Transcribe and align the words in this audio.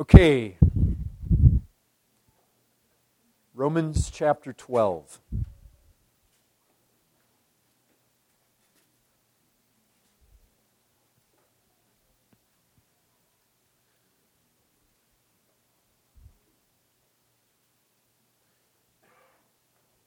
Okay. 0.00 0.56
Romans 3.52 4.10
chapter 4.10 4.52
12. 4.52 5.20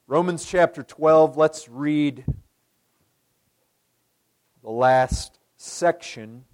Romans 0.08 0.46
chapter 0.46 0.84
12, 0.84 1.36
let's 1.36 1.68
read 1.68 2.24
the 4.64 4.70
last 4.70 5.38
section. 5.58 6.46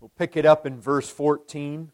We'll 0.00 0.10
pick 0.16 0.36
it 0.36 0.46
up 0.46 0.64
in 0.64 0.80
verse 0.80 1.08
14. 1.08 1.90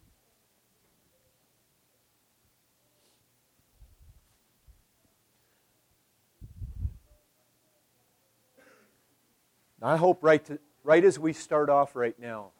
I 9.80 9.96
hope 9.96 10.22
right, 10.22 10.42
to, 10.46 10.58
right 10.82 11.04
as 11.04 11.18
we 11.18 11.34
start 11.34 11.68
off 11.68 11.94
right 11.94 12.18
now, 12.18 12.52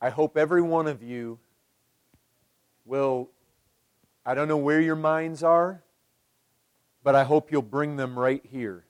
I 0.00 0.08
hope 0.08 0.36
every 0.36 0.62
one 0.62 0.86
of 0.86 1.02
you 1.02 1.38
will 2.86 3.28
I 4.26 4.34
don't 4.34 4.48
know 4.48 4.56
where 4.56 4.80
your 4.80 4.96
minds 4.96 5.42
are, 5.42 5.82
but 7.02 7.14
I 7.14 7.24
hope 7.24 7.52
you'll 7.52 7.60
bring 7.60 7.96
them 7.96 8.18
right 8.18 8.42
here. 8.50 8.86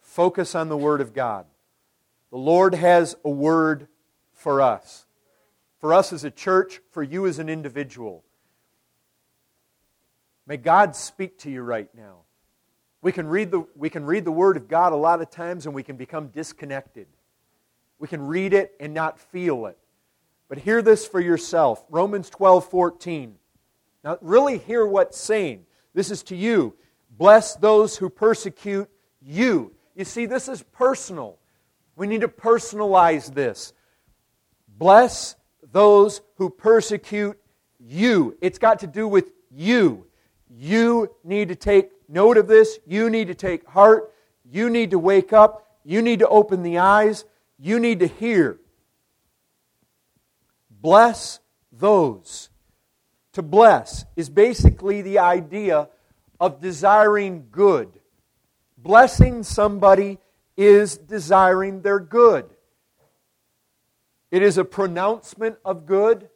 Focus 0.00 0.54
on 0.54 0.68
the 0.68 0.76
Word 0.76 1.00
of 1.00 1.12
God. 1.12 1.46
The 2.30 2.38
Lord 2.38 2.74
has 2.74 3.16
a 3.24 3.30
word 3.30 3.88
for 4.44 4.60
us. 4.60 5.06
For 5.78 5.94
us 5.94 6.12
as 6.12 6.22
a 6.22 6.30
church, 6.30 6.80
for 6.90 7.02
you 7.02 7.26
as 7.26 7.38
an 7.38 7.48
individual. 7.48 8.22
May 10.46 10.58
God 10.58 10.94
speak 10.94 11.38
to 11.40 11.50
you 11.50 11.62
right 11.62 11.88
now. 11.96 12.18
We 13.00 13.10
can 13.10 13.26
read 13.26 13.50
the, 13.50 13.66
we 13.74 13.88
can 13.88 14.04
read 14.04 14.26
the 14.26 14.32
Word 14.32 14.58
of 14.58 14.68
God 14.68 14.92
a 14.92 14.96
lot 14.96 15.22
of 15.22 15.30
times 15.30 15.64
and 15.64 15.74
we 15.74 15.82
can 15.82 15.96
become 15.96 16.28
disconnected. 16.28 17.06
We 17.98 18.06
can 18.06 18.20
read 18.26 18.52
it 18.52 18.74
and 18.78 18.92
not 18.92 19.18
feel 19.18 19.64
it. 19.64 19.78
But 20.48 20.58
hear 20.58 20.82
this 20.82 21.06
for 21.06 21.20
yourself 21.20 21.82
Romans 21.88 22.28
12 22.28 22.68
14. 22.68 23.36
Now, 24.04 24.18
really 24.20 24.58
hear 24.58 24.84
what's 24.84 25.18
saying. 25.18 25.64
This 25.94 26.10
is 26.10 26.22
to 26.24 26.36
you. 26.36 26.74
Bless 27.10 27.56
those 27.56 27.96
who 27.96 28.10
persecute 28.10 28.90
you. 29.22 29.72
You 29.96 30.04
see, 30.04 30.26
this 30.26 30.48
is 30.48 30.62
personal. 30.62 31.38
We 31.96 32.06
need 32.06 32.20
to 32.20 32.28
personalize 32.28 33.32
this. 33.32 33.72
Bless 34.76 35.36
those 35.72 36.20
who 36.36 36.50
persecute 36.50 37.38
you. 37.78 38.36
It's 38.40 38.58
got 38.58 38.80
to 38.80 38.86
do 38.86 39.06
with 39.06 39.30
you. 39.50 40.06
You 40.48 41.14
need 41.22 41.48
to 41.48 41.56
take 41.56 41.90
note 42.08 42.36
of 42.36 42.46
this. 42.46 42.78
You 42.86 43.10
need 43.10 43.28
to 43.28 43.34
take 43.34 43.66
heart. 43.66 44.12
You 44.50 44.70
need 44.70 44.90
to 44.90 44.98
wake 44.98 45.32
up. 45.32 45.66
You 45.84 46.02
need 46.02 46.20
to 46.20 46.28
open 46.28 46.62
the 46.62 46.78
eyes. 46.78 47.24
You 47.58 47.78
need 47.78 48.00
to 48.00 48.06
hear. 48.06 48.58
Bless 50.70 51.40
those 51.72 52.50
to 53.34 53.42
bless 53.42 54.04
is 54.16 54.30
basically 54.30 55.02
the 55.02 55.18
idea 55.18 55.88
of 56.40 56.60
desiring 56.60 57.46
good. 57.50 57.88
Blessing 58.78 59.42
somebody 59.42 60.18
is 60.56 60.96
desiring 60.96 61.82
their 61.82 61.98
good. 61.98 62.53
It 64.34 64.42
is 64.42 64.58
a 64.58 64.64
pronouncement 64.64 65.58
of 65.64 65.86
good, 65.86 66.28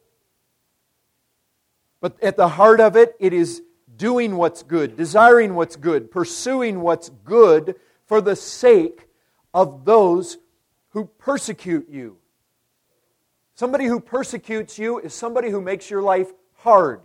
but 1.99 2.15
at 2.23 2.37
the 2.37 2.47
heart 2.47 2.79
of 2.79 2.95
it, 2.95 3.13
it 3.19 3.33
is 3.33 3.61
doing 3.93 4.37
what's 4.37 4.63
good, 4.63 4.95
desiring 4.95 5.53
what's 5.53 5.75
good, 5.75 6.09
pursuing 6.09 6.79
what's 6.79 7.09
good 7.09 7.75
for 8.05 8.21
the 8.21 8.37
sake 8.37 9.09
of 9.53 9.83
those 9.83 10.37
who 10.91 11.09
persecute 11.17 11.89
you. 11.89 12.15
Somebody 13.55 13.83
who 13.83 13.99
persecutes 13.99 14.79
you 14.79 14.99
is 14.99 15.13
somebody 15.13 15.49
who 15.49 15.59
makes 15.59 15.89
your 15.89 16.01
life 16.01 16.31
hard. 16.53 17.01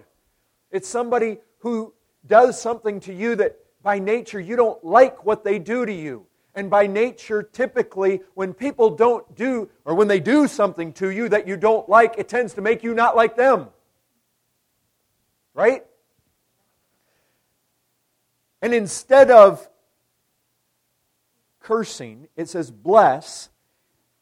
It's 0.71 0.87
somebody 0.87 1.39
who 1.59 1.93
does 2.25 2.63
something 2.63 3.01
to 3.01 3.13
you 3.13 3.35
that 3.35 3.59
by 3.83 3.99
nature 3.99 4.39
you 4.39 4.55
don't 4.55 4.85
like 4.85 5.27
what 5.27 5.43
they 5.43 5.59
do 5.59 5.85
to 5.85 5.93
you. 5.93 6.29
And 6.55 6.71
by 6.71 6.87
nature, 6.87 7.43
typically, 7.43 8.21
when 8.35 8.55
people 8.55 8.91
don't 8.91 9.35
do, 9.35 9.69
or 9.85 9.95
when 9.95 10.09
they 10.09 10.21
do 10.21 10.47
something 10.47 10.93
to 10.95 11.11
you 11.11 11.29
that 11.29 11.49
you 11.49 11.57
don't 11.57 11.89
like, 11.89 12.15
it 12.17 12.29
tends 12.29 12.55
to 12.55 12.61
make 12.61 12.83
you 12.85 12.95
not 12.95 13.17
like 13.17 13.37
them. 13.37 13.69
Right? 15.53 15.85
And 18.63 18.73
instead 18.73 19.31
of 19.31 19.69
cursing, 21.61 22.29
it 22.37 22.49
says 22.49 22.71
bless 22.71 23.51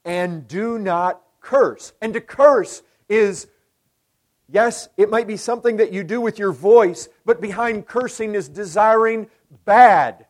and 0.04 0.48
do 0.48 0.78
not 0.78 1.22
curse. 1.40 1.92
And 2.00 2.14
to 2.14 2.20
curse 2.20 2.82
is 3.08 3.46
Yes, 4.52 4.90
it 4.98 5.08
might 5.08 5.26
be 5.26 5.38
something 5.38 5.78
that 5.78 5.94
you 5.94 6.04
do 6.04 6.20
with 6.20 6.38
your 6.38 6.52
voice, 6.52 7.08
but 7.24 7.40
behind 7.40 7.86
cursing 7.86 8.34
is 8.34 8.50
desiring 8.50 9.30
bad, 9.64 10.26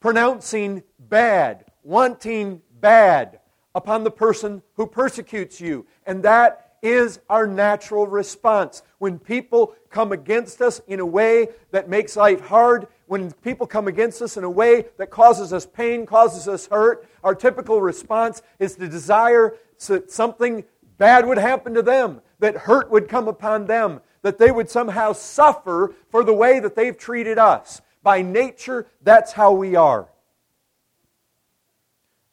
pronouncing 0.00 0.82
bad, 1.08 1.64
wanting 1.82 2.62
bad 2.80 3.40
upon 3.74 4.04
the 4.04 4.10
person 4.10 4.62
who 4.74 4.86
persecutes 4.86 5.60
you. 5.60 5.86
And 6.06 6.22
that 6.22 6.76
is 6.82 7.20
our 7.28 7.46
natural 7.46 8.06
response. 8.06 8.82
When 8.98 9.18
people 9.18 9.74
come 9.90 10.12
against 10.12 10.60
us 10.60 10.80
in 10.86 11.00
a 11.00 11.06
way 11.06 11.48
that 11.70 11.88
makes 11.88 12.16
life 12.16 12.40
hard, 12.40 12.86
when 13.06 13.32
people 13.32 13.66
come 13.66 13.88
against 13.88 14.22
us 14.22 14.36
in 14.36 14.44
a 14.44 14.50
way 14.50 14.86
that 14.96 15.10
causes 15.10 15.52
us 15.52 15.66
pain, 15.66 16.06
causes 16.06 16.46
us 16.46 16.66
hurt, 16.68 17.08
our 17.24 17.34
typical 17.34 17.80
response 17.80 18.42
is 18.58 18.76
to 18.76 18.88
desire 18.88 19.56
that 19.88 20.10
something 20.10 20.64
bad 20.98 21.26
would 21.26 21.38
happen 21.38 21.74
to 21.74 21.82
them 21.82 22.20
that 22.38 22.56
hurt 22.56 22.90
would 22.90 23.08
come 23.08 23.28
upon 23.28 23.66
them, 23.66 24.00
that 24.22 24.38
they 24.38 24.50
would 24.50 24.68
somehow 24.68 25.12
suffer 25.12 25.94
for 26.10 26.22
the 26.22 26.34
way 26.34 26.60
that 26.60 26.76
they've 26.76 26.98
treated 26.98 27.38
us. 27.38 27.80
By 28.02 28.22
nature, 28.22 28.86
that's 29.02 29.32
how 29.32 29.52
we 29.52 29.74
are. 29.74 30.08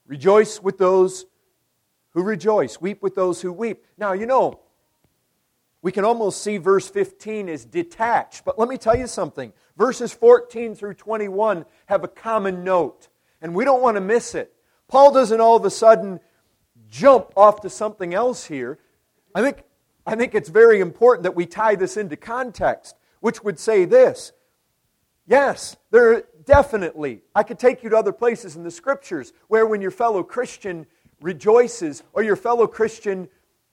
Rejoice 0.06 0.62
with 0.62 0.78
those 0.78 1.26
who 2.10 2.22
rejoice, 2.22 2.80
weep 2.80 3.02
with 3.02 3.14
those 3.14 3.40
who 3.40 3.52
weep. 3.52 3.84
Now, 3.98 4.12
you 4.12 4.26
know, 4.26 4.60
we 5.82 5.92
can 5.92 6.04
almost 6.04 6.42
see 6.42 6.56
verse 6.56 6.88
15 6.88 7.48
as 7.48 7.64
detached, 7.64 8.44
but 8.44 8.58
let 8.58 8.68
me 8.68 8.76
tell 8.76 8.96
you 8.96 9.06
something. 9.06 9.52
Verses 9.76 10.12
14 10.12 10.74
through 10.74 10.94
21 10.94 11.64
have 11.86 12.04
a 12.04 12.08
common 12.08 12.64
note, 12.64 13.08
and 13.40 13.54
we 13.54 13.64
don't 13.64 13.82
want 13.82 13.96
to 13.96 14.00
miss 14.00 14.34
it. 14.34 14.52
Paul 14.88 15.12
doesn't 15.12 15.40
all 15.40 15.56
of 15.56 15.64
a 15.64 15.70
sudden 15.70 16.20
jump 16.88 17.32
off 17.36 17.60
to 17.60 17.70
something 17.70 18.14
else 18.14 18.46
here. 18.46 18.78
I 19.34 19.42
think 19.42 19.62
I 20.06 20.14
think 20.14 20.34
it's 20.34 20.48
very 20.48 20.80
important 20.80 21.24
that 21.24 21.34
we 21.34 21.46
tie 21.46 21.74
this 21.74 21.96
into 21.96 22.16
context, 22.16 22.96
which 23.20 23.42
would 23.42 23.58
say 23.58 23.84
this 23.84 24.32
Yes, 25.26 25.76
there 25.90 26.24
definitely, 26.46 27.20
I 27.34 27.42
could 27.42 27.58
take 27.58 27.82
you 27.82 27.90
to 27.90 27.98
other 27.98 28.12
places 28.12 28.56
in 28.56 28.64
the 28.64 28.70
scriptures 28.70 29.32
where 29.48 29.66
when 29.66 29.82
your 29.82 29.90
fellow 29.90 30.22
Christian 30.22 30.86
rejoices, 31.20 32.02
or 32.12 32.22
your 32.22 32.36
fellow 32.36 32.66
Christian, 32.66 33.28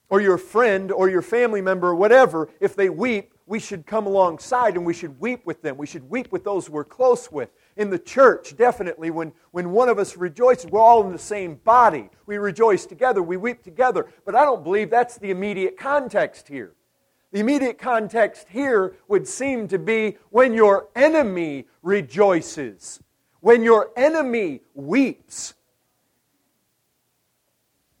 or 0.08 0.20
your 0.20 0.38
friend, 0.38 0.92
or 0.92 1.08
your 1.08 1.22
family 1.22 1.60
member, 1.60 1.88
or 1.88 1.94
whatever, 1.94 2.48
if 2.60 2.76
they 2.76 2.90
weep, 2.90 3.34
we 3.46 3.58
should 3.58 3.86
come 3.86 4.06
alongside 4.06 4.76
and 4.76 4.86
we 4.86 4.94
should 4.94 5.18
weep 5.20 5.44
with 5.44 5.60
them. 5.60 5.76
We 5.76 5.86
should 5.86 6.08
weep 6.08 6.32
with 6.32 6.44
those 6.44 6.70
we're 6.70 6.84
close 6.84 7.30
with 7.30 7.50
in 7.76 7.90
the 7.90 7.98
church, 7.98 8.56
definitely, 8.56 9.10
when, 9.10 9.32
when 9.50 9.70
one 9.70 9.88
of 9.88 9.98
us 9.98 10.16
rejoices, 10.16 10.70
we're 10.70 10.80
all 10.80 11.04
in 11.04 11.12
the 11.12 11.18
same 11.18 11.56
body. 11.56 12.08
We 12.26 12.38
rejoice 12.38 12.86
together, 12.86 13.22
we 13.22 13.36
weep 13.36 13.62
together. 13.62 14.06
But 14.24 14.34
I 14.34 14.44
don't 14.44 14.64
believe 14.64 14.90
that's 14.90 15.18
the 15.18 15.30
immediate 15.30 15.76
context 15.76 16.48
here. 16.48 16.74
The 17.34 17.40
immediate 17.40 17.78
context 17.78 18.46
here 18.48 18.94
would 19.08 19.26
seem 19.26 19.66
to 19.66 19.76
be 19.76 20.18
when 20.30 20.54
your 20.54 20.86
enemy 20.94 21.66
rejoices, 21.82 23.00
when 23.40 23.64
your 23.64 23.90
enemy 23.96 24.60
weeps. 24.72 25.54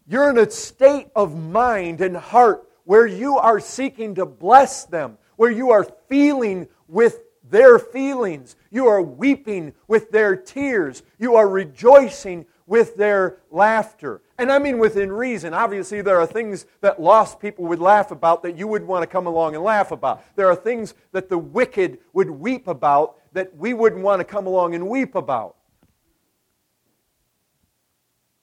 You're 0.06 0.30
in 0.30 0.38
a 0.38 0.48
state 0.48 1.08
of 1.16 1.36
mind 1.36 2.00
and 2.00 2.16
heart 2.16 2.70
where 2.84 3.08
you 3.08 3.36
are 3.36 3.58
seeking 3.58 4.14
to 4.14 4.24
bless 4.24 4.84
them, 4.84 5.18
where 5.34 5.50
you 5.50 5.72
are 5.72 5.88
feeling 6.08 6.68
with 6.86 7.18
their 7.42 7.80
feelings. 7.80 8.54
You 8.70 8.86
are 8.86 9.02
weeping 9.02 9.74
with 9.88 10.12
their 10.12 10.36
tears. 10.36 11.02
You 11.18 11.34
are 11.34 11.48
rejoicing 11.48 12.46
with 12.68 12.94
their 12.94 13.38
laughter. 13.50 14.22
And 14.36 14.50
I 14.50 14.58
mean 14.58 14.78
within 14.78 15.12
reason. 15.12 15.54
Obviously, 15.54 16.02
there 16.02 16.20
are 16.20 16.26
things 16.26 16.66
that 16.80 17.00
lost 17.00 17.38
people 17.38 17.66
would 17.66 17.78
laugh 17.78 18.10
about 18.10 18.42
that 18.42 18.56
you 18.56 18.66
wouldn't 18.66 18.88
want 18.88 19.02
to 19.02 19.06
come 19.06 19.26
along 19.26 19.54
and 19.54 19.62
laugh 19.62 19.92
about. 19.92 20.24
There 20.34 20.48
are 20.48 20.56
things 20.56 20.94
that 21.12 21.28
the 21.28 21.38
wicked 21.38 21.98
would 22.12 22.30
weep 22.30 22.66
about 22.66 23.16
that 23.32 23.56
we 23.56 23.74
wouldn't 23.74 24.02
want 24.02 24.20
to 24.20 24.24
come 24.24 24.46
along 24.46 24.74
and 24.74 24.88
weep 24.88 25.14
about. 25.14 25.56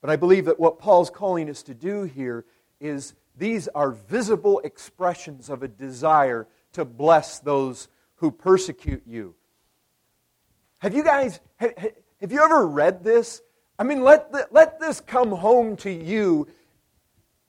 But 0.00 0.10
I 0.10 0.16
believe 0.16 0.46
that 0.46 0.58
what 0.58 0.78
Paul's 0.78 1.10
calling 1.10 1.48
us 1.48 1.62
to 1.64 1.74
do 1.74 2.02
here 2.04 2.44
is 2.80 3.14
these 3.36 3.68
are 3.68 3.90
visible 3.92 4.60
expressions 4.64 5.48
of 5.48 5.62
a 5.62 5.68
desire 5.68 6.48
to 6.72 6.84
bless 6.84 7.38
those 7.38 7.88
who 8.16 8.30
persecute 8.30 9.02
you. 9.06 9.34
Have 10.78 10.94
you 10.94 11.04
guys, 11.04 11.38
have, 11.56 11.72
have 12.20 12.32
you 12.32 12.42
ever 12.42 12.66
read 12.66 13.04
this? 13.04 13.42
I 13.78 13.84
mean, 13.84 14.02
let, 14.02 14.32
the, 14.32 14.46
let 14.50 14.78
this 14.78 15.00
come 15.00 15.30
home 15.30 15.76
to 15.78 15.90
you 15.90 16.48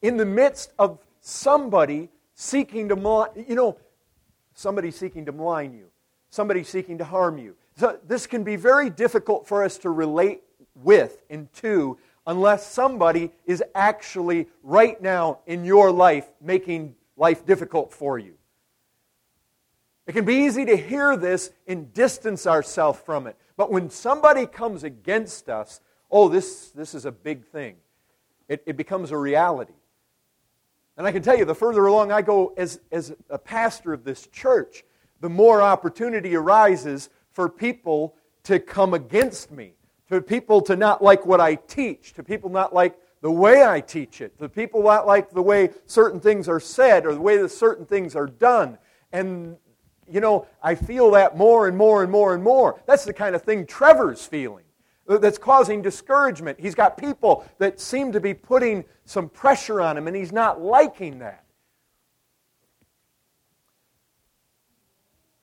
in 0.01 0.17
the 0.17 0.25
midst 0.25 0.73
of 0.79 0.99
somebody 1.21 2.09
seeking 2.33 2.89
to, 2.89 3.29
you 3.47 3.55
know, 3.55 3.77
somebody 4.53 4.91
seeking 4.91 5.25
to 5.25 5.31
malign 5.31 5.73
you, 5.73 5.87
somebody 6.29 6.63
seeking 6.63 6.97
to 6.97 7.05
harm 7.05 7.37
you. 7.37 7.55
So 7.75 7.99
this 8.07 8.27
can 8.27 8.43
be 8.43 8.55
very 8.55 8.89
difficult 8.89 9.47
for 9.47 9.63
us 9.63 9.77
to 9.79 9.89
relate 9.89 10.41
with 10.75 11.23
and 11.29 11.51
to 11.55 11.97
unless 12.25 12.65
somebody 12.65 13.31
is 13.45 13.63
actually 13.75 14.47
right 14.61 15.01
now 15.01 15.39
in 15.45 15.65
your 15.65 15.91
life 15.91 16.29
making 16.41 16.95
life 17.17 17.45
difficult 17.45 17.91
for 17.91 18.17
you. 18.17 18.33
It 20.05 20.13
can 20.13 20.25
be 20.25 20.35
easy 20.35 20.65
to 20.65 20.75
hear 20.75 21.15
this 21.15 21.51
and 21.67 21.93
distance 21.93 22.45
ourselves 22.45 22.99
from 22.99 23.27
it. 23.27 23.37
But 23.55 23.71
when 23.71 23.89
somebody 23.89 24.45
comes 24.45 24.83
against 24.83 25.49
us, 25.49 25.79
oh, 26.13 26.29
this, 26.29 26.69
this 26.69 26.93
is 26.93 27.05
a 27.05 27.11
big 27.11 27.43
thing. 27.43 27.75
It, 28.47 28.63
it 28.67 28.77
becomes 28.77 29.11
a 29.11 29.17
reality. 29.17 29.73
And 30.95 31.07
I 31.07 31.11
can 31.11 31.23
tell 31.23 31.35
you, 31.35 31.43
the 31.43 31.55
further 31.55 31.87
along 31.87 32.11
I 32.11 32.21
go 32.21 32.53
as, 32.55 32.79
as 32.91 33.15
a 33.31 33.39
pastor 33.39 33.93
of 33.93 34.03
this 34.03 34.27
church, 34.27 34.83
the 35.21 35.29
more 35.29 35.61
opportunity 35.61 36.35
arises 36.35 37.09
for 37.31 37.49
people 37.49 38.15
to 38.43 38.59
come 38.59 38.93
against 38.93 39.51
me, 39.51 39.73
to 40.09 40.21
people 40.21 40.61
to 40.61 40.75
not 40.75 41.03
like 41.03 41.25
what 41.25 41.41
I 41.41 41.55
teach, 41.55 42.13
to 42.13 42.23
people 42.23 42.51
not 42.51 42.75
like 42.75 42.95
the 43.21 43.31
way 43.31 43.65
I 43.65 43.81
teach 43.81 44.21
it, 44.21 44.37
to 44.37 44.47
people 44.47 44.83
not 44.83 45.07
like 45.07 45.31
the 45.31 45.41
way 45.41 45.71
certain 45.87 46.19
things 46.19 46.47
are 46.47 46.59
said 46.59 47.07
or 47.07 47.15
the 47.15 47.21
way 47.21 47.37
that 47.37 47.49
certain 47.49 47.87
things 47.87 48.15
are 48.15 48.27
done. 48.27 48.77
And, 49.11 49.57
you 50.07 50.19
know, 50.19 50.45
I 50.61 50.75
feel 50.75 51.09
that 51.11 51.35
more 51.37 51.67
and 51.67 51.75
more 51.75 52.03
and 52.03 52.11
more 52.11 52.35
and 52.35 52.43
more. 52.43 52.83
That's 52.85 53.05
the 53.05 53.13
kind 53.13 53.33
of 53.33 53.41
thing 53.41 53.65
Trevor's 53.65 54.23
feeling 54.23 54.62
Uh, 55.07 55.17
that's 55.17 55.37
causing 55.37 55.81
discouragement. 55.81 56.59
He's 56.59 56.75
got 56.75 56.97
people 56.97 57.45
that 57.57 57.79
seem 57.79 58.13
to 58.13 58.21
be 58.21 58.33
putting 58.33 58.85
some 59.05 59.27
pressure 59.27 59.81
on 59.81 59.97
him, 59.97 60.07
and 60.07 60.15
he's 60.15 60.31
not 60.31 60.61
liking 60.61 61.19
that. 61.19 61.43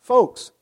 Folks, 0.00 0.52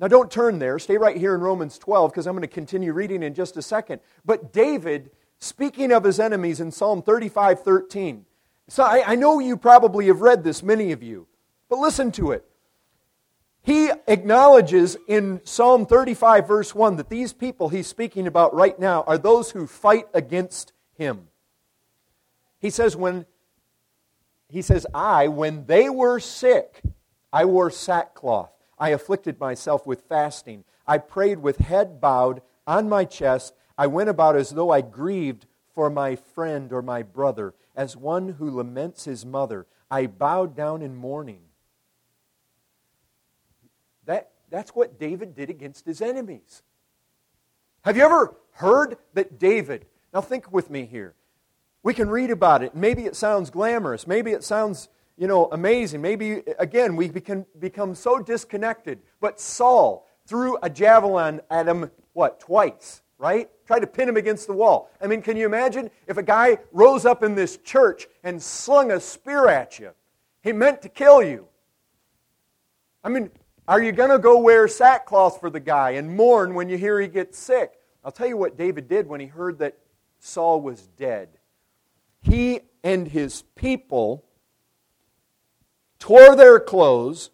now 0.00 0.08
don't 0.08 0.30
turn 0.30 0.58
there. 0.58 0.78
Stay 0.78 0.96
right 0.96 1.16
here 1.16 1.34
in 1.34 1.40
Romans 1.40 1.78
12 1.78 2.10
because 2.10 2.26
I'm 2.26 2.34
going 2.34 2.42
to 2.42 2.48
continue 2.48 2.92
reading 2.92 3.22
in 3.22 3.32
just 3.32 3.56
a 3.56 3.62
second. 3.62 4.00
But 4.24 4.52
David, 4.52 5.10
speaking 5.38 5.92
of 5.92 6.04
his 6.04 6.18
enemies 6.18 6.60
in 6.60 6.72
Psalm 6.72 7.02
35 7.02 7.60
13. 7.60 8.26
So 8.68 8.82
I, 8.82 9.12
I 9.12 9.14
know 9.14 9.38
you 9.38 9.56
probably 9.56 10.06
have 10.06 10.20
read 10.20 10.44
this, 10.44 10.62
many 10.62 10.92
of 10.92 11.02
you, 11.02 11.26
but 11.68 11.78
listen 11.78 12.10
to 12.12 12.32
it. 12.32 12.49
He 13.62 13.90
acknowledges 14.06 14.96
in 15.06 15.40
Psalm 15.44 15.84
35, 15.86 16.48
verse 16.48 16.74
1, 16.74 16.96
that 16.96 17.10
these 17.10 17.32
people 17.32 17.68
he's 17.68 17.86
speaking 17.86 18.26
about 18.26 18.54
right 18.54 18.78
now 18.78 19.02
are 19.06 19.18
those 19.18 19.50
who 19.50 19.66
fight 19.66 20.06
against 20.14 20.72
him. 20.96 21.28
He 22.58 22.70
says, 22.70 22.96
when 22.96 23.26
he 24.48 24.62
says, 24.62 24.86
I, 24.92 25.28
when 25.28 25.66
they 25.66 25.88
were 25.88 26.20
sick, 26.20 26.82
I 27.32 27.44
wore 27.44 27.70
sackcloth. 27.70 28.50
I 28.78 28.90
afflicted 28.90 29.38
myself 29.38 29.86
with 29.86 30.02
fasting. 30.08 30.64
I 30.86 30.98
prayed 30.98 31.38
with 31.38 31.58
head 31.58 32.00
bowed 32.00 32.42
on 32.66 32.88
my 32.88 33.04
chest. 33.04 33.54
I 33.76 33.86
went 33.86 34.08
about 34.08 34.36
as 34.36 34.50
though 34.50 34.70
I 34.70 34.80
grieved 34.80 35.46
for 35.74 35.90
my 35.90 36.16
friend 36.16 36.72
or 36.72 36.82
my 36.82 37.02
brother, 37.02 37.54
as 37.76 37.96
one 37.96 38.30
who 38.30 38.50
laments 38.50 39.04
his 39.04 39.24
mother. 39.24 39.66
I 39.90 40.06
bowed 40.06 40.56
down 40.56 40.82
in 40.82 40.96
mourning. 40.96 41.42
That, 44.06 44.30
that's 44.50 44.70
what 44.72 44.98
David 44.98 45.34
did 45.34 45.50
against 45.50 45.86
his 45.86 46.02
enemies. 46.02 46.62
Have 47.82 47.96
you 47.96 48.04
ever 48.04 48.34
heard 48.60 48.98
that 49.14 49.38
David, 49.38 49.86
now 50.12 50.20
think 50.20 50.52
with 50.52 50.70
me 50.70 50.84
here. 50.84 51.14
We 51.82 51.94
can 51.94 52.10
read 52.10 52.30
about 52.30 52.62
it. 52.62 52.74
Maybe 52.74 53.06
it 53.06 53.16
sounds 53.16 53.48
glamorous. 53.48 54.06
Maybe 54.06 54.32
it 54.32 54.44
sounds, 54.44 54.88
you 55.16 55.26
know, 55.26 55.48
amazing. 55.50 56.02
Maybe, 56.02 56.42
again, 56.58 56.94
we 56.94 57.08
can 57.08 57.46
become 57.58 57.94
so 57.94 58.18
disconnected. 58.18 59.00
But 59.18 59.40
Saul 59.40 60.06
threw 60.26 60.58
a 60.62 60.68
javelin 60.68 61.40
at 61.50 61.66
him, 61.66 61.90
what, 62.12 62.38
twice, 62.38 63.00
right? 63.16 63.48
Tried 63.66 63.80
to 63.80 63.86
pin 63.86 64.08
him 64.08 64.18
against 64.18 64.46
the 64.46 64.52
wall. 64.52 64.90
I 65.00 65.06
mean, 65.06 65.22
can 65.22 65.38
you 65.38 65.46
imagine 65.46 65.90
if 66.06 66.18
a 66.18 66.22
guy 66.22 66.58
rose 66.72 67.06
up 67.06 67.22
in 67.22 67.34
this 67.34 67.56
church 67.58 68.08
and 68.24 68.42
slung 68.42 68.92
a 68.92 69.00
spear 69.00 69.48
at 69.48 69.78
you? 69.78 69.92
He 70.42 70.52
meant 70.52 70.82
to 70.82 70.90
kill 70.90 71.22
you. 71.22 71.46
I 73.02 73.08
mean, 73.08 73.30
are 73.70 73.80
you 73.80 73.92
going 73.92 74.10
to 74.10 74.18
go 74.18 74.36
wear 74.36 74.66
sackcloth 74.66 75.38
for 75.38 75.48
the 75.48 75.60
guy 75.60 75.90
and 75.90 76.16
mourn 76.16 76.54
when 76.54 76.68
you 76.68 76.76
hear 76.76 77.00
he 77.00 77.06
gets 77.06 77.38
sick? 77.38 77.74
I'll 78.04 78.10
tell 78.10 78.26
you 78.26 78.36
what 78.36 78.58
David 78.58 78.88
did 78.88 79.06
when 79.06 79.20
he 79.20 79.28
heard 79.28 79.60
that 79.60 79.78
Saul 80.18 80.60
was 80.60 80.88
dead. 80.96 81.28
He 82.20 82.62
and 82.82 83.06
his 83.06 83.42
people 83.54 84.24
tore 86.00 86.34
their 86.34 86.58
clothes. 86.58 87.30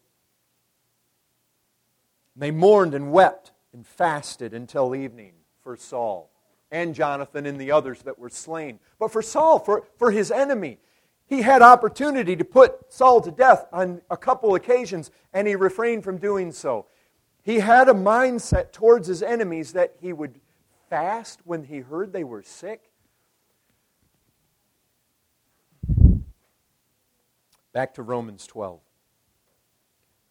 They 2.36 2.50
mourned 2.50 2.92
and 2.92 3.12
wept 3.12 3.52
and 3.72 3.86
fasted 3.86 4.52
until 4.52 4.94
evening 4.94 5.32
for 5.62 5.74
Saul 5.74 6.30
and 6.70 6.94
Jonathan 6.94 7.46
and 7.46 7.58
the 7.58 7.72
others 7.72 8.02
that 8.02 8.18
were 8.18 8.28
slain. 8.28 8.78
But 8.98 9.10
for 9.10 9.22
Saul, 9.22 9.58
for, 9.58 9.84
for 9.96 10.10
his 10.10 10.30
enemy, 10.30 10.80
he 11.26 11.42
had 11.42 11.60
opportunity 11.60 12.36
to 12.36 12.44
put 12.44 12.92
Saul 12.92 13.20
to 13.20 13.30
death 13.30 13.66
on 13.72 14.00
a 14.10 14.16
couple 14.16 14.54
occasions, 14.54 15.10
and 15.32 15.48
he 15.48 15.56
refrained 15.56 16.04
from 16.04 16.18
doing 16.18 16.52
so. 16.52 16.86
He 17.42 17.60
had 17.60 17.88
a 17.88 17.94
mindset 17.94 18.72
towards 18.72 19.08
his 19.08 19.22
enemies 19.22 19.72
that 19.72 19.94
he 20.00 20.12
would 20.12 20.40
fast 20.88 21.40
when 21.44 21.64
he 21.64 21.78
heard 21.78 22.12
they 22.12 22.24
were 22.24 22.42
sick. 22.42 22.90
Back 27.72 27.94
to 27.94 28.02
Romans 28.02 28.46
12. 28.46 28.80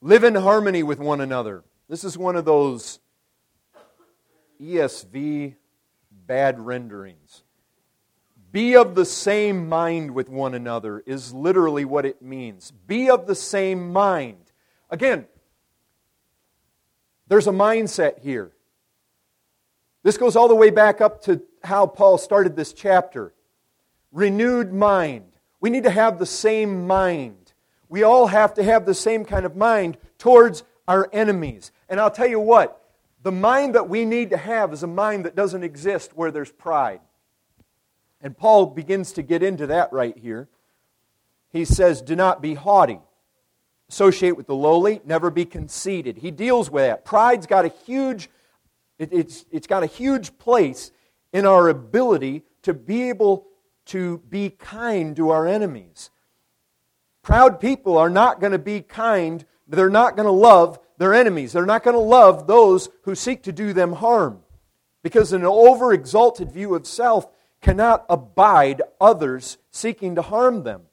Live 0.01 0.23
in 0.23 0.35
harmony 0.35 0.83
with 0.83 0.99
one 0.99 1.21
another. 1.21 1.63
This 1.87 2.03
is 2.03 2.17
one 2.17 2.35
of 2.35 2.45
those 2.45 2.99
ESV 4.61 5.55
bad 6.11 6.59
renderings. 6.59 7.44
Be 8.55 8.77
of 8.77 8.95
the 8.95 9.03
same 9.03 9.67
mind 9.67 10.11
with 10.11 10.29
one 10.29 10.53
another 10.53 11.03
is 11.05 11.33
literally 11.33 11.83
what 11.83 12.05
it 12.05 12.21
means. 12.21 12.71
Be 12.71 13.09
of 13.09 13.27
the 13.27 13.35
same 13.35 13.91
mind. 13.91 14.53
Again, 14.89 15.25
there's 17.27 17.47
a 17.47 17.51
mindset 17.51 18.19
here. 18.19 18.53
This 20.03 20.17
goes 20.17 20.37
all 20.37 20.47
the 20.47 20.55
way 20.55 20.69
back 20.69 21.01
up 21.01 21.21
to 21.23 21.41
how 21.65 21.85
Paul 21.85 22.17
started 22.17 22.55
this 22.55 22.71
chapter. 22.71 23.33
Renewed 24.13 24.71
mind. 24.71 25.33
We 25.59 25.69
need 25.69 25.83
to 25.83 25.89
have 25.89 26.17
the 26.17 26.25
same 26.25 26.87
mind. 26.87 27.51
We 27.89 28.03
all 28.03 28.27
have 28.27 28.53
to 28.53 28.63
have 28.63 28.85
the 28.85 28.93
same 28.93 29.25
kind 29.25 29.45
of 29.45 29.57
mind 29.57 29.97
towards 30.17 30.63
our 30.87 31.09
enemies. 31.11 31.73
And 31.89 31.99
I'll 31.99 32.09
tell 32.09 32.29
you 32.29 32.39
what, 32.39 32.89
the 33.21 33.33
mind 33.33 33.75
that 33.75 33.89
we 33.89 34.05
need 34.05 34.29
to 34.29 34.37
have 34.37 34.71
is 34.71 34.81
a 34.81 34.87
mind 34.87 35.25
that 35.25 35.35
doesn't 35.35 35.63
exist 35.63 36.13
where 36.15 36.31
there's 36.31 36.53
pride. 36.53 37.01
And 38.25 38.35
Paul 38.35 38.65
begins 38.65 39.11
to 39.13 39.21
get 39.21 39.43
into 39.43 39.67
that 39.67 39.93
right 39.93 40.17
here. 40.17 40.49
He 41.51 41.63
says, 41.63 42.01
Do 42.01 42.15
not 42.15 42.41
be 42.41 42.55
haughty. 42.55 42.99
Associate 43.87 44.35
with 44.35 44.47
the 44.47 44.55
lowly, 44.55 44.99
never 45.05 45.29
be 45.29 45.45
conceited. 45.45 46.17
He 46.17 46.31
deals 46.31 46.71
with 46.71 46.85
that. 46.85 47.05
Pride's 47.05 47.45
got 47.45 47.65
a 47.65 47.71
huge, 47.85 48.31
it, 48.97 49.13
it's, 49.13 49.45
it's 49.51 49.67
got 49.67 49.83
a 49.83 49.85
huge 49.85 50.39
place 50.39 50.91
in 51.33 51.45
our 51.45 51.69
ability 51.69 52.41
to 52.63 52.73
be 52.73 53.09
able 53.09 53.45
to 53.85 54.17
be 54.27 54.49
kind 54.49 55.15
to 55.17 55.29
our 55.29 55.45
enemies. 55.45 56.09
Proud 57.21 57.59
people 57.59 57.95
are 57.95 58.09
not 58.09 58.39
going 58.39 58.53
to 58.53 58.57
be 58.57 58.81
kind, 58.81 59.45
they're 59.67 59.87
not 59.87 60.15
going 60.15 60.25
to 60.25 60.31
love 60.31 60.79
their 60.97 61.13
enemies. 61.13 61.53
They're 61.53 61.67
not 61.67 61.83
going 61.83 61.95
to 61.95 61.99
love 61.99 62.47
those 62.47 62.89
who 63.03 63.13
seek 63.13 63.43
to 63.43 63.51
do 63.51 63.71
them 63.71 63.93
harm. 63.93 64.39
Because 65.03 65.31
an 65.31 65.45
over 65.45 65.93
exalted 65.93 66.51
view 66.51 66.73
of 66.73 66.87
self 66.87 67.27
cannot 67.65 68.05
abide 68.11 68.83
others 69.01 69.57
seeking 69.71 70.13
to 70.13 70.21
harm 70.21 70.61
them. 70.61 70.83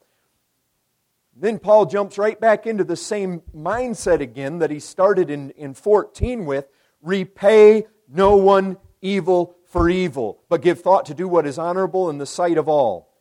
Then 1.37 1.59
Paul 1.59 1.85
jumps 1.85 2.17
right 2.17 2.41
back 2.41 2.67
into 2.67 2.83
the 2.83 2.97
same 2.97 3.43
mindset 3.55 4.21
again 4.21 4.59
that 4.61 4.71
he 4.71 4.81
started 4.81 5.29
in, 5.29 5.51
in 5.51 5.75
14 5.75 6.47
with 6.47 6.67
repay 7.03 7.85
no 8.09 8.37
one 8.37 8.79
evil 9.03 9.55
for 9.67 9.91
evil, 9.91 10.41
but 10.49 10.63
give 10.63 10.81
thought 10.81 11.05
to 11.07 11.15
do 11.15 11.29
what 11.29 11.47
is 11.47 11.59
honorable 11.59 12.09
in 12.09 12.17
the 12.17 12.25
sight 12.25 12.57
of 12.57 12.71
all. 12.71 13.13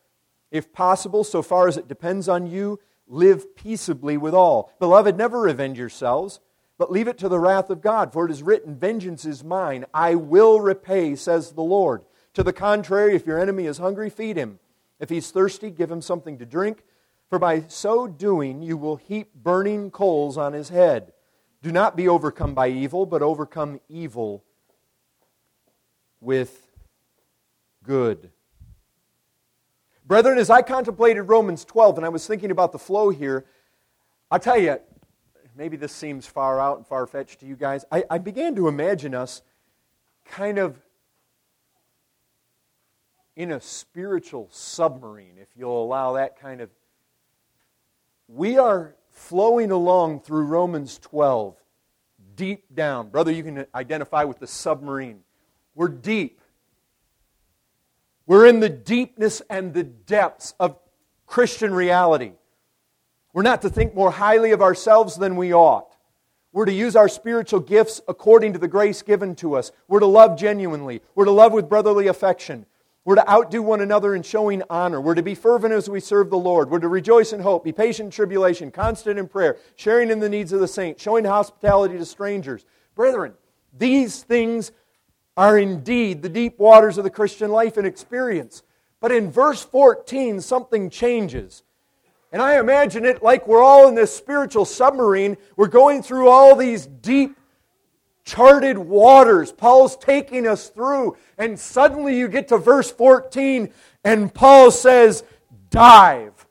If 0.50 0.72
possible, 0.72 1.26
so 1.26 1.42
far 1.42 1.68
as 1.68 1.76
it 1.76 1.90
depends 1.90 2.30
on 2.30 2.48
you, 2.48 2.80
live 3.06 3.54
peaceably 3.58 4.16
with 4.16 4.34
all. 4.34 4.72
Beloved, 4.80 5.18
never 5.18 5.42
revenge 5.42 5.78
yourselves, 5.78 6.40
but 6.78 6.90
leave 6.90 7.10
it 7.10 7.18
to 7.18 7.28
the 7.28 7.40
wrath 7.40 7.70
of 7.70 7.82
God, 7.82 8.14
for 8.14 8.26
it 8.26 8.32
is 8.32 8.44
written, 8.44 8.76
Vengeance 8.76 9.26
is 9.26 9.44
mine, 9.44 9.84
I 9.94 10.16
will 10.16 10.62
repay, 10.62 11.16
says 11.18 11.52
the 11.52 11.62
Lord. 11.62 12.06
To 12.34 12.44
the 12.44 12.54
contrary, 12.54 13.16
if 13.16 13.26
your 13.26 13.40
enemy 13.40 13.66
is 13.66 13.78
hungry, 13.78 14.10
feed 14.10 14.38
him. 14.38 14.60
If 15.00 15.10
he's 15.10 15.32
thirsty, 15.32 15.70
give 15.70 15.92
him 15.92 16.02
something 16.02 16.38
to 16.38 16.46
drink, 16.46 16.84
for 17.30 17.40
by 17.40 17.64
so 17.68 18.08
doing 18.08 18.62
you 18.62 18.78
will 18.78 18.96
heap 18.96 19.34
burning 19.34 19.92
coals 19.92 20.38
on 20.38 20.54
his 20.54 20.70
head. 20.70 21.14
Do 21.62 21.72
not 21.72 21.96
be 21.96 22.08
overcome 22.08 22.54
by 22.54 22.70
evil, 22.70 23.06
but 23.06 23.22
overcome 23.22 23.80
evil 23.90 24.44
with 26.20 26.72
good. 27.84 28.32
Brethren, 30.06 30.38
as 30.38 30.50
I 30.50 30.62
contemplated 30.62 31.30
Romans 31.30 31.66
12 31.66 31.98
and 31.98 32.06
I 32.06 32.10
was 32.10 32.28
thinking 32.28 32.52
about 32.52 32.72
the 32.72 32.80
flow 32.80 33.10
here, 33.10 33.46
I'll 34.30 34.40
tell 34.40 34.58
you, 34.58 34.78
maybe 35.56 35.78
this 35.78 35.92
seems 35.92 36.26
far 36.26 36.60
out 36.60 36.78
and 36.78 36.88
far 36.88 37.06
fetched 37.08 37.40
to 37.42 37.46
you 37.46 37.56
guys. 37.56 37.86
I, 37.92 38.04
I 38.10 38.18
began 38.18 38.56
to 38.56 38.68
imagine 38.68 39.14
us 39.14 39.42
kind 40.26 40.58
of 40.58 40.80
in 43.42 43.52
a 43.52 43.60
spiritual 43.60 44.48
submarine, 44.52 45.34
if 45.42 45.48
you'll 45.58 45.84
allow 45.84 46.14
that 46.14 46.40
kind 46.40 46.62
of. 46.62 46.70
We 48.28 48.60
are 48.60 48.96
flowing 49.10 49.72
along 49.72 50.20
through 50.20 50.44
Romans 50.44 51.00
12, 51.00 51.56
deep 52.36 52.76
down. 52.76 53.10
Brother, 53.10 53.32
you 53.32 53.42
can 53.42 53.66
identify 53.74 54.26
with 54.26 54.38
the 54.38 54.46
submarine. 54.46 55.22
We're 55.74 55.88
deep. 55.88 56.40
We're 58.28 58.46
in 58.46 58.60
the 58.60 58.70
deepness 58.70 59.42
and 59.50 59.74
the 59.74 59.86
depths 59.86 60.54
of 60.60 60.78
Christian 61.26 61.74
reality. 61.74 62.34
We're 63.34 63.42
not 63.42 63.64
to 63.64 63.72
think 63.72 63.96
more 63.96 64.12
highly 64.12 64.52
of 64.52 64.62
ourselves 64.62 65.16
than 65.16 65.36
we 65.36 65.52
ought. 65.52 65.98
We're 66.54 66.66
to 66.66 66.72
use 66.72 66.96
our 66.96 67.10
spiritual 67.10 67.62
gifts 67.62 68.02
according 68.08 68.54
to 68.54 68.60
the 68.60 68.68
grace 68.68 69.02
given 69.02 69.34
to 69.38 69.56
us. 69.56 69.72
We're 69.88 70.02
to 70.02 70.06
love 70.06 70.38
genuinely. 70.38 71.02
We're 71.16 71.26
to 71.26 71.32
love 71.32 71.54
with 71.54 71.68
brotherly 71.68 72.06
affection. 72.06 72.68
We're 73.04 73.16
to 73.16 73.30
outdo 73.30 73.64
one 73.64 73.82
another 73.82 74.14
in 74.14 74.22
showing 74.22 74.62
honor. 74.70 75.02
We're 75.02 75.16
to 75.16 75.24
be 75.24 75.34
fervent 75.34 75.74
as 75.74 75.90
we 75.90 76.00
serve 76.00 76.30
the 76.30 76.38
Lord. 76.38 76.70
We're 76.70 76.80
to 76.80 76.88
rejoice 76.88 77.34
in 77.34 77.40
hope, 77.40 77.64
be 77.64 77.72
patient 77.72 78.08
in 78.08 78.12
tribulation, 78.12 78.70
constant 78.70 79.18
in 79.18 79.28
prayer, 79.28 79.58
sharing 79.76 80.12
in 80.12 80.20
the 80.20 80.30
needs 80.30 80.54
of 80.54 80.60
the 80.60 80.68
saints, 80.68 81.02
showing 81.02 81.26
hospitality 81.26 81.98
to 81.98 82.06
strangers. 82.06 82.66
Brethren, 82.94 83.34
these 83.76 84.22
things 84.22 84.72
are 85.36 85.58
indeed 85.58 86.22
the 86.22 86.30
deep 86.30 86.60
waters 86.60 87.00
of 87.00 87.04
the 87.04 87.10
Christian 87.10 87.50
life 87.50 87.78
and 87.78 87.88
experience. 87.88 88.62
But 89.00 89.12
in 89.12 89.32
verse 89.32 89.64
14, 89.64 90.40
something 90.42 90.92
changes. 90.92 91.64
And 92.32 92.42
I 92.42 92.60
imagine 92.60 93.04
it 93.04 93.24
like 93.24 93.48
we're 93.48 93.64
all 93.64 93.88
in 93.88 93.96
this 93.96 94.16
spiritual 94.16 94.66
submarine. 94.66 95.38
We're 95.58 95.68
going 95.68 96.04
through 96.04 96.30
all 96.30 96.56
these 96.56 96.86
deep 96.86 97.36
charted 98.24 98.78
waters. 98.78 99.52
Paul's 99.52 99.98
taking 99.98 100.48
us 100.48 100.70
through. 100.70 101.18
And 101.38 101.60
suddenly 101.60 102.18
you 102.18 102.28
get 102.28 102.48
to 102.50 102.58
verse 102.58 102.92
14, 102.92 103.72
and 104.04 104.34
Paul 104.34 104.72
says, 104.72 105.24
Dive. 105.70 106.46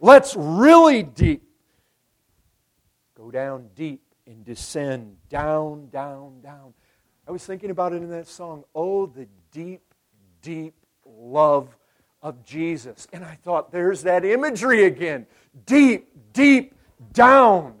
Let's 0.00 0.36
really 0.36 1.02
deep. 1.02 1.42
Go 3.16 3.30
down 3.30 3.68
deep 3.74 4.02
and 4.26 4.44
descend 4.44 5.16
down, 5.28 5.88
down, 5.88 6.40
down. 6.40 6.72
I 7.26 7.30
was 7.30 7.44
thinking 7.44 7.70
about 7.70 7.92
it 7.92 7.96
in 7.96 8.10
that 8.10 8.26
song. 8.26 8.64
Oh, 8.74 9.06
the 9.06 9.26
deep, 9.52 9.82
deep 10.40 10.74
love 11.04 11.76
of 12.22 12.44
Jesus. 12.44 13.06
And 13.12 13.24
I 13.24 13.34
thought, 13.42 13.70
there's 13.72 14.02
that 14.02 14.24
imagery 14.24 14.84
again. 14.84 15.26
Deep, 15.66 16.08
deep, 16.32 16.74
down. 17.12 17.74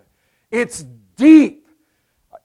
It's 0.50 0.84
deep. 1.16 1.67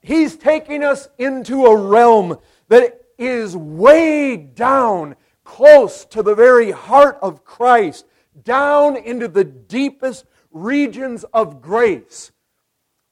He's 0.04 0.36
taking 0.36 0.84
us 0.84 1.08
into 1.16 1.64
a 1.64 1.74
realm 1.74 2.36
that 2.68 3.06
is 3.16 3.56
way 3.56 4.36
down, 4.36 5.16
close 5.44 6.04
to 6.04 6.22
the 6.22 6.34
very 6.34 6.72
heart 6.72 7.18
of 7.22 7.42
Christ, 7.42 8.04
down 8.42 8.98
into 8.98 9.28
the 9.28 9.44
deepest 9.44 10.26
regions 10.50 11.24
of 11.32 11.62
grace. 11.62 12.32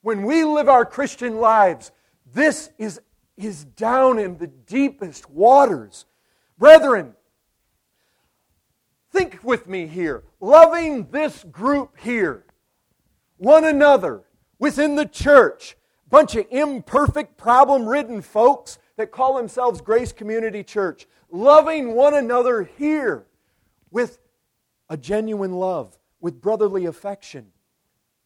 When 0.02 0.24
we 0.24 0.44
live 0.44 0.68
our 0.68 0.84
Christian 0.84 1.38
lives, 1.38 1.92
this 2.30 2.68
is, 2.76 3.00
is 3.38 3.64
down 3.64 4.18
in 4.18 4.36
the 4.36 4.48
deepest 4.48 5.30
waters. 5.30 6.04
Brethren, 6.58 7.14
think 9.10 9.42
with 9.42 9.66
me 9.66 9.86
here. 9.86 10.24
Loving 10.40 11.08
this 11.10 11.42
group 11.44 11.98
here, 11.98 12.44
one 13.38 13.64
another, 13.64 14.24
within 14.58 14.96
the 14.96 15.06
church, 15.06 15.74
bunch 16.12 16.36
of 16.36 16.44
imperfect, 16.50 17.38
problem 17.38 17.88
ridden 17.88 18.20
folks 18.20 18.78
that 18.96 19.10
call 19.10 19.34
themselves 19.34 19.80
Grace 19.80 20.12
Community 20.12 20.62
Church, 20.62 21.06
loving 21.30 21.94
one 21.94 22.12
another 22.12 22.64
here 22.76 23.24
with 23.90 24.18
a 24.90 24.96
genuine 24.98 25.54
love, 25.54 25.98
with 26.20 26.38
brotherly 26.38 26.84
affection. 26.84 27.46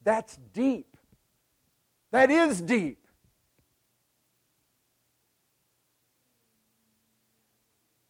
That's 0.03 0.37
deep. 0.53 0.97
That 2.11 2.29
is 2.29 2.61
deep. 2.61 3.07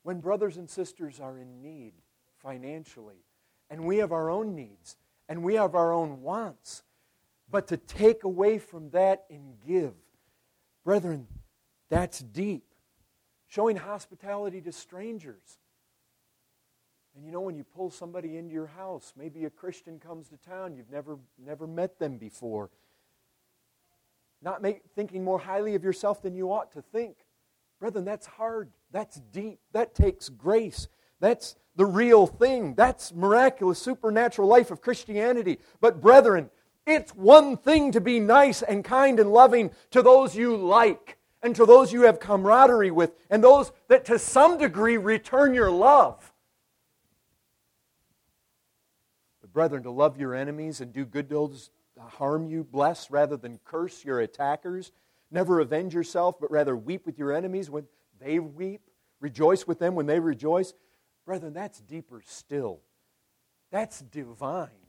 When 0.04 0.20
brothers 0.20 0.56
and 0.56 0.70
sisters 0.70 1.20
are 1.20 1.36
in 1.36 1.60
need 1.60 1.92
financially, 2.38 3.26
and 3.68 3.84
we 3.84 3.98
have 3.98 4.12
our 4.12 4.30
own 4.30 4.54
needs, 4.54 4.96
and 5.28 5.42
we 5.42 5.56
have 5.56 5.74
our 5.74 5.92
own 5.92 6.22
wants, 6.22 6.82
but 7.50 7.68
to 7.68 7.76
take 7.76 8.24
away 8.24 8.58
from 8.58 8.90
that 8.90 9.24
and 9.30 9.54
give. 9.66 9.94
Brethren, 10.84 11.26
that's 11.88 12.20
deep. 12.20 12.64
Showing 13.48 13.76
hospitality 13.76 14.60
to 14.62 14.72
strangers. 14.72 15.58
And 17.14 17.24
you 17.24 17.32
know, 17.32 17.40
when 17.40 17.56
you 17.56 17.64
pull 17.64 17.90
somebody 17.90 18.36
into 18.36 18.52
your 18.52 18.66
house, 18.66 19.14
maybe 19.16 19.44
a 19.44 19.50
Christian 19.50 19.98
comes 19.98 20.28
to 20.28 20.36
town, 20.36 20.74
you've 20.74 20.90
never, 20.90 21.18
never 21.42 21.66
met 21.66 21.98
them 21.98 22.18
before. 22.18 22.70
Not 24.42 24.60
make, 24.60 24.82
thinking 24.94 25.24
more 25.24 25.38
highly 25.38 25.74
of 25.74 25.82
yourself 25.82 26.22
than 26.22 26.34
you 26.34 26.52
ought 26.52 26.72
to 26.72 26.82
think. 26.82 27.16
Brethren, 27.80 28.04
that's 28.04 28.26
hard. 28.26 28.70
That's 28.90 29.20
deep. 29.32 29.60
That 29.72 29.94
takes 29.94 30.28
grace. 30.28 30.88
That's 31.20 31.56
the 31.76 31.86
real 31.86 32.26
thing. 32.26 32.74
That's 32.74 33.14
miraculous, 33.14 33.78
supernatural 33.78 34.48
life 34.48 34.70
of 34.70 34.82
Christianity. 34.82 35.58
But, 35.80 36.00
brethren, 36.00 36.50
it's 36.86 37.14
one 37.14 37.56
thing 37.56 37.92
to 37.92 38.00
be 38.00 38.20
nice 38.20 38.62
and 38.62 38.84
kind 38.84 39.18
and 39.18 39.32
loving 39.32 39.72
to 39.90 40.02
those 40.02 40.36
you 40.36 40.56
like 40.56 41.18
and 41.42 41.54
to 41.56 41.66
those 41.66 41.92
you 41.92 42.02
have 42.02 42.20
camaraderie 42.20 42.92
with 42.92 43.12
and 43.28 43.42
those 43.42 43.72
that 43.88 44.04
to 44.06 44.18
some 44.18 44.56
degree 44.56 44.96
return 44.96 45.52
your 45.52 45.70
love. 45.70 46.32
But, 49.40 49.52
brethren, 49.52 49.82
to 49.82 49.90
love 49.90 50.18
your 50.18 50.34
enemies 50.34 50.80
and 50.80 50.92
do 50.92 51.04
good 51.04 51.28
to 51.28 51.34
those 51.34 51.70
harm 51.98 52.46
you, 52.46 52.62
bless 52.62 53.10
rather 53.10 53.36
than 53.36 53.58
curse 53.64 54.04
your 54.04 54.20
attackers, 54.20 54.92
never 55.30 55.60
avenge 55.60 55.92
yourself, 55.92 56.36
but 56.40 56.50
rather 56.50 56.76
weep 56.76 57.04
with 57.04 57.18
your 57.18 57.32
enemies 57.32 57.68
when 57.68 57.86
they 58.20 58.38
weep, 58.38 58.82
rejoice 59.20 59.66
with 59.66 59.78
them 59.78 59.94
when 59.94 60.06
they 60.06 60.20
rejoice. 60.20 60.72
Brethren, 61.24 61.52
that's 61.52 61.80
deeper 61.80 62.22
still. 62.24 62.80
That's 63.72 64.00
divine. 64.00 64.85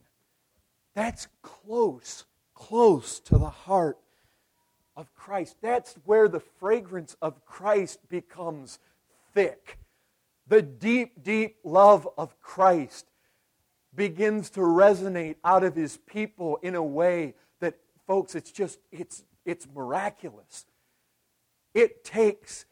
That's 0.98 1.28
close, 1.42 2.24
close 2.54 3.20
to 3.20 3.38
the 3.38 3.48
heart 3.48 3.98
of 4.96 5.14
Christ. 5.14 5.54
That's 5.62 5.94
where 6.04 6.26
the 6.26 6.40
fragrance 6.40 7.16
of 7.22 7.46
Christ 7.46 8.00
becomes 8.08 8.80
thick. 9.32 9.78
The 10.48 10.60
deep, 10.60 11.22
deep 11.22 11.58
love 11.62 12.08
of 12.18 12.40
Christ 12.40 13.06
begins 13.94 14.50
to 14.50 14.60
resonate 14.60 15.36
out 15.44 15.62
of 15.62 15.76
his 15.76 15.98
people 15.98 16.58
in 16.64 16.74
a 16.74 16.82
way 16.82 17.34
that, 17.60 17.76
folks, 18.08 18.34
it's 18.34 18.50
just, 18.50 18.80
it's, 18.90 19.22
it's 19.44 19.68
miraculous. 19.72 20.66
It 21.74 22.02
takes, 22.02 22.64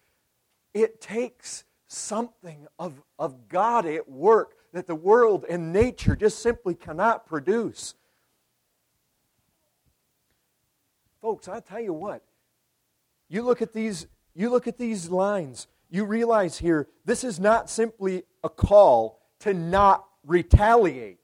it 0.75 1.01
takes 1.01 1.63
something 1.87 2.67
of, 2.77 3.01
of 3.21 3.49
God 3.49 3.87
at 3.87 4.11
work 4.11 4.57
that 4.73 4.89
the 4.89 4.97
world 4.97 5.45
and 5.49 5.73
nature 5.73 6.17
just 6.17 6.41
simply 6.41 6.75
cannot 6.75 7.25
produce. 7.25 7.95
Folks, 11.27 11.49
I 11.49 11.59
tell 11.59 11.81
you 11.81 11.93
what, 11.93 12.23
you 13.29 13.43
look 13.43 13.61
at 13.61 13.73
these, 13.73 14.07
you 14.33 14.49
look 14.49 14.69
at 14.69 14.79
these 14.79 15.11
lines, 15.11 15.67
you 15.91 16.05
realize 16.05 16.59
here, 16.59 16.87
this 17.05 17.25
is 17.25 17.41
not 17.41 17.69
simply 17.69 18.23
a 18.45 18.49
call 18.49 19.21
to 19.41 19.53
not 19.53 20.07
retaliate. 20.25 21.19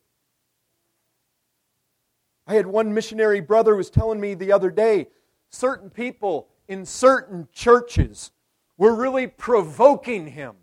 I 2.48 2.54
had 2.54 2.66
one 2.66 2.92
missionary 2.92 3.38
brother 3.38 3.76
was 3.76 3.90
telling 3.90 4.20
me 4.20 4.34
the 4.34 4.50
other 4.50 4.72
day, 4.72 5.06
certain 5.50 5.88
people 5.88 6.48
in 6.66 6.84
certain 6.84 7.46
churches 7.52 8.32
were 8.76 8.96
really 8.96 9.28
provoking 9.28 10.26
him. 10.26 10.56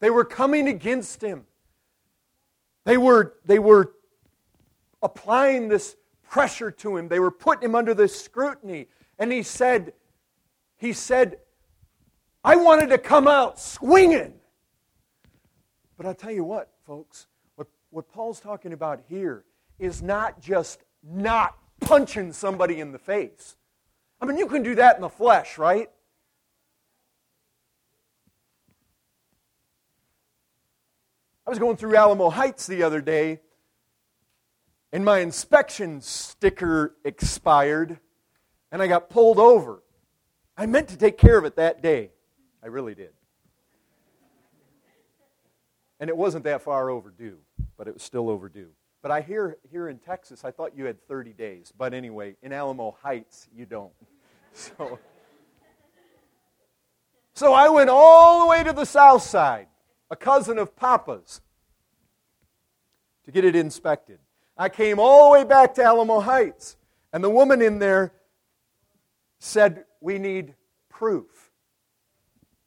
They 0.00 0.08
were 0.08 0.24
coming 0.24 0.66
against 0.66 1.20
him. 1.20 1.44
They 2.86 2.96
were, 2.96 3.34
they 3.44 3.58
were 3.58 3.92
applying 5.02 5.68
this 5.68 5.94
pressure 6.30 6.70
to 6.70 6.96
him. 6.96 7.08
They 7.08 7.18
were 7.18 7.32
putting 7.32 7.64
him 7.64 7.74
under 7.74 7.92
this 7.92 8.18
scrutiny. 8.18 8.86
And 9.18 9.30
he 9.30 9.42
said, 9.42 9.92
he 10.78 10.94
said, 10.94 11.38
I 12.42 12.56
wanted 12.56 12.88
to 12.90 12.98
come 12.98 13.28
out 13.28 13.60
swinging. 13.60 14.34
But 15.98 16.06
I'll 16.06 16.14
tell 16.14 16.30
you 16.30 16.44
what, 16.44 16.70
folks, 16.86 17.26
what 17.56 17.66
what 17.90 18.10
Paul's 18.10 18.40
talking 18.40 18.72
about 18.72 19.02
here 19.08 19.44
is 19.78 20.00
not 20.00 20.40
just 20.40 20.84
not 21.02 21.58
punching 21.80 22.32
somebody 22.32 22.80
in 22.80 22.92
the 22.92 22.98
face. 22.98 23.56
I 24.20 24.24
mean, 24.24 24.38
you 24.38 24.46
can 24.46 24.62
do 24.62 24.74
that 24.76 24.96
in 24.96 25.02
the 25.02 25.10
flesh, 25.10 25.58
right? 25.58 25.90
I 31.46 31.50
was 31.50 31.58
going 31.58 31.76
through 31.76 31.96
Alamo 31.96 32.30
Heights 32.30 32.66
the 32.66 32.82
other 32.82 33.00
day, 33.00 33.40
and 34.92 35.04
my 35.04 35.20
inspection 35.20 36.00
sticker 36.00 36.94
expired, 37.04 37.98
and 38.72 38.82
I 38.82 38.88
got 38.88 39.08
pulled 39.10 39.38
over. 39.38 39.82
I 40.56 40.66
meant 40.66 40.88
to 40.88 40.96
take 40.96 41.16
care 41.16 41.38
of 41.38 41.44
it 41.44 41.56
that 41.56 41.82
day. 41.82 42.10
I 42.62 42.66
really 42.66 42.94
did. 42.94 43.10
And 45.98 46.08
it 46.08 46.16
wasn't 46.16 46.44
that 46.44 46.62
far 46.62 46.90
overdue, 46.90 47.38
but 47.76 47.86
it 47.86 47.94
was 47.94 48.02
still 48.02 48.28
overdue. 48.28 48.70
But 49.02 49.10
I 49.10 49.20
hear 49.20 49.58
here 49.70 49.88
in 49.88 49.98
Texas, 49.98 50.44
I 50.44 50.50
thought 50.50 50.76
you 50.76 50.84
had 50.84 51.06
30 51.06 51.32
days. 51.32 51.72
But 51.76 51.94
anyway, 51.94 52.36
in 52.42 52.52
Alamo 52.52 52.96
Heights, 53.02 53.48
you 53.54 53.66
don't. 53.66 53.92
So, 54.52 54.98
so 57.34 57.52
I 57.52 57.68
went 57.68 57.88
all 57.88 58.40
the 58.40 58.46
way 58.48 58.64
to 58.64 58.72
the 58.72 58.84
south 58.84 59.22
side, 59.22 59.68
a 60.10 60.16
cousin 60.16 60.58
of 60.58 60.74
Papa's, 60.74 61.40
to 63.26 63.30
get 63.30 63.44
it 63.44 63.54
inspected. 63.54 64.18
I 64.60 64.68
came 64.68 64.98
all 64.98 65.24
the 65.24 65.38
way 65.38 65.44
back 65.44 65.72
to 65.76 65.82
Alamo 65.82 66.20
Heights, 66.20 66.76
and 67.14 67.24
the 67.24 67.30
woman 67.30 67.62
in 67.62 67.78
there 67.78 68.12
said, 69.38 69.86
We 70.02 70.18
need 70.18 70.54
proof. 70.90 71.50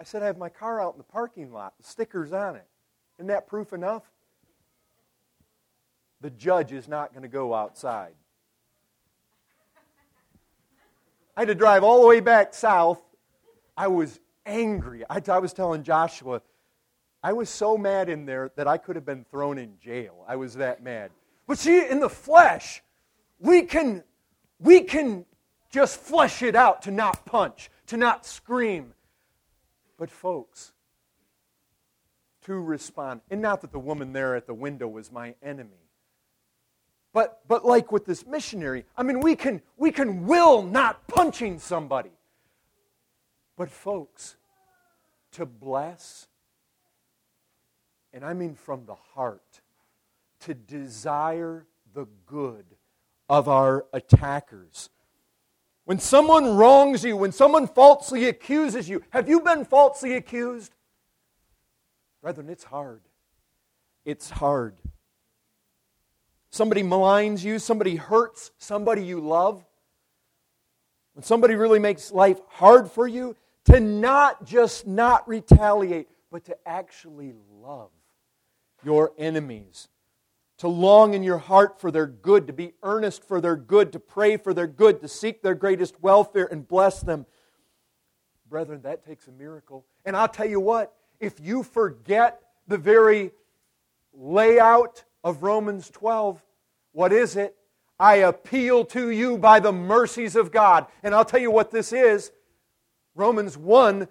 I 0.01 0.03
said, 0.03 0.23
I 0.23 0.25
have 0.25 0.39
my 0.39 0.49
car 0.49 0.81
out 0.81 0.95
in 0.95 0.97
the 0.97 1.03
parking 1.03 1.53
lot, 1.53 1.75
the 1.79 1.87
sticker's 1.87 2.33
on 2.33 2.55
it. 2.55 2.65
Isn't 3.19 3.27
that 3.27 3.45
proof 3.45 3.73
enough? 3.73 4.01
The 6.21 6.31
judge 6.31 6.71
is 6.71 6.87
not 6.87 7.13
going 7.13 7.21
to 7.21 7.27
go 7.29 7.53
outside. 7.53 8.15
I 11.37 11.41
had 11.41 11.47
to 11.49 11.55
drive 11.55 11.83
all 11.83 12.01
the 12.01 12.07
way 12.07 12.21
back 12.21 12.55
south. 12.55 13.03
I 13.77 13.85
was 13.85 14.19
angry. 14.47 15.03
I, 15.11 15.21
I 15.27 15.37
was 15.37 15.53
telling 15.53 15.83
Joshua, 15.83 16.41
I 17.21 17.33
was 17.33 17.51
so 17.51 17.77
mad 17.77 18.09
in 18.09 18.25
there 18.25 18.51
that 18.55 18.67
I 18.67 18.79
could 18.79 18.95
have 18.95 19.05
been 19.05 19.25
thrown 19.29 19.59
in 19.59 19.77
jail. 19.79 20.25
I 20.27 20.37
was 20.37 20.55
that 20.55 20.81
mad. 20.81 21.11
But 21.47 21.57
see, 21.57 21.87
in 21.87 21.99
the 21.99 22.09
flesh, 22.09 22.81
we 23.39 23.63
can, 23.63 24.03
we 24.59 24.81
can 24.81 25.25
just 25.69 25.99
flesh 25.99 26.41
it 26.41 26.55
out 26.55 26.83
to 26.83 26.91
not 26.91 27.25
punch, 27.25 27.69
to 27.87 27.97
not 27.97 28.25
scream. 28.25 28.93
But, 29.97 30.09
folks, 30.09 30.71
to 32.45 32.53
respond, 32.53 33.21
and 33.29 33.41
not 33.41 33.61
that 33.61 33.71
the 33.71 33.79
woman 33.79 34.13
there 34.13 34.35
at 34.35 34.47
the 34.47 34.53
window 34.53 34.87
was 34.87 35.11
my 35.11 35.35
enemy, 35.41 35.83
but, 37.13 37.41
but 37.47 37.63
like 37.63 37.91
with 37.91 38.05
this 38.05 38.25
missionary, 38.25 38.85
I 38.97 39.03
mean, 39.03 39.19
we 39.19 39.35
can, 39.35 39.61
we 39.77 39.91
can 39.91 40.25
will 40.25 40.63
not 40.63 41.07
punching 41.07 41.59
somebody. 41.59 42.11
But, 43.55 43.69
folks, 43.69 44.35
to 45.33 45.45
bless, 45.45 46.27
and 48.11 48.25
I 48.25 48.33
mean 48.33 48.55
from 48.55 48.85
the 48.85 48.95
heart, 48.95 49.61
to 50.45 50.53
desire 50.53 51.65
the 51.93 52.07
good 52.25 52.65
of 53.29 53.47
our 53.47 53.85
attackers. 53.93 54.89
When 55.85 55.99
someone 55.99 56.55
wrongs 56.55 57.03
you, 57.03 57.17
when 57.17 57.31
someone 57.31 57.67
falsely 57.67 58.25
accuses 58.25 58.87
you, 58.87 59.03
have 59.09 59.27
you 59.27 59.41
been 59.41 59.65
falsely 59.65 60.15
accused? 60.15 60.73
Brethren, 62.21 62.49
it's 62.49 62.63
hard. 62.63 63.01
It's 64.05 64.29
hard 64.29 64.77
somebody 66.53 66.83
maligns 66.83 67.43
you, 67.43 67.57
somebody 67.57 67.95
hurts 67.95 68.51
somebody 68.59 69.03
you 69.03 69.19
love, 69.19 69.65
when 71.15 71.23
somebody 71.23 71.55
really 71.55 71.79
makes 71.79 72.11
life 72.11 72.39
hard 72.47 72.89
for 72.89 73.07
you, 73.07 73.35
to 73.65 73.79
not 73.79 74.45
just 74.45 74.85
not 74.85 75.27
retaliate, 75.27 76.07
but 76.31 76.45
to 76.45 76.55
actually 76.65 77.33
love 77.59 77.89
your 78.83 79.13
enemies, 79.17 79.87
to 80.57 80.67
long 80.67 81.13
in 81.13 81.23
your 81.23 81.37
heart 81.37 81.79
for 81.79 81.91
their 81.91 82.07
good, 82.07 82.47
to 82.47 82.53
be 82.53 82.73
earnest 82.83 83.27
for 83.27 83.41
their 83.41 83.55
good, 83.55 83.91
to 83.93 83.99
pray 83.99 84.37
for 84.37 84.53
their 84.53 84.67
good, 84.67 85.01
to 85.01 85.07
seek 85.07 85.41
their 85.41 85.55
greatest 85.55 86.01
welfare 86.01 86.47
and 86.51 86.67
bless 86.67 87.01
them. 87.01 87.25
Brethren, 88.49 88.81
that 88.83 89.05
takes 89.05 89.27
a 89.27 89.31
miracle. 89.31 89.85
And 90.05 90.15
I'll 90.15 90.27
tell 90.27 90.47
you 90.47 90.59
what, 90.59 90.93
if 91.19 91.39
you 91.39 91.63
forget 91.63 92.39
the 92.67 92.77
very 92.77 93.31
layout 94.13 95.03
of 95.23 95.43
Romans 95.43 95.89
12. 95.89 96.43
What 96.91 97.11
is 97.11 97.35
it? 97.35 97.55
I 97.99 98.15
appeal 98.15 98.85
to 98.85 99.09
you 99.09 99.37
by 99.37 99.59
the 99.59 99.71
mercies 99.71 100.35
of 100.35 100.51
God. 100.51 100.87
And 101.01 101.15
I'll 101.15 101.25
tell 101.25 101.39
you 101.39 101.51
what 101.51 101.71
this 101.71 101.93
is 101.93 102.31
Romans 103.15 103.57
1 103.57 104.07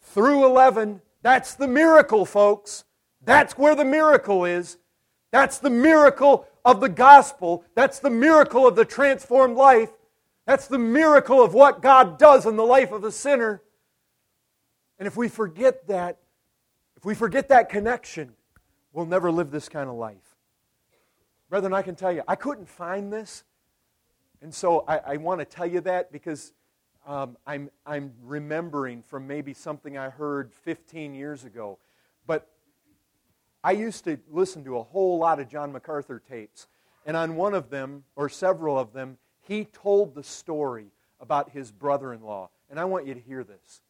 through 0.00 0.46
11. 0.46 1.00
That's 1.22 1.54
the 1.54 1.68
miracle, 1.68 2.24
folks. 2.24 2.84
That's 3.28 3.58
where 3.58 3.74
the 3.74 3.84
miracle 3.84 4.46
is. 4.46 4.78
That's 5.32 5.58
the 5.58 5.68
miracle 5.68 6.46
of 6.64 6.80
the 6.80 6.88
gospel. 6.88 7.62
That's 7.74 7.98
the 7.98 8.08
miracle 8.08 8.66
of 8.66 8.74
the 8.74 8.86
transformed 8.86 9.54
life. 9.54 9.90
That's 10.46 10.66
the 10.66 10.78
miracle 10.78 11.44
of 11.44 11.52
what 11.52 11.82
God 11.82 12.18
does 12.18 12.46
in 12.46 12.56
the 12.56 12.64
life 12.64 12.90
of 12.90 13.04
a 13.04 13.12
sinner. 13.12 13.60
And 14.98 15.06
if 15.06 15.14
we 15.14 15.28
forget 15.28 15.86
that, 15.88 16.16
if 16.96 17.04
we 17.04 17.14
forget 17.14 17.50
that 17.50 17.68
connection, 17.68 18.32
we'll 18.94 19.04
never 19.04 19.30
live 19.30 19.50
this 19.50 19.68
kind 19.68 19.90
of 19.90 19.96
life. 19.96 20.36
Brethren, 21.50 21.74
I 21.74 21.82
can 21.82 21.96
tell 21.96 22.10
you, 22.10 22.22
I 22.26 22.34
couldn't 22.34 22.66
find 22.66 23.12
this. 23.12 23.44
And 24.40 24.54
so 24.54 24.86
I, 24.88 25.00
I 25.06 25.16
want 25.18 25.40
to 25.40 25.44
tell 25.44 25.66
you 25.66 25.82
that 25.82 26.10
because 26.12 26.54
um, 27.06 27.36
I'm, 27.46 27.68
I'm 27.84 28.14
remembering 28.24 29.02
from 29.02 29.26
maybe 29.26 29.52
something 29.52 29.98
I 29.98 30.08
heard 30.08 30.50
15 30.64 31.12
years 31.12 31.44
ago. 31.44 31.78
But 32.26 32.48
I 33.62 33.72
used 33.72 34.04
to 34.04 34.18
listen 34.30 34.64
to 34.64 34.78
a 34.78 34.82
whole 34.82 35.18
lot 35.18 35.40
of 35.40 35.48
John 35.48 35.72
MacArthur 35.72 36.22
tapes. 36.28 36.68
And 37.04 37.16
on 37.16 37.36
one 37.36 37.54
of 37.54 37.70
them, 37.70 38.04
or 38.16 38.28
several 38.28 38.78
of 38.78 38.92
them, 38.92 39.18
he 39.40 39.64
told 39.64 40.14
the 40.14 40.22
story 40.22 40.92
about 41.20 41.50
his 41.50 41.72
brother 41.72 42.12
in 42.12 42.22
law. 42.22 42.50
And 42.70 42.78
I 42.78 42.84
want 42.84 43.06
you 43.06 43.14
to 43.14 43.20
hear 43.20 43.44
this. 43.44 43.80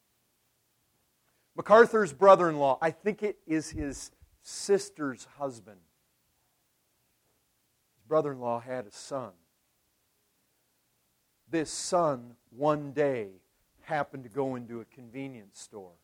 MacArthur's 1.56 2.12
brother 2.12 2.48
in 2.48 2.58
law, 2.58 2.78
I 2.80 2.92
think 2.92 3.22
it 3.22 3.38
is 3.46 3.70
his 3.70 4.12
sister's 4.42 5.26
husband. 5.38 5.80
His 7.96 8.04
brother 8.06 8.32
in 8.32 8.40
law 8.40 8.60
had 8.60 8.86
a 8.86 8.92
son. 8.92 9.32
This 11.50 11.70
son, 11.70 12.36
one 12.50 12.92
day, 12.92 13.28
happened 13.82 14.22
to 14.22 14.30
go 14.30 14.54
into 14.54 14.80
a 14.80 14.84
convenience 14.84 15.58
store. 15.58 15.94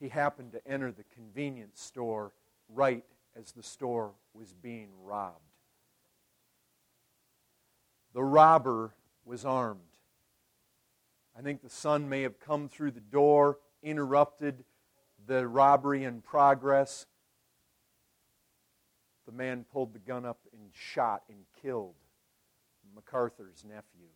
He 0.00 0.08
happened 0.08 0.52
to 0.52 0.66
enter 0.66 0.92
the 0.92 1.04
convenience 1.14 1.80
store 1.80 2.32
right 2.68 3.04
as 3.36 3.52
the 3.52 3.62
store 3.62 4.12
was 4.34 4.52
being 4.52 4.88
robbed. 5.02 5.40
The 8.14 8.22
robber 8.22 8.94
was 9.24 9.44
armed. 9.44 9.80
I 11.36 11.42
think 11.42 11.62
the 11.62 11.70
son 11.70 12.08
may 12.08 12.22
have 12.22 12.40
come 12.40 12.68
through 12.68 12.92
the 12.92 13.00
door, 13.00 13.58
interrupted 13.82 14.64
the 15.26 15.46
robbery 15.46 16.04
in 16.04 16.20
progress, 16.20 17.06
the 19.26 19.32
man 19.32 19.66
pulled 19.70 19.92
the 19.92 19.98
gun 19.98 20.24
up 20.24 20.38
and 20.52 20.70
shot 20.72 21.22
and 21.28 21.44
killed 21.60 21.94
MacArthur's 22.94 23.62
nephew 23.62 24.08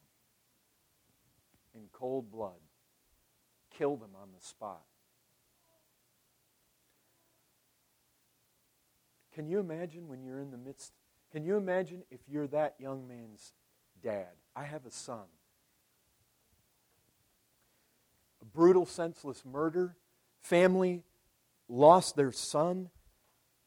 in 1.75 1.83
cold 1.92 2.31
blood, 2.31 2.61
killed 3.77 4.03
him 4.03 4.16
on 4.21 4.29
the 4.35 4.45
spot. 4.45 4.83
Can 9.35 9.47
you 9.47 9.59
imagine 9.59 10.09
when 10.09 10.23
you're 10.23 10.40
in 10.40 10.51
the 10.51 10.59
midst? 10.59 10.92
Can 11.31 11.45
you 11.45 11.57
imagine 11.57 12.03
if 12.11 12.21
you're 12.29 12.47
that 12.49 12.75
young 12.79 13.09
man's 13.09 13.53
dad? 14.03 14.29
I 14.55 14.64
have 14.64 14.85
a 14.85 14.90
son. 14.90 15.25
A 18.42 18.45
brutal, 18.45 18.85
senseless 18.85 19.45
murder 19.45 19.97
family 20.42 21.05
lost 21.68 22.16
their 22.16 22.33
son. 22.33 22.90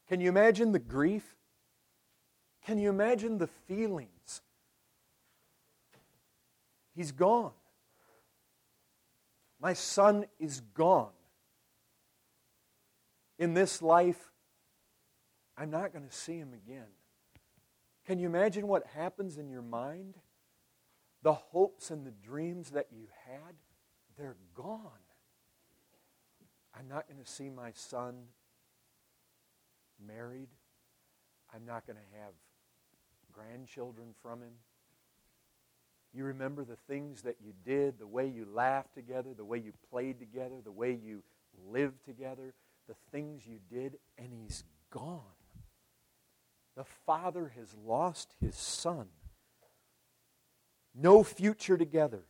Can 0.08 0.20
you 0.20 0.28
imagine 0.28 0.72
the 0.72 0.78
grief? 0.78 1.34
Can 2.64 2.78
you 2.78 2.90
imagine 2.90 3.38
the 3.38 3.46
feelings? 3.46 4.42
He's 6.94 7.12
gone. 7.12 7.52
My 9.60 9.72
son 9.72 10.26
is 10.38 10.60
gone. 10.74 11.10
In 13.38 13.54
this 13.54 13.82
life, 13.82 14.30
I'm 15.56 15.70
not 15.70 15.92
going 15.92 16.06
to 16.06 16.14
see 16.14 16.36
him 16.36 16.52
again. 16.52 16.88
Can 18.06 18.18
you 18.18 18.26
imagine 18.26 18.68
what 18.68 18.86
happens 18.94 19.38
in 19.38 19.48
your 19.48 19.62
mind? 19.62 20.14
The 21.22 21.32
hopes 21.32 21.90
and 21.90 22.06
the 22.06 22.12
dreams 22.12 22.70
that 22.70 22.88
you 22.92 23.08
had, 23.26 23.54
they're 24.16 24.36
gone. 24.54 24.90
I'm 26.78 26.88
not 26.88 27.08
going 27.08 27.22
to 27.22 27.30
see 27.30 27.48
my 27.48 27.72
son 27.72 28.14
married. 30.06 30.48
I'm 31.54 31.64
not 31.64 31.86
going 31.86 31.96
to 31.96 32.18
have 32.20 32.32
grandchildren 33.32 34.08
from 34.22 34.42
him. 34.42 34.52
You 36.12 36.24
remember 36.24 36.64
the 36.64 36.76
things 36.88 37.22
that 37.22 37.36
you 37.44 37.52
did, 37.64 37.98
the 37.98 38.06
way 38.06 38.26
you 38.26 38.46
laughed 38.50 38.94
together, 38.94 39.30
the 39.36 39.44
way 39.44 39.58
you 39.58 39.72
played 39.90 40.18
together, 40.18 40.56
the 40.62 40.72
way 40.72 40.92
you 40.92 41.22
lived 41.70 42.04
together, 42.04 42.54
the 42.88 42.94
things 43.10 43.42
you 43.46 43.58
did, 43.70 43.98
and 44.18 44.32
he's 44.32 44.64
gone. 44.90 45.35
The 46.76 46.84
father 46.84 47.52
has 47.56 47.74
lost 47.86 48.34
his 48.40 48.54
son. 48.54 49.08
No 50.94 51.22
future 51.22 51.76
together. 51.76 52.24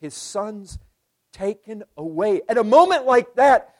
His 0.00 0.14
son's 0.14 0.78
taken 1.32 1.82
away. 1.96 2.42
At 2.48 2.58
a 2.58 2.64
moment 2.64 3.06
like 3.06 3.34
that, 3.34 3.74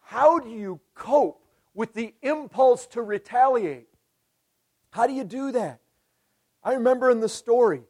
how 0.00 0.38
do 0.38 0.48
you 0.48 0.80
cope 0.94 1.44
with 1.74 1.94
the 1.94 2.14
impulse 2.22 2.86
to 2.88 3.02
retaliate? 3.02 3.88
How 4.90 5.06
do 5.06 5.12
you 5.12 5.24
do 5.24 5.52
that? 5.52 5.80
I 6.62 6.74
remember 6.74 7.10
in 7.10 7.20
the 7.20 7.28
story, 7.28 7.82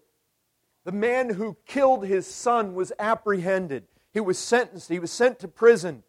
the 0.85 0.93
man 0.93 1.31
who 1.31 1.57
killed 1.67 2.07
his 2.07 2.27
son 2.27 2.75
was 2.75 2.93
apprehended. 2.99 3.85
He 4.13 4.21
was 4.21 4.39
sentenced, 4.39 4.89
he 4.89 4.99
was 4.99 5.11
sent 5.11 5.39
to 5.41 5.49
prison. 5.49 6.03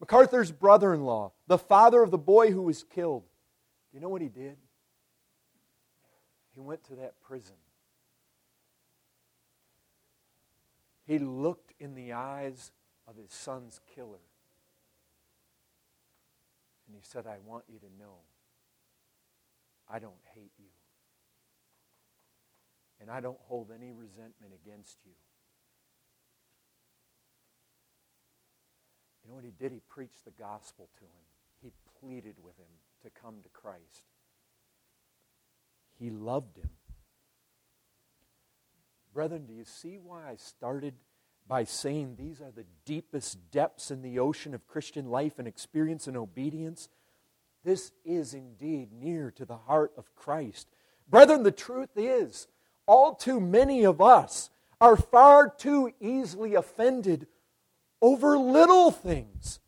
MacArthur's 0.00 0.52
brother 0.52 0.92
in 0.92 1.04
law, 1.04 1.32
the 1.46 1.58
father 1.58 2.02
of 2.02 2.10
the 2.10 2.18
boy 2.18 2.50
who 2.50 2.62
was 2.62 2.82
killed, 2.82 3.24
do 3.92 3.98
you 3.98 4.00
know 4.00 4.08
what 4.08 4.22
he 4.22 4.28
did? 4.28 4.56
He 6.54 6.60
went 6.60 6.82
to 6.84 6.94
that 6.96 7.20
prison. 7.20 7.56
He 11.04 11.18
looked 11.18 11.74
in 11.78 11.94
the 11.94 12.14
eyes 12.14 12.72
of 13.06 13.16
his 13.16 13.30
son's 13.30 13.80
killer. 13.94 14.22
And 16.86 16.96
he 16.96 17.02
said, 17.02 17.26
I 17.26 17.36
want 17.44 17.64
you 17.68 17.78
to 17.80 18.02
know 18.02 18.14
I 19.90 19.98
don't 19.98 20.14
hate 20.34 20.52
you. 20.58 20.70
And 22.98 23.10
I 23.10 23.20
don't 23.20 23.40
hold 23.42 23.70
any 23.74 23.92
resentment 23.92 24.54
against 24.64 24.96
you. 25.04 25.12
You 29.22 29.30
know 29.30 29.34
what 29.34 29.44
he 29.44 29.50
did? 29.50 29.70
He 29.70 29.80
preached 29.86 30.24
the 30.24 30.30
gospel 30.30 30.88
to 30.94 31.04
him. 31.04 31.26
He 31.60 31.72
pleaded 32.00 32.36
with 32.42 32.56
him 32.56 32.81
to 33.02 33.10
come 33.10 33.36
to 33.42 33.48
Christ. 33.48 34.04
He 35.98 36.10
loved 36.10 36.56
him. 36.58 36.70
Brethren, 39.12 39.46
do 39.46 39.52
you 39.52 39.64
see 39.64 39.98
why 39.98 40.28
I 40.28 40.36
started 40.36 40.94
by 41.46 41.64
saying 41.64 42.16
these 42.16 42.40
are 42.40 42.50
the 42.50 42.64
deepest 42.84 43.50
depths 43.50 43.90
in 43.90 44.02
the 44.02 44.18
ocean 44.18 44.54
of 44.54 44.66
Christian 44.66 45.10
life 45.10 45.38
and 45.38 45.46
experience 45.46 46.06
and 46.06 46.16
obedience? 46.16 46.88
This 47.64 47.92
is 48.04 48.34
indeed 48.34 48.92
near 48.92 49.30
to 49.32 49.44
the 49.44 49.56
heart 49.56 49.92
of 49.96 50.14
Christ. 50.14 50.68
Brethren, 51.08 51.42
the 51.42 51.52
truth 51.52 51.90
is, 51.96 52.48
all 52.86 53.14
too 53.14 53.38
many 53.38 53.84
of 53.84 54.00
us 54.00 54.50
are 54.80 54.96
far 54.96 55.48
too 55.48 55.92
easily 56.00 56.54
offended 56.54 57.26
over 58.00 58.36
little 58.36 58.90
things. 58.90 59.60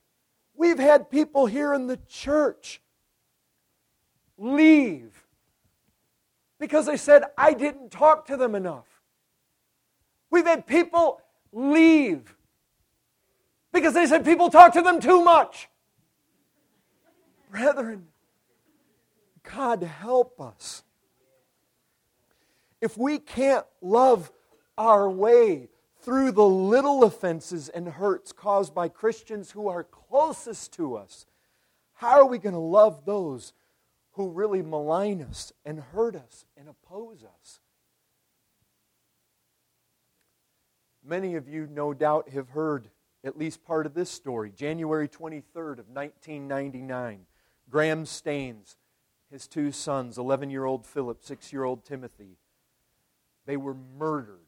We've 0.56 0.78
had 0.78 1.10
people 1.10 1.46
here 1.46 1.72
in 1.74 1.86
the 1.86 1.98
church 2.08 2.80
leave 4.38 5.24
because 6.58 6.86
they 6.86 6.96
said, 6.96 7.24
I 7.36 7.52
didn't 7.52 7.90
talk 7.90 8.26
to 8.26 8.36
them 8.36 8.54
enough. 8.54 8.86
We've 10.30 10.46
had 10.46 10.66
people 10.66 11.20
leave 11.52 12.34
because 13.72 13.94
they 13.94 14.06
said 14.06 14.24
people 14.24 14.50
talk 14.50 14.72
to 14.72 14.82
them 14.82 15.00
too 15.00 15.22
much. 15.22 15.68
Brethren, 17.50 18.06
God 19.42 19.82
help 19.82 20.40
us. 20.40 20.82
If 22.80 22.96
we 22.96 23.18
can't 23.18 23.64
love 23.80 24.32
our 24.76 25.08
way 25.08 25.68
through 26.00 26.32
the 26.32 26.44
little 26.44 27.04
offenses 27.04 27.68
and 27.68 27.88
hurts 27.88 28.32
caused 28.32 28.74
by 28.74 28.88
Christians 28.88 29.52
who 29.52 29.68
are 29.68 29.84
closest 29.84 30.72
to 30.74 30.96
us, 30.96 31.26
how 31.94 32.20
are 32.20 32.26
we 32.26 32.38
going 32.38 32.54
to 32.54 32.58
love 32.58 33.04
those 33.04 33.52
who 34.14 34.30
really 34.30 34.62
malign 34.62 35.22
us 35.22 35.52
and 35.64 35.80
hurt 35.80 36.16
us 36.16 36.44
and 36.56 36.68
oppose 36.68 37.24
us? 37.24 37.60
Many 41.04 41.34
of 41.34 41.48
you, 41.48 41.68
no 41.70 41.92
doubt, 41.92 42.30
have 42.30 42.50
heard 42.50 42.88
at 43.24 43.36
least 43.36 43.64
part 43.64 43.86
of 43.86 43.94
this 43.94 44.10
story. 44.10 44.52
January 44.54 45.08
23rd 45.08 45.78
of 45.78 45.88
1999, 45.88 47.26
Graham 47.68 48.06
Staines, 48.06 48.76
his 49.30 49.46
two 49.46 49.72
sons, 49.72 50.16
11-year-old 50.16 50.86
Philip, 50.86 51.22
6-year-old 51.22 51.84
Timothy, 51.84 52.38
they 53.46 53.56
were 53.56 53.74
murdered 53.74 54.38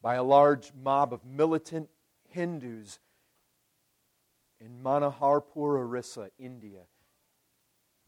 by 0.00 0.14
a 0.14 0.22
large 0.22 0.72
mob 0.74 1.12
of 1.12 1.24
militant 1.24 1.88
Hindus 2.28 2.98
in 4.60 4.82
Manoharpur, 4.82 5.76
Orissa, 5.78 6.30
India. 6.38 6.80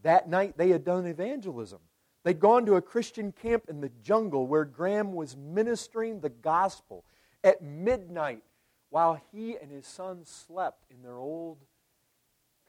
That 0.04 0.28
night 0.28 0.56
they 0.56 0.68
had 0.70 0.84
done 0.84 1.06
evangelism. 1.06 1.80
They'd 2.22 2.40
gone 2.40 2.64
to 2.66 2.76
a 2.76 2.82
Christian 2.82 3.32
camp 3.32 3.64
in 3.68 3.80
the 3.80 3.90
jungle 4.02 4.46
where 4.46 4.64
Graham 4.64 5.12
was 5.12 5.36
ministering 5.36 6.20
the 6.20 6.30
gospel 6.30 7.04
at 7.42 7.62
midnight 7.62 8.42
while 8.88 9.20
he 9.32 9.56
and 9.56 9.70
his 9.70 9.86
son 9.86 10.24
slept 10.24 10.84
in 10.90 11.02
their 11.02 11.18
old 11.18 11.58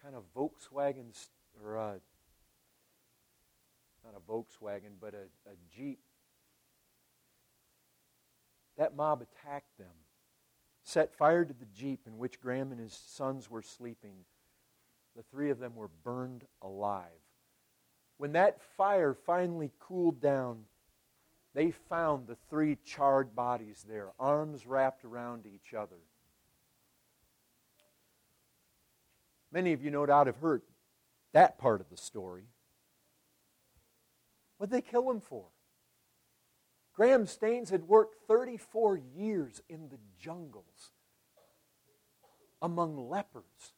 kind 0.01 0.15
of 0.15 0.23
Volkswagen, 0.35 1.15
or 1.63 1.75
a, 1.75 1.99
not 4.03 4.15
a 4.15 4.31
Volkswagen, 4.31 4.93
but 4.99 5.13
a, 5.13 5.49
a 5.49 5.55
Jeep 5.73 5.99
that 8.77 8.95
mob 8.95 9.21
attacked 9.21 9.77
them, 9.77 9.87
set 10.83 11.13
fire 11.15 11.45
to 11.45 11.53
the 11.53 11.65
jeep 11.65 12.01
in 12.05 12.17
which 12.17 12.41
Graham 12.41 12.71
and 12.71 12.79
his 12.79 12.93
sons 12.93 13.49
were 13.49 13.61
sleeping. 13.61 14.25
The 15.15 15.23
three 15.23 15.49
of 15.49 15.59
them 15.59 15.75
were 15.75 15.89
burned 16.03 16.43
alive. 16.61 17.09
When 18.17 18.33
that 18.33 18.61
fire 18.77 19.13
finally 19.13 19.71
cooled 19.79 20.21
down, 20.21 20.65
they 21.53 21.71
found 21.71 22.27
the 22.27 22.37
three 22.49 22.77
charred 22.85 23.35
bodies 23.35 23.85
there, 23.87 24.11
arms 24.19 24.65
wrapped 24.65 25.05
around 25.05 25.45
each 25.45 25.73
other. 25.73 25.99
Many 29.51 29.73
of 29.73 29.81
you, 29.83 29.89
no 29.89 30.05
doubt, 30.05 30.27
have 30.27 30.37
heard 30.37 30.61
that 31.33 31.57
part 31.57 31.81
of 31.81 31.89
the 31.89 31.97
story. 31.97 32.43
What 34.57 34.69
did 34.69 34.75
they 34.77 34.89
kill 34.89 35.09
him 35.09 35.21
for? 35.21 35.45
Graham 36.93 37.27
Staines 37.27 37.69
had 37.69 37.87
worked 37.87 38.15
34 38.27 38.97
years 38.97 39.61
in 39.67 39.89
the 39.89 39.99
jungles 40.17 40.91
among 42.61 43.09
lepers. 43.09 43.73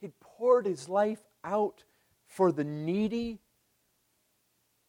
He'd 0.00 0.18
poured 0.20 0.66
his 0.66 0.88
life 0.88 1.22
out 1.44 1.84
for 2.36 2.52
the 2.52 2.64
needy, 2.64 3.38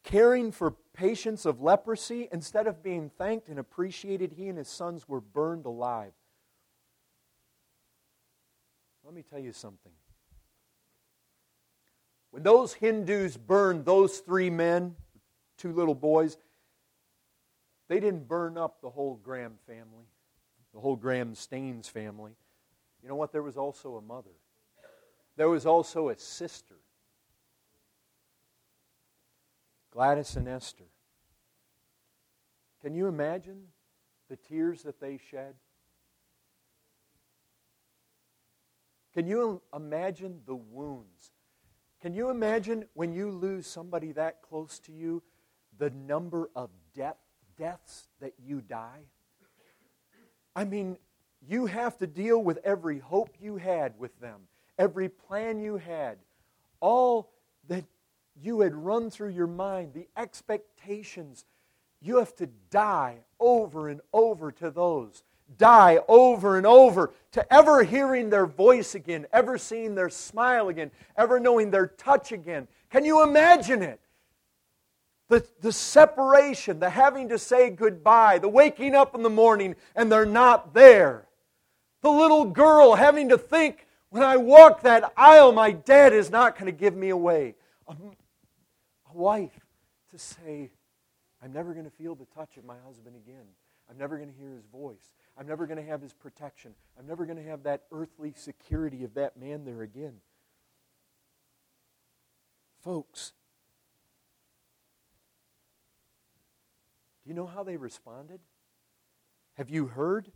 caring 0.04 0.52
for 0.52 0.72
patients 0.94 1.46
of 1.46 1.62
leprosy. 1.62 2.28
Instead 2.30 2.68
of 2.68 2.84
being 2.84 3.10
thanked 3.10 3.48
and 3.48 3.58
appreciated, 3.58 4.34
he 4.34 4.50
and 4.50 4.58
his 4.58 4.68
sons 4.68 5.08
were 5.08 5.22
burned 5.22 5.66
alive. 5.66 6.12
Let 9.06 9.14
me 9.14 9.24
tell 9.24 9.40
you 9.40 9.54
something. 9.54 9.94
When 12.32 12.44
those 12.44 12.74
Hindus 12.74 13.38
burned 13.38 13.86
those 13.86 14.18
three 14.18 14.50
men, 14.50 14.98
two 15.58 15.72
little 15.72 15.96
boys, 15.96 16.38
they 17.88 18.02
didn't 18.02 18.28
burn 18.28 18.58
up 18.58 18.82
the 18.82 18.90
whole 18.90 19.16
Graham 19.24 19.54
family, 19.66 20.04
the 20.74 20.82
whole 20.82 20.98
Graham 20.98 21.34
Staines 21.34 21.88
family. 21.88 22.34
You 23.02 23.08
know 23.08 23.16
what? 23.16 23.32
There 23.32 23.42
was 23.42 23.56
also 23.56 23.96
a 23.96 24.02
mother, 24.02 24.36
there 25.38 25.48
was 25.48 25.66
also 25.66 26.10
a 26.10 26.18
sister. 26.18 26.76
Gladys 29.98 30.36
and 30.36 30.48
Esther. 30.48 30.86
Can 32.84 32.94
you 32.94 33.08
imagine 33.08 33.64
the 34.30 34.36
tears 34.36 34.84
that 34.84 35.02
they 35.02 35.18
shed? 35.32 35.56
Can 39.16 39.26
you 39.26 39.60
imagine 39.76 40.42
the 40.46 40.54
wounds? 40.54 41.32
Can 42.00 42.14
you 42.14 42.30
imagine 42.30 42.86
when 42.94 43.12
you 43.12 43.32
lose 43.32 43.66
somebody 43.66 44.12
that 44.12 44.44
close 44.44 44.78
to 44.82 44.92
you, 44.92 45.24
the 45.80 45.90
number 45.90 46.52
of 46.56 46.70
death 46.94 47.18
deaths 47.58 48.08
that 48.22 48.34
you 48.38 48.62
die? 48.62 49.02
I 50.56 50.66
mean, 50.66 50.98
you 51.42 51.66
have 51.66 51.98
to 51.98 52.06
deal 52.06 52.38
with 52.38 52.60
every 52.64 53.00
hope 53.00 53.32
you 53.40 53.56
had 53.56 53.98
with 53.98 54.20
them, 54.20 54.42
every 54.78 55.10
plan 55.10 55.60
you 55.60 55.78
had, 55.78 56.20
all 56.82 57.32
that 57.68 57.84
you 58.42 58.62
had 58.62 58.76
run 58.76 59.10
through 59.10 59.30
your 59.30 59.48
mind, 59.48 59.94
the 59.94 60.08
expectations. 60.16 61.46
You 62.02 62.18
have 62.18 62.36
to 62.36 62.48
die 62.70 63.20
over 63.40 63.90
and 63.90 64.02
over 64.14 64.52
to 64.54 64.70
those 64.70 65.24
die 65.58 66.00
over 66.08 66.58
and 66.58 66.66
over 66.66 67.14
to 67.32 67.54
ever 67.54 67.84
hearing 67.84 68.30
their 68.30 68.46
voice 68.46 68.96
again, 68.96 69.26
ever 69.32 69.58
seeing 69.58 69.96
their 69.96 70.10
smile 70.10 70.70
again, 70.70 70.92
ever 71.16 71.40
knowing 71.40 71.72
their 71.72 71.88
touch 71.88 72.32
again. 72.32 72.68
Can 72.90 73.06
you 73.06 73.24
imagine 73.24 73.82
it? 73.82 74.00
The, 75.30 75.46
the 75.62 75.72
separation, 75.72 76.80
the 76.80 76.90
having 76.90 77.30
to 77.30 77.38
say 77.38 77.70
goodbye, 77.70 78.40
the 78.40 78.48
waking 78.48 78.96
up 78.96 79.14
in 79.16 79.24
the 79.24 79.30
morning 79.30 79.76
and 79.96 80.12
they're 80.12 80.26
not 80.26 80.74
there. 80.74 81.28
The 82.02 82.10
little 82.10 82.46
girl 82.46 82.96
having 82.96 83.30
to 83.30 83.38
think, 83.38 83.88
when 84.10 84.24
I 84.24 84.38
walk 84.38 84.82
that 84.82 85.12
aisle, 85.18 85.52
my 85.52 85.72
dad 85.72 86.14
is 86.14 86.30
not 86.30 86.56
going 86.56 86.68
to 86.68 86.78
give 86.78 86.96
me 86.96 87.10
away. 87.10 87.56
Um, 87.88 88.12
A, 89.10 89.18
wife 89.18 89.60
to 90.12 90.18
say, 90.18 90.72
I'm 91.44 91.54
never 91.54 91.74
going 91.74 91.86
to 91.86 91.92
feel 91.92 92.16
the 92.16 92.26
touch 92.26 92.58
of 92.58 92.66
my 92.66 92.76
husband 92.86 93.16
again. 93.16 93.46
I'm 93.90 93.98
never 93.98 94.18
going 94.18 94.30
to 94.30 94.38
hear 94.38 94.52
his 94.52 94.66
voice. 94.66 95.14
I'm 95.38 95.48
never 95.48 95.66
going 95.66 95.78
to 95.78 95.90
have 95.90 96.02
his 96.02 96.14
protection. 96.14 96.74
I'm 97.00 97.08
never 97.08 97.26
going 97.26 97.38
to 97.38 97.44
have 97.44 97.64
that 97.64 97.84
earthly 97.92 98.34
security 98.36 99.04
of 99.04 99.14
that 99.14 99.38
man 99.38 99.66
there 99.66 99.82
again. 99.82 100.16
Folks, 102.84 103.34
do 107.24 107.30
you 107.30 107.36
know 107.36 107.46
how 107.46 107.64
they 107.64 107.78
responded? 107.78 108.40
Have 109.56 109.70
you 109.70 109.88
heard? 109.88 110.32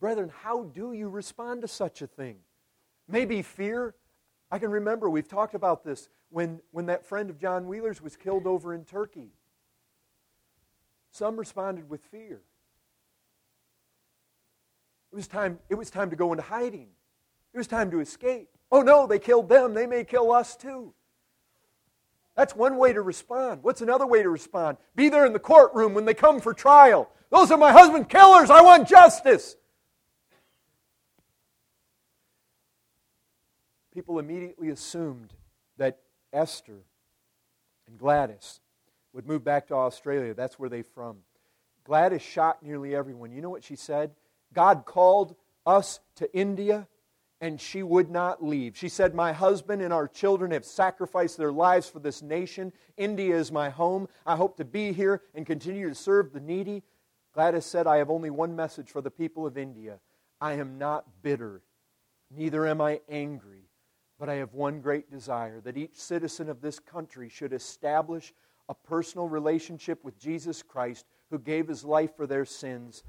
Brethren, 0.00 0.30
how 0.42 0.64
do 0.64 0.92
you 0.92 1.08
respond 1.08 1.62
to 1.62 1.68
such 1.68 2.02
a 2.02 2.06
thing? 2.06 2.36
Maybe 3.08 3.42
fear. 3.42 3.94
I 4.50 4.58
can 4.58 4.70
remember, 4.70 5.08
we've 5.08 5.28
talked 5.28 5.54
about 5.54 5.84
this 5.84 6.08
when, 6.30 6.60
when 6.70 6.86
that 6.86 7.06
friend 7.06 7.30
of 7.30 7.38
John 7.38 7.66
Wheeler's 7.66 8.02
was 8.02 8.16
killed 8.16 8.46
over 8.46 8.74
in 8.74 8.84
Turkey. 8.84 9.32
Some 11.10 11.36
responded 11.36 11.88
with 11.88 12.02
fear. 12.04 12.40
It 15.12 15.16
was 15.16 15.28
time, 15.28 15.60
it 15.68 15.76
was 15.76 15.90
time 15.90 16.10
to 16.10 16.16
go 16.16 16.32
into 16.32 16.42
hiding. 16.42 16.88
It 17.52 17.58
was 17.58 17.68
time 17.68 17.90
to 17.92 18.00
escape. 18.00 18.48
Oh 18.72 18.82
no, 18.82 19.06
they 19.06 19.20
killed 19.20 19.48
them. 19.48 19.74
They 19.74 19.86
may 19.86 20.02
kill 20.02 20.32
us 20.32 20.56
too. 20.56 20.92
That's 22.34 22.56
one 22.56 22.78
way 22.78 22.92
to 22.92 23.00
respond. 23.00 23.62
What's 23.62 23.80
another 23.80 24.06
way 24.06 24.22
to 24.24 24.28
respond? 24.28 24.78
Be 24.96 25.08
there 25.08 25.24
in 25.24 25.32
the 25.32 25.38
courtroom 25.38 25.94
when 25.94 26.04
they 26.04 26.14
come 26.14 26.40
for 26.40 26.52
trial. 26.52 27.08
Those 27.30 27.52
are 27.52 27.58
my 27.58 27.70
husband 27.70 28.08
killers. 28.08 28.50
I 28.50 28.60
want 28.60 28.88
justice. 28.88 29.54
People 33.92 34.18
immediately 34.18 34.70
assumed 34.70 35.32
that 35.76 36.00
Esther 36.34 36.84
and 37.86 37.98
Gladys 37.98 38.60
would 39.12 39.26
move 39.26 39.44
back 39.44 39.68
to 39.68 39.74
Australia. 39.74 40.34
That's 40.34 40.58
where 40.58 40.68
they're 40.68 40.82
from. 40.82 41.18
Gladys 41.84 42.22
shocked 42.22 42.62
nearly 42.62 42.94
everyone. 42.94 43.30
You 43.30 43.40
know 43.40 43.50
what 43.50 43.64
she 43.64 43.76
said? 43.76 44.10
God 44.52 44.84
called 44.84 45.36
us 45.66 46.00
to 46.16 46.34
India 46.36 46.88
and 47.40 47.60
she 47.60 47.82
would 47.82 48.10
not 48.10 48.42
leave. 48.42 48.76
She 48.76 48.88
said, 48.88 49.14
My 49.14 49.32
husband 49.32 49.82
and 49.82 49.92
our 49.92 50.08
children 50.08 50.50
have 50.52 50.64
sacrificed 50.64 51.36
their 51.36 51.52
lives 51.52 51.88
for 51.88 51.98
this 51.98 52.22
nation. 52.22 52.72
India 52.96 53.36
is 53.36 53.52
my 53.52 53.70
home. 53.70 54.08
I 54.24 54.36
hope 54.36 54.56
to 54.56 54.64
be 54.64 54.92
here 54.92 55.20
and 55.34 55.44
continue 55.44 55.88
to 55.88 55.94
serve 55.94 56.32
the 56.32 56.40
needy. 56.40 56.82
Gladys 57.34 57.66
said, 57.66 57.86
I 57.86 57.98
have 57.98 58.10
only 58.10 58.30
one 58.30 58.56
message 58.56 58.90
for 58.90 59.02
the 59.02 59.10
people 59.10 59.46
of 59.46 59.58
India 59.58 59.98
I 60.40 60.54
am 60.54 60.78
not 60.78 61.04
bitter, 61.22 61.62
neither 62.30 62.66
am 62.66 62.80
I 62.80 63.00
angry, 63.08 63.63
but 64.18 64.28
I 64.28 64.34
have 64.34 64.54
one 64.54 64.80
great 64.80 65.10
desire 65.10 65.60
that 65.60 65.76
each 65.76 65.96
citizen 65.96 66.48
of 66.48 66.60
this 66.60 66.78
country 66.78 67.28
should 67.28 67.52
establish 67.52 68.32
a 68.68 68.74
personal 68.74 69.28
relationship 69.28 70.04
with 70.04 70.18
Jesus 70.18 70.62
Christ 70.62 71.06
who 71.30 71.38
gave 71.38 71.68
his 71.68 71.84
life 71.84 72.16
for 72.16 72.26
their 72.26 72.44
sins. 72.44 73.02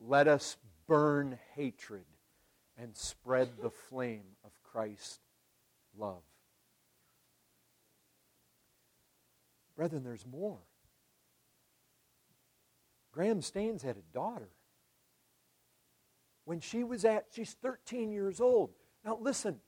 Let 0.00 0.28
us 0.28 0.56
burn 0.86 1.38
hatred 1.54 2.04
and 2.76 2.96
spread 2.96 3.48
the 3.62 3.70
flame 3.70 4.24
of 4.44 4.50
Christ's 4.62 5.20
love. 5.96 6.22
Brethren, 9.76 10.04
there's 10.04 10.26
more. 10.26 10.58
Graham 13.12 13.42
Staines 13.42 13.82
had 13.82 13.96
a 13.96 14.14
daughter. 14.14 14.48
When 16.44 16.60
she 16.60 16.82
was 16.82 17.04
at, 17.04 17.26
she's 17.30 17.54
13 17.62 18.10
years 18.10 18.40
old. 18.40 18.70
Now 19.04 19.18
listen, 19.20 19.60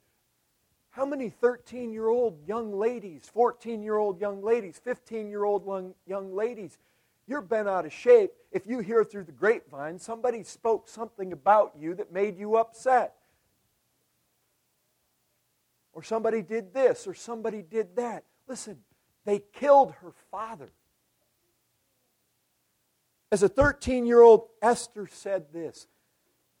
how 0.95 1.05
many 1.05 1.29
13 1.29 1.91
year 1.91 2.07
old 2.07 2.39
young 2.47 2.73
ladies, 2.73 3.29
14 3.33 3.83
year 3.83 3.97
old 3.97 4.21
young 4.21 4.41
ladies, 4.41 4.79
15 4.81 5.29
year 5.29 5.43
old 5.43 5.93
young 6.07 6.33
ladies, 6.33 6.77
you're 7.27 7.41
bent 7.41 7.67
out 7.67 7.85
of 7.85 7.91
shape 7.91 8.31
if 8.53 8.65
you 8.65 8.79
hear 8.79 9.03
through 9.03 9.25
the 9.25 9.31
grapevine 9.33 9.99
somebody 9.99 10.41
spoke 10.43 10.87
something 10.87 11.33
about 11.33 11.73
you 11.77 11.95
that 11.95 12.13
made 12.13 12.37
you 12.37 12.55
upset? 12.55 13.15
Or 15.91 16.01
somebody 16.01 16.41
did 16.41 16.73
this, 16.73 17.07
or 17.07 17.13
somebody 17.13 17.61
did 17.61 17.97
that. 17.97 18.23
Listen, 18.47 18.77
they 19.25 19.41
killed 19.51 19.91
her 20.01 20.13
father. 20.31 20.69
As 23.33 23.43
a 23.43 23.49
13 23.49 24.05
year 24.05 24.21
old, 24.21 24.47
Esther 24.61 25.09
said 25.11 25.51
this 25.51 25.87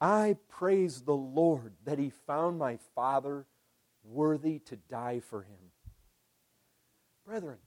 I 0.01 0.35
praise 0.49 1.03
the 1.03 1.15
Lord 1.15 1.71
that 1.85 1.99
he 1.99 2.11
found 2.27 2.59
my 2.59 2.79
father 2.95 3.45
worthy 4.09 4.59
to 4.59 4.75
die 4.75 5.19
for 5.19 5.41
him. 5.41 5.71
Brethren, 7.25 7.57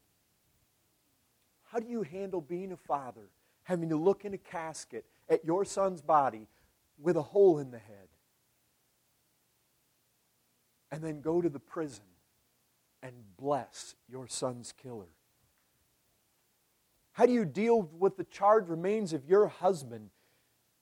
how 1.64 1.78
do 1.80 1.88
you 1.88 2.02
handle 2.02 2.40
being 2.40 2.72
a 2.72 2.76
father, 2.76 3.28
having 3.64 3.88
to 3.90 3.96
look 3.96 4.24
in 4.24 4.34
a 4.34 4.38
casket 4.38 5.04
at 5.28 5.44
your 5.44 5.64
son's 5.64 6.00
body 6.00 6.46
with 6.98 7.16
a 7.16 7.22
hole 7.22 7.58
in 7.58 7.70
the 7.70 7.78
head, 7.78 8.08
and 10.90 11.02
then 11.02 11.20
go 11.20 11.40
to 11.42 11.48
the 11.48 11.58
prison 11.58 12.04
and 13.02 13.14
bless 13.36 13.94
your 14.08 14.26
son's 14.26 14.72
killer? 14.72 15.10
How 17.12 17.26
do 17.26 17.32
you 17.32 17.44
deal 17.44 17.82
with 17.98 18.16
the 18.16 18.24
charred 18.24 18.68
remains 18.68 19.12
of 19.12 19.26
your 19.26 19.48
husband 19.48 20.10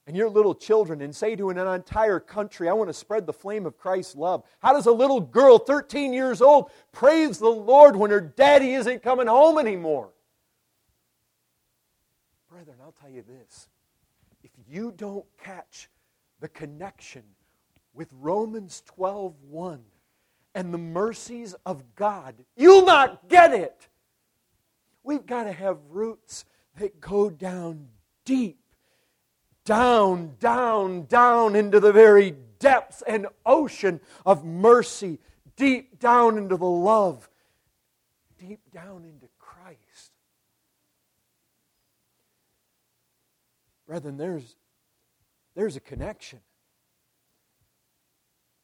and 0.06 0.16
your 0.16 0.30
little 0.30 0.54
children 0.54 1.02
and 1.02 1.14
say 1.14 1.34
to 1.34 1.50
an 1.50 1.58
entire 1.58 2.20
country, 2.20 2.68
I 2.68 2.72
want 2.72 2.88
to 2.88 2.94
spread 2.94 3.26
the 3.26 3.32
flame 3.32 3.66
of 3.66 3.76
Christ's 3.76 4.14
love? 4.14 4.44
How 4.60 4.72
does 4.72 4.86
a 4.86 4.92
little 4.92 5.20
girl, 5.20 5.58
13 5.58 6.12
years 6.12 6.40
old, 6.40 6.70
praise 6.92 7.38
the 7.38 7.48
Lord 7.48 7.96
when 7.96 8.10
her 8.10 8.20
daddy 8.20 8.74
isn't 8.74 9.02
coming 9.02 9.26
home 9.26 9.58
anymore? 9.58 10.10
Brethren, 12.48 12.76
I'll 12.82 12.92
tell 12.92 13.10
you 13.10 13.22
this. 13.22 13.68
If 14.44 14.50
you 14.68 14.92
don't 14.96 15.26
catch 15.42 15.90
the 16.40 16.48
connection 16.48 17.24
with 17.92 18.08
Romans 18.12 18.82
12 18.86 19.34
1 19.42 19.80
and 20.54 20.72
the 20.72 20.78
mercies 20.78 21.54
of 21.66 21.82
God, 21.96 22.36
you'll 22.56 22.86
not 22.86 23.28
get 23.28 23.52
it. 23.52 23.88
We've 25.02 25.26
got 25.26 25.44
to 25.44 25.52
have 25.52 25.78
roots 25.90 26.44
that 26.78 27.00
go 27.00 27.28
down 27.28 27.88
deep 28.24 28.58
down, 29.66 30.36
down, 30.40 31.04
down 31.04 31.54
into 31.54 31.78
the 31.78 31.92
very 31.92 32.34
depths 32.58 33.02
and 33.06 33.26
ocean 33.44 34.00
of 34.24 34.44
mercy, 34.44 35.18
deep 35.56 35.98
down 35.98 36.38
into 36.38 36.56
the 36.56 36.64
love, 36.64 37.28
deep 38.38 38.60
down 38.72 39.04
into 39.04 39.26
Christ. 39.38 40.12
Brethren, 43.86 44.16
there's, 44.16 44.56
there's 45.54 45.76
a 45.76 45.80
connection. 45.80 46.40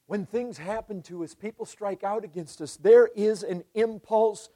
When 0.07 0.25
things 0.25 0.59
happen 0.59 1.03
to 1.03 1.25
us, 1.25 1.35
people 1.35 1.67
strike 1.67 2.05
out 2.05 2.25
against 2.25 2.61
us, 2.61 2.77
there 2.77 3.09
is 3.15 3.43
an 3.43 3.65
impulse 3.75 4.49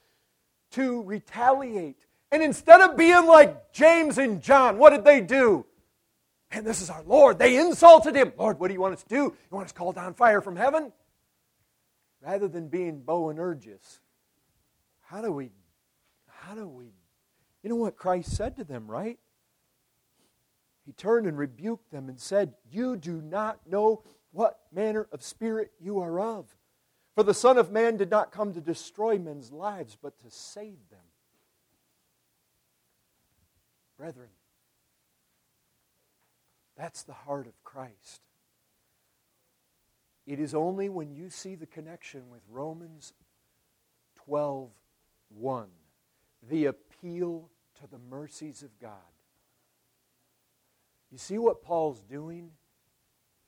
to 0.72 1.02
retaliate. 1.02 2.06
And 2.30 2.42
instead 2.42 2.80
of 2.80 2.96
being 2.96 3.26
like 3.26 3.72
James 3.72 4.18
and 4.18 4.42
John, 4.42 4.78
what 4.78 4.90
did 4.90 5.04
they 5.04 5.20
do? 5.20 5.64
And 6.57 6.66
this 6.66 6.81
is 6.81 6.88
our 6.88 7.03
Lord. 7.03 7.38
They 7.38 7.59
insulted 7.59 8.16
him. 8.16 8.33
Lord, 8.38 8.59
what 8.59 8.69
do 8.69 8.75
you 8.75 8.81
want 8.81 8.95
us 8.95 9.03
to 9.03 9.09
do? 9.11 9.16
You 9.16 9.37
want 9.51 9.66
us 9.66 9.73
to 9.73 9.79
call 9.79 9.92
down 9.92 10.14
fire 10.14 10.40
from 10.40 10.57
heaven? 10.57 10.90
Rather 12.23 12.49
than 12.49 12.69
being 12.69 13.03
Boanerges, 13.03 14.01
how 15.03 15.21
do 15.21 15.31
we, 15.31 15.51
how 16.27 16.55
do 16.55 16.66
we, 16.66 16.95
you 17.62 17.69
know 17.69 17.77
what 17.77 17.99
Christ 17.99 18.35
said 18.35 18.57
to 18.57 18.64
them, 18.64 18.90
right? 18.90 19.19
He 20.87 20.92
turned 20.92 21.27
and 21.27 21.37
rebuked 21.37 21.90
them 21.90 22.09
and 22.09 22.19
said, 22.19 22.55
You 22.71 22.97
do 22.97 23.21
not 23.21 23.61
know 23.69 24.03
what 24.33 24.61
manner 24.73 25.09
of 25.12 25.23
spirit 25.23 25.73
you 25.79 26.01
are 26.01 26.19
of. 26.19 26.47
For 27.14 27.23
the 27.23 27.35
Son 27.35 27.59
of 27.59 27.71
Man 27.71 27.99
did 27.99 28.11
not 28.11 28.33
come 28.33 28.55
to 28.55 28.62
destroy 28.62 29.19
men's 29.19 29.53
lives, 29.53 29.99
but 30.01 30.19
to 30.21 30.31
save 30.31 30.79
them. 30.90 31.01
Brethren, 33.99 34.29
that's 36.77 37.03
the 37.03 37.12
heart 37.12 37.47
of 37.47 37.65
Christ. 37.65 38.21
It 40.27 40.41
is 40.41 40.55
only 40.55 40.89
when 40.89 41.12
you 41.12 41.31
see 41.31 41.55
the 41.55 41.67
connection 41.67 42.31
with 42.31 42.43
Romans 42.51 43.12
12 44.27 44.71
1, 45.39 45.67
the 46.49 46.67
appeal 46.67 47.49
to 47.81 47.87
the 47.91 47.99
mercies 48.11 48.62
of 48.62 48.71
God, 48.81 48.91
You 51.11 51.19
see 51.19 51.39
what 51.39 51.62
Paul's 51.62 52.01
doing? 52.01 52.51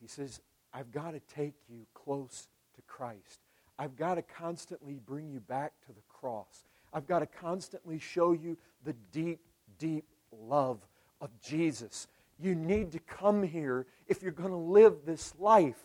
He 0.01 0.07
says, 0.07 0.41
I've 0.73 0.91
got 0.93 1.13
to 1.13 1.21
take 1.35 1.55
you 1.69 1.87
close 1.95 2.47
to 2.77 2.83
Christ. 2.83 3.41
I've 3.79 3.97
got 3.97 4.15
to 4.15 4.23
constantly 4.23 5.01
bring 5.05 5.31
you 5.31 5.41
back 5.41 5.73
to 5.87 5.93
the 5.93 6.03
cross. 6.09 6.65
I've 6.93 7.07
got 7.07 7.21
to 7.21 7.27
constantly 7.27 7.99
show 7.99 8.33
you 8.33 8.57
the 8.85 8.95
deep, 9.13 9.41
deep 9.79 10.05
love 10.33 10.79
of 11.21 11.31
Jesus. 11.41 12.07
You 12.41 12.55
need 12.55 12.93
to 12.93 12.99
come 13.01 13.43
here 13.43 13.87
if 14.07 14.23
you're 14.23 14.33
going 14.33 14.51
to 14.51 14.57
live 14.57 14.99
this 15.05 15.35
life. 15.39 15.79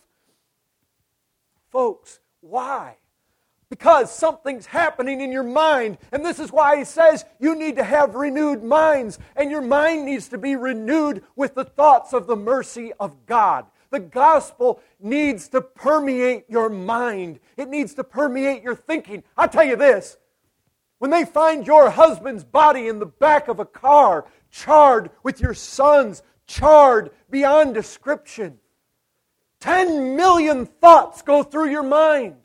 Folks, 1.70 2.20
why? 2.40 2.96
Because 3.68 4.14
something's 4.14 4.66
happening 4.66 5.20
in 5.20 5.32
your 5.32 5.42
mind. 5.42 5.98
And 6.12 6.24
this 6.24 6.38
is 6.38 6.52
why 6.52 6.76
he 6.76 6.84
says 6.84 7.24
you 7.40 7.56
need 7.56 7.76
to 7.76 7.84
have 7.84 8.14
renewed 8.14 8.62
minds. 8.62 9.18
And 9.34 9.50
your 9.50 9.62
mind 9.62 10.06
needs 10.06 10.28
to 10.28 10.38
be 10.38 10.54
renewed 10.54 11.24
with 11.34 11.54
the 11.54 11.64
thoughts 11.64 12.12
of 12.12 12.26
the 12.26 12.36
mercy 12.36 12.92
of 13.00 13.26
God. 13.26 13.66
The 13.90 14.00
gospel 14.00 14.80
needs 15.00 15.48
to 15.48 15.60
permeate 15.60 16.46
your 16.48 16.68
mind, 16.68 17.38
it 17.56 17.68
needs 17.68 17.94
to 17.94 18.04
permeate 18.04 18.62
your 18.62 18.74
thinking. 18.74 19.22
I'll 19.36 19.48
tell 19.48 19.64
you 19.64 19.76
this 19.76 20.16
when 20.98 21.10
they 21.10 21.24
find 21.24 21.66
your 21.66 21.90
husband's 21.90 22.44
body 22.44 22.88
in 22.88 22.98
the 22.98 23.06
back 23.06 23.48
of 23.48 23.60
a 23.60 23.64
car, 23.64 24.24
charred 24.50 25.10
with 25.22 25.40
your 25.40 25.54
son's, 25.54 26.22
charred 26.46 27.10
beyond 27.30 27.74
description, 27.74 28.58
10 29.60 30.16
million 30.16 30.66
thoughts 30.66 31.22
go 31.22 31.42
through 31.42 31.70
your 31.70 31.82
mind. 31.82 32.36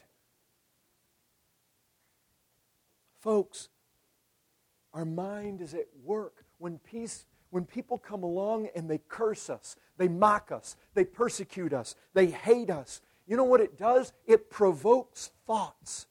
Folks, 3.19 3.69
our 4.93 5.05
mind 5.05 5.61
is 5.61 5.73
at 5.73 5.87
work 6.03 6.45
when 6.57 6.77
peace 6.79 7.25
when 7.51 7.65
people 7.65 7.97
come 7.97 8.21
along 8.21 8.69
and 8.75 8.87
they 8.87 8.99
curse 9.07 9.49
us, 9.49 9.75
they 9.97 10.07
mock 10.07 10.51
us, 10.51 10.75
they 10.93 11.03
persecute 11.03 11.73
us, 11.73 11.95
they 12.13 12.27
hate 12.27 12.69
us, 12.69 13.01
you 13.29 13.37
know 13.37 13.43
what 13.43 13.61
it 13.61 13.77
does? 13.77 14.11
It 14.25 14.49
provokes 14.49 15.29
thoughts. 15.45 16.07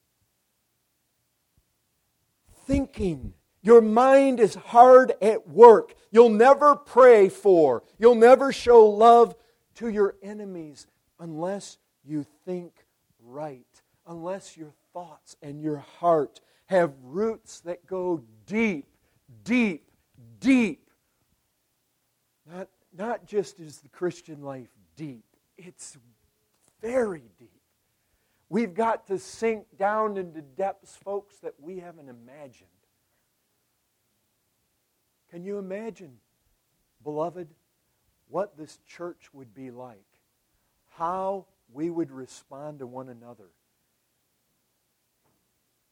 Thinking. 2.65 3.33
Your 3.61 3.81
mind 3.81 4.39
is 4.39 4.55
hard 4.55 5.13
at 5.21 5.47
work. 5.49 5.95
You'll 6.11 6.29
never 6.29 6.75
pray 6.75 7.29
for, 7.29 7.83
you'll 7.97 8.15
never 8.15 8.51
show 8.51 8.85
love 8.85 9.35
to 9.75 9.89
your 9.89 10.15
enemies 10.21 10.87
unless 11.19 11.77
you 12.03 12.25
think 12.45 12.73
right, 13.23 13.65
unless 14.07 14.57
your 14.57 14.73
thoughts 14.93 15.35
and 15.41 15.61
your 15.61 15.77
heart 15.77 16.39
have 16.67 16.93
roots 17.03 17.59
that 17.61 17.85
go 17.85 18.23
deep, 18.45 18.87
deep, 19.43 19.89
deep 20.39 20.89
not, 22.51 22.67
not 22.97 23.25
just 23.25 23.59
is 23.59 23.79
the 23.79 23.89
Christian 23.89 24.41
life 24.41 24.69
deep, 24.95 25.25
it's 25.57 25.97
very 26.81 27.23
deep. 27.37 27.49
We've 28.49 28.73
got 28.73 29.07
to 29.07 29.19
sink 29.19 29.65
down 29.77 30.17
into 30.17 30.41
depths, 30.41 30.95
folks, 30.95 31.37
that 31.37 31.53
we 31.59 31.79
haven't 31.79 32.09
imagined. 32.09 32.69
Can 35.31 35.43
you 35.43 35.57
imagine, 35.57 36.17
beloved, 37.03 37.47
what 38.27 38.57
this 38.57 38.79
church 38.87 39.33
would 39.33 39.53
be 39.53 39.71
like? 39.71 40.05
How 40.89 41.45
we 41.71 41.89
would 41.89 42.11
respond 42.11 42.79
to 42.79 42.87
one 42.87 43.09
another 43.09 43.49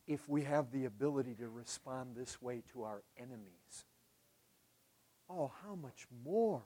if 0.08 0.28
we 0.30 0.44
have 0.44 0.72
the 0.72 0.86
ability 0.86 1.36
to 1.36 1.50
respond 1.50 2.16
this 2.16 2.42
way 2.42 2.64
to 2.72 2.84
our 2.84 3.04
enemies. 3.18 3.86
Oh, 5.30 5.52
how 5.64 5.76
much 5.76 6.08
more, 6.24 6.64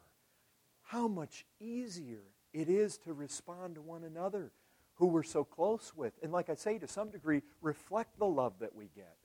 how 0.83 1.07
much 1.07 1.45
easier 1.59 2.21
it 2.53 2.69
is 2.69 2.97
to 2.99 3.13
respond 3.13 3.75
to 3.75 3.81
one 3.81 4.03
another 4.03 4.51
who 4.95 5.07
we're 5.07 5.23
so 5.23 5.43
close 5.43 5.93
with. 5.95 6.13
And 6.21 6.31
like 6.31 6.49
I 6.49 6.55
say, 6.55 6.77
to 6.77 6.87
some 6.87 7.09
degree, 7.09 7.41
reflect 7.61 8.19
the 8.19 8.27
love 8.27 8.53
that 8.59 8.75
we 8.75 8.89
get. 8.95 9.15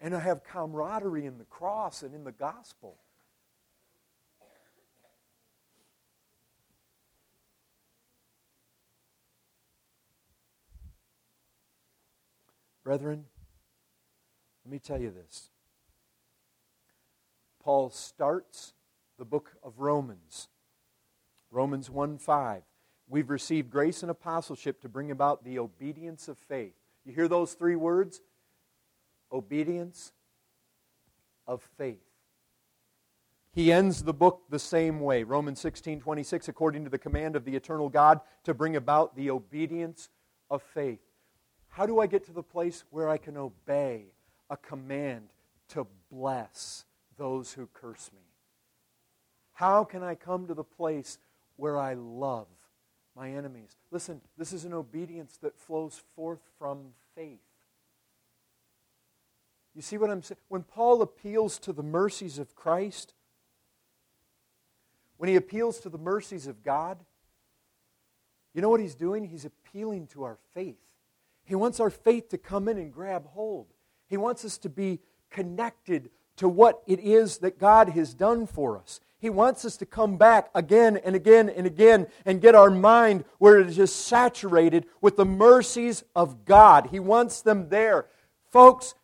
And 0.00 0.12
to 0.12 0.20
have 0.20 0.44
camaraderie 0.44 1.26
in 1.26 1.38
the 1.38 1.44
cross 1.44 2.02
and 2.02 2.14
in 2.14 2.24
the 2.24 2.32
gospel. 2.32 2.98
Brethren, 12.84 13.26
let 14.64 14.72
me 14.72 14.78
tell 14.78 14.98
you 14.98 15.10
this. 15.10 15.50
Paul 17.62 17.90
starts 17.90 18.72
the 19.18 19.26
book 19.26 19.56
of 19.62 19.78
Romans. 19.78 20.48
Romans 21.50 21.90
1 21.90 22.16
5. 22.16 22.62
We've 23.08 23.28
received 23.28 23.70
grace 23.70 24.02
and 24.02 24.10
apostleship 24.10 24.80
to 24.80 24.88
bring 24.88 25.10
about 25.10 25.44
the 25.44 25.58
obedience 25.58 26.28
of 26.28 26.38
faith. 26.38 26.72
You 27.04 27.12
hear 27.12 27.28
those 27.28 27.52
three 27.52 27.76
words? 27.76 28.22
Obedience 29.32 30.12
of 31.46 31.62
faith. 31.76 32.02
He 33.52 33.72
ends 33.72 34.02
the 34.02 34.14
book 34.14 34.42
the 34.50 34.58
same 34.58 35.00
way. 35.00 35.24
Romans 35.24 35.60
16 35.60 36.00
26, 36.00 36.48
according 36.48 36.84
to 36.84 36.90
the 36.90 36.98
command 36.98 37.34
of 37.36 37.44
the 37.44 37.56
eternal 37.56 37.88
God, 37.88 38.20
to 38.44 38.54
bring 38.54 38.76
about 38.76 39.16
the 39.16 39.30
obedience 39.30 40.10
of 40.50 40.62
faith. 40.62 41.00
How 41.68 41.86
do 41.86 42.00
I 42.00 42.06
get 42.06 42.24
to 42.26 42.32
the 42.32 42.42
place 42.42 42.84
where 42.90 43.08
I 43.08 43.18
can 43.18 43.36
obey 43.36 44.06
a 44.48 44.56
command 44.56 45.28
to 45.68 45.86
bless? 46.10 46.84
those 47.18 47.52
who 47.52 47.68
curse 47.74 48.10
me? 48.14 48.22
How 49.52 49.84
can 49.84 50.02
I 50.02 50.14
come 50.14 50.46
to 50.46 50.54
the 50.54 50.64
place 50.64 51.18
where 51.56 51.76
I 51.76 51.94
love 51.94 52.46
my 53.14 53.30
enemies? 53.30 53.76
Listen, 53.90 54.22
this 54.38 54.52
is 54.52 54.64
an 54.64 54.72
obedience 54.72 55.36
that 55.42 55.58
flows 55.58 56.00
forth 56.14 56.40
from 56.58 56.92
faith. 57.14 57.40
You 59.78 59.82
see 59.82 59.96
what 59.96 60.10
I'm 60.10 60.24
saying? 60.24 60.40
When 60.48 60.64
Paul 60.64 61.02
appeals 61.02 61.56
to 61.60 61.72
the 61.72 61.84
mercies 61.84 62.40
of 62.40 62.56
Christ, 62.56 63.14
when 65.18 65.28
he 65.28 65.36
appeals 65.36 65.78
to 65.82 65.88
the 65.88 65.96
mercies 65.96 66.48
of 66.48 66.64
God, 66.64 66.98
you 68.52 68.60
know 68.60 68.70
what 68.70 68.80
he's 68.80 68.96
doing? 68.96 69.22
He's 69.22 69.44
appealing 69.44 70.08
to 70.08 70.24
our 70.24 70.36
faith. 70.52 70.80
He 71.44 71.54
wants 71.54 71.78
our 71.78 71.90
faith 71.90 72.28
to 72.30 72.38
come 72.38 72.66
in 72.66 72.76
and 72.76 72.92
grab 72.92 73.28
hold. 73.28 73.68
He 74.08 74.16
wants 74.16 74.44
us 74.44 74.58
to 74.58 74.68
be 74.68 74.98
connected 75.30 76.10
to 76.38 76.48
what 76.48 76.82
it 76.88 76.98
is 76.98 77.38
that 77.38 77.60
God 77.60 77.90
has 77.90 78.14
done 78.14 78.48
for 78.48 78.78
us. 78.78 78.98
He 79.20 79.30
wants 79.30 79.64
us 79.64 79.76
to 79.76 79.86
come 79.86 80.16
back 80.16 80.50
again 80.56 80.96
and 80.96 81.14
again 81.14 81.48
and 81.48 81.68
again 81.68 82.08
and 82.26 82.40
get 82.40 82.56
our 82.56 82.70
mind 82.70 83.24
where 83.38 83.60
it 83.60 83.68
is 83.68 83.76
just 83.76 84.06
saturated 84.06 84.86
with 85.00 85.16
the 85.16 85.24
mercies 85.24 86.02
of 86.16 86.44
God. 86.44 86.88
He 86.90 86.98
wants 86.98 87.42
them 87.42 87.68
there. 87.68 88.06
Folks, 88.50 88.94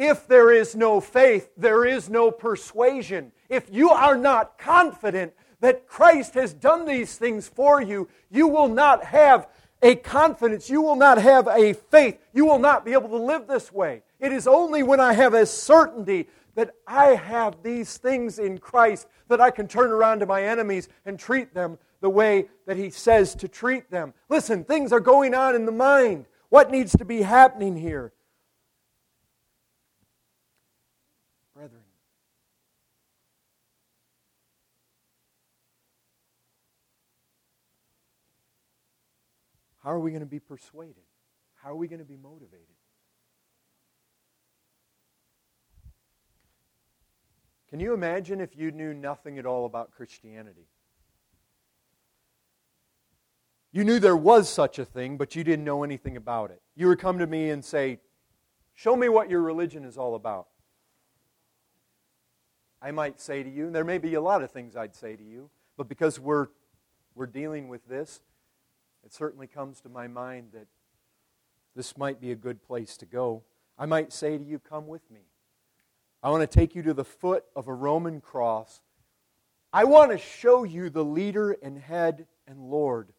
if 0.00 0.26
there 0.26 0.50
is 0.50 0.74
no 0.74 0.98
faith, 0.98 1.50
there 1.58 1.84
is 1.84 2.08
no 2.08 2.30
persuasion. 2.30 3.32
If 3.50 3.68
you 3.70 3.90
are 3.90 4.16
not 4.16 4.58
confident 4.58 5.34
that 5.60 5.86
Christ 5.86 6.32
has 6.34 6.54
done 6.54 6.86
these 6.86 7.18
things 7.18 7.46
for 7.46 7.82
you, 7.82 8.08
you 8.30 8.48
will 8.48 8.68
not 8.68 9.04
have 9.04 9.46
a 9.82 9.96
confidence. 9.96 10.70
You 10.70 10.80
will 10.80 10.96
not 10.96 11.18
have 11.18 11.46
a 11.48 11.74
faith. 11.74 12.18
You 12.32 12.46
will 12.46 12.58
not 12.58 12.82
be 12.82 12.94
able 12.94 13.10
to 13.10 13.18
live 13.18 13.46
this 13.46 13.70
way. 13.70 14.02
It 14.18 14.32
is 14.32 14.46
only 14.46 14.82
when 14.82 15.00
I 15.00 15.12
have 15.12 15.34
a 15.34 15.44
certainty 15.44 16.28
that 16.54 16.70
I 16.86 17.08
have 17.08 17.62
these 17.62 17.98
things 17.98 18.38
in 18.38 18.56
Christ 18.56 19.06
that 19.28 19.40
I 19.40 19.50
can 19.50 19.68
turn 19.68 19.90
around 19.90 20.20
to 20.20 20.26
my 20.26 20.42
enemies 20.42 20.88
and 21.04 21.18
treat 21.18 21.52
them 21.52 21.78
the 22.00 22.10
way 22.10 22.48
that 22.66 22.78
He 22.78 22.88
says 22.88 23.34
to 23.34 23.48
treat 23.48 23.90
them. 23.90 24.14
Listen, 24.30 24.64
things 24.64 24.92
are 24.92 25.00
going 25.00 25.34
on 25.34 25.54
in 25.54 25.66
the 25.66 25.72
mind. 25.72 26.24
What 26.48 26.70
needs 26.70 26.96
to 26.96 27.04
be 27.04 27.20
happening 27.20 27.76
here? 27.76 28.14
Brethren, 31.54 31.82
how 39.80 39.90
are 39.90 40.00
we 40.00 40.10
going 40.10 40.20
to 40.20 40.26
be 40.26 40.40
persuaded? 40.40 41.02
How 41.56 41.70
are 41.70 41.76
we 41.76 41.88
going 41.88 42.00
to 42.00 42.04
be 42.04 42.16
motivated? 42.16 42.66
Can 47.68 47.80
you 47.80 47.94
imagine 47.94 48.40
if 48.40 48.56
you 48.56 48.72
knew 48.72 48.92
nothing 48.92 49.38
at 49.38 49.46
all 49.46 49.64
about 49.64 49.92
Christianity? 49.92 50.66
You 53.72 53.84
knew 53.84 54.00
there 54.00 54.16
was 54.16 54.48
such 54.48 54.78
a 54.80 54.84
thing, 54.84 55.16
but 55.16 55.36
you 55.36 55.44
didn't 55.44 55.64
know 55.64 55.84
anything 55.84 56.16
about 56.16 56.50
it. 56.50 56.60
You 56.74 56.88
would 56.88 56.98
come 56.98 57.18
to 57.18 57.26
me 57.26 57.50
and 57.50 57.64
say, 57.64 58.00
Show 58.74 58.96
me 58.96 59.10
what 59.10 59.28
your 59.28 59.42
religion 59.42 59.84
is 59.84 59.98
all 59.98 60.14
about. 60.14 60.46
I 62.80 62.92
might 62.92 63.20
say 63.20 63.42
to 63.42 63.50
you, 63.50 63.66
and 63.66 63.74
there 63.74 63.84
may 63.84 63.98
be 63.98 64.14
a 64.14 64.22
lot 64.22 64.42
of 64.42 64.50
things 64.50 64.74
I'd 64.74 64.94
say 64.94 65.16
to 65.16 65.22
you, 65.22 65.50
but 65.76 65.86
because 65.86 66.18
we're, 66.18 66.48
we're 67.14 67.26
dealing 67.26 67.68
with 67.68 67.86
this, 67.86 68.22
it 69.04 69.12
certainly 69.12 69.46
comes 69.46 69.80
to 69.80 69.88
my 69.88 70.06
mind 70.06 70.50
that 70.52 70.66
this 71.74 71.96
might 71.96 72.20
be 72.20 72.32
a 72.32 72.36
good 72.36 72.62
place 72.62 72.96
to 72.98 73.06
go. 73.06 73.42
I 73.78 73.86
might 73.86 74.12
say 74.12 74.36
to 74.36 74.44
you, 74.44 74.58
Come 74.58 74.86
with 74.86 75.10
me. 75.10 75.20
I 76.22 76.30
want 76.30 76.42
to 76.42 76.58
take 76.58 76.74
you 76.74 76.82
to 76.82 76.94
the 76.94 77.04
foot 77.04 77.44
of 77.56 77.68
a 77.68 77.74
Roman 77.74 78.20
cross 78.20 78.80
I 79.72 79.84
want 79.84 80.10
to 80.10 80.18
show 80.18 80.64
you 80.64 80.90
the 80.90 81.04
leader 81.04 81.52
and 81.52 81.78
head 81.78 82.26
and 82.48 82.58
Lord 82.58 83.12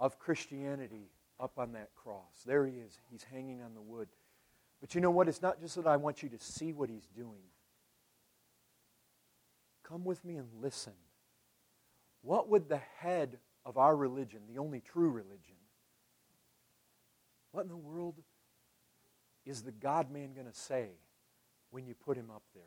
of 0.00 0.18
Christianity 0.18 1.10
up 1.38 1.58
on 1.58 1.72
that 1.72 1.90
cross. 1.94 2.42
There 2.46 2.66
he 2.66 2.74
is. 2.74 2.98
He's 3.10 3.24
hanging 3.24 3.60
on 3.62 3.74
the 3.74 3.82
wood. 3.82 4.08
But 4.80 4.94
you 4.94 5.00
know 5.00 5.10
what? 5.10 5.28
It's 5.28 5.42
not 5.42 5.60
just 5.60 5.76
that 5.76 5.86
I 5.86 5.96
want 5.96 6.22
you 6.22 6.30
to 6.30 6.38
see 6.38 6.72
what 6.72 6.88
he's 6.88 7.08
doing. 7.14 7.42
Come 9.82 10.04
with 10.04 10.24
me 10.24 10.36
and 10.36 10.48
listen. 10.62 10.94
What 12.22 12.48
would 12.48 12.70
the 12.70 12.80
head 12.98 13.38
of 13.64 13.76
our 13.76 13.96
religion, 13.96 14.40
the 14.48 14.58
only 14.58 14.80
true 14.80 15.10
religion, 15.10 15.56
what 17.52 17.62
in 17.62 17.68
the 17.68 17.76
world 17.76 18.16
is 19.46 19.62
the 19.62 19.72
God 19.72 20.10
man 20.10 20.32
going 20.34 20.46
to 20.46 20.54
say 20.54 20.88
when 21.70 21.86
you 21.86 21.94
put 21.94 22.16
him 22.16 22.30
up 22.30 22.42
there? 22.54 22.62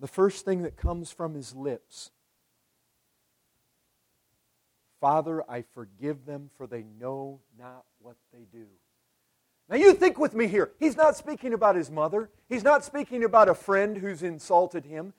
The 0.00 0.08
first 0.08 0.44
thing 0.44 0.62
that 0.62 0.76
comes 0.76 1.10
from 1.10 1.34
his 1.34 1.54
lips 1.54 2.10
Father, 5.00 5.48
I 5.48 5.62
forgive 5.62 6.24
them, 6.24 6.50
for 6.56 6.66
they 6.66 6.84
know 6.98 7.40
not 7.58 7.84
what 8.00 8.16
they 8.32 8.46
do. 8.50 8.66
Now, 9.68 9.76
you 9.76 9.92
think 9.92 10.18
with 10.18 10.34
me 10.34 10.46
here. 10.46 10.72
He's 10.78 10.96
not 10.96 11.16
speaking 11.16 11.52
about 11.52 11.76
his 11.76 11.90
mother, 11.90 12.30
he's 12.48 12.64
not 12.64 12.84
speaking 12.84 13.24
about 13.24 13.48
a 13.48 13.54
friend 13.54 13.96
who's 13.96 14.22
insulted 14.22 14.84
him. 14.84 15.12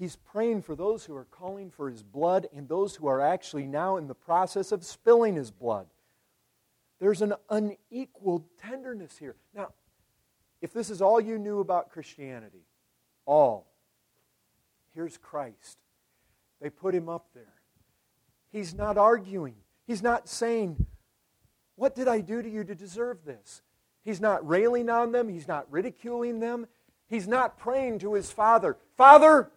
He's 0.00 0.16
praying 0.16 0.62
for 0.62 0.74
those 0.74 1.04
who 1.04 1.14
are 1.14 1.26
calling 1.26 1.70
for 1.70 1.90
his 1.90 2.02
blood 2.02 2.48
and 2.56 2.66
those 2.66 2.96
who 2.96 3.06
are 3.06 3.20
actually 3.20 3.66
now 3.66 3.98
in 3.98 4.06
the 4.06 4.14
process 4.14 4.72
of 4.72 4.82
spilling 4.82 5.36
his 5.36 5.50
blood. 5.50 5.88
There's 7.00 7.20
an 7.20 7.34
unequaled 7.50 8.44
tenderness 8.58 9.18
here. 9.18 9.36
Now, 9.54 9.74
if 10.62 10.72
this 10.72 10.88
is 10.88 11.02
all 11.02 11.20
you 11.20 11.38
knew 11.38 11.60
about 11.60 11.90
Christianity, 11.90 12.64
all, 13.26 13.66
here's 14.94 15.18
Christ. 15.18 15.76
They 16.62 16.70
put 16.70 16.94
him 16.94 17.10
up 17.10 17.26
there. 17.34 17.60
He's 18.50 18.72
not 18.72 18.96
arguing. 18.96 19.56
He's 19.86 20.02
not 20.02 20.30
saying, 20.30 20.86
What 21.76 21.94
did 21.94 22.08
I 22.08 22.22
do 22.22 22.40
to 22.40 22.48
you 22.48 22.64
to 22.64 22.74
deserve 22.74 23.26
this? 23.26 23.60
He's 24.02 24.20
not 24.20 24.48
railing 24.48 24.88
on 24.88 25.12
them. 25.12 25.28
He's 25.28 25.46
not 25.46 25.70
ridiculing 25.70 26.40
them. 26.40 26.68
He's 27.06 27.28
not 27.28 27.58
praying 27.58 27.98
to 27.98 28.14
his 28.14 28.30
father, 28.30 28.78
Father, 28.96 29.50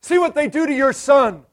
see 0.00 0.18
what 0.18 0.34
they 0.34 0.48
do 0.48 0.66
to 0.66 0.74
your 0.74 0.92
son. 0.92 1.44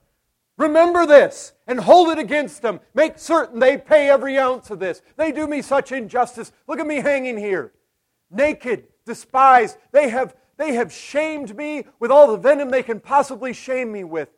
Remember 0.58 1.06
this 1.06 1.54
and 1.68 1.80
hold 1.80 2.10
it 2.10 2.20
against 2.20 2.62
them. 2.62 2.80
Make 2.94 3.20
certain 3.20 3.60
they 3.60 3.78
pay 3.78 4.10
every 4.10 4.38
ounce 4.38 4.70
of 4.70 4.80
this. 4.80 5.02
They 5.18 5.32
do 5.32 5.48
me 5.48 5.62
such 5.62 5.92
injustice. 5.92 6.52
Look 6.68 6.80
at 6.80 6.88
me 6.88 6.98
hanging 6.98 7.38
here, 7.38 7.74
naked, 8.32 8.88
despised. 9.06 9.78
They 9.92 10.10
have, 10.10 10.36
they 10.58 10.74
have 10.76 10.94
shamed 10.94 11.56
me 11.56 11.86
with 12.00 12.12
all 12.12 12.32
the 12.32 12.38
venom 12.38 12.70
they 12.70 12.84
can 12.84 13.02
possibly 13.02 13.52
shame 13.52 13.92
me 13.92 14.04
with. 14.04 14.30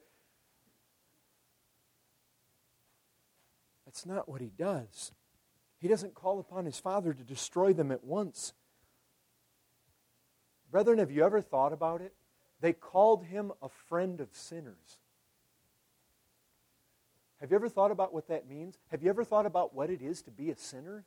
That's 3.85 4.05
not 4.05 4.27
what 4.27 4.41
he 4.41 4.51
does. 4.57 5.11
He 5.79 5.87
doesn't 5.87 6.15
call 6.15 6.39
upon 6.39 6.65
his 6.65 6.79
Father 6.79 7.13
to 7.13 7.23
destroy 7.23 7.73
them 7.73 7.91
at 7.91 8.03
once. 8.03 8.53
Brethren, 10.71 10.97
have 10.97 11.11
you 11.11 11.23
ever 11.23 11.41
thought 11.41 11.73
about 11.73 12.01
it? 12.01 12.13
They 12.59 12.73
called 12.73 13.23
him 13.23 13.51
a 13.61 13.69
friend 13.69 14.19
of 14.19 14.29
sinners. 14.31 14.99
Have 17.39 17.51
you 17.51 17.55
ever 17.55 17.69
thought 17.69 17.91
about 17.91 18.13
what 18.13 18.27
that 18.29 18.49
means? 18.49 18.77
Have 18.89 19.03
you 19.03 19.09
ever 19.09 19.23
thought 19.23 19.45
about 19.45 19.75
what 19.75 19.89
it 19.89 20.01
is 20.01 20.23
to 20.23 20.31
be 20.31 20.49
a 20.49 20.57
sinner? 20.57 21.05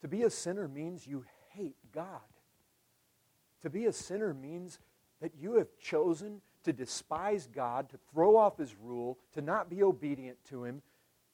To 0.00 0.08
be 0.08 0.22
a 0.22 0.30
sinner 0.30 0.66
means 0.66 1.06
you 1.06 1.24
hate 1.50 1.76
God. 1.92 2.20
To 3.62 3.70
be 3.70 3.86
a 3.86 3.92
sinner 3.92 4.34
means 4.34 4.80
that 5.20 5.32
you 5.40 5.54
have 5.54 5.68
chosen 5.80 6.40
to 6.64 6.72
despise 6.72 7.46
God, 7.46 7.88
to 7.90 7.98
throw 8.12 8.36
off 8.36 8.58
His 8.58 8.74
rule, 8.82 9.18
to 9.34 9.40
not 9.40 9.70
be 9.70 9.82
obedient 9.84 10.38
to 10.48 10.64
Him, 10.64 10.82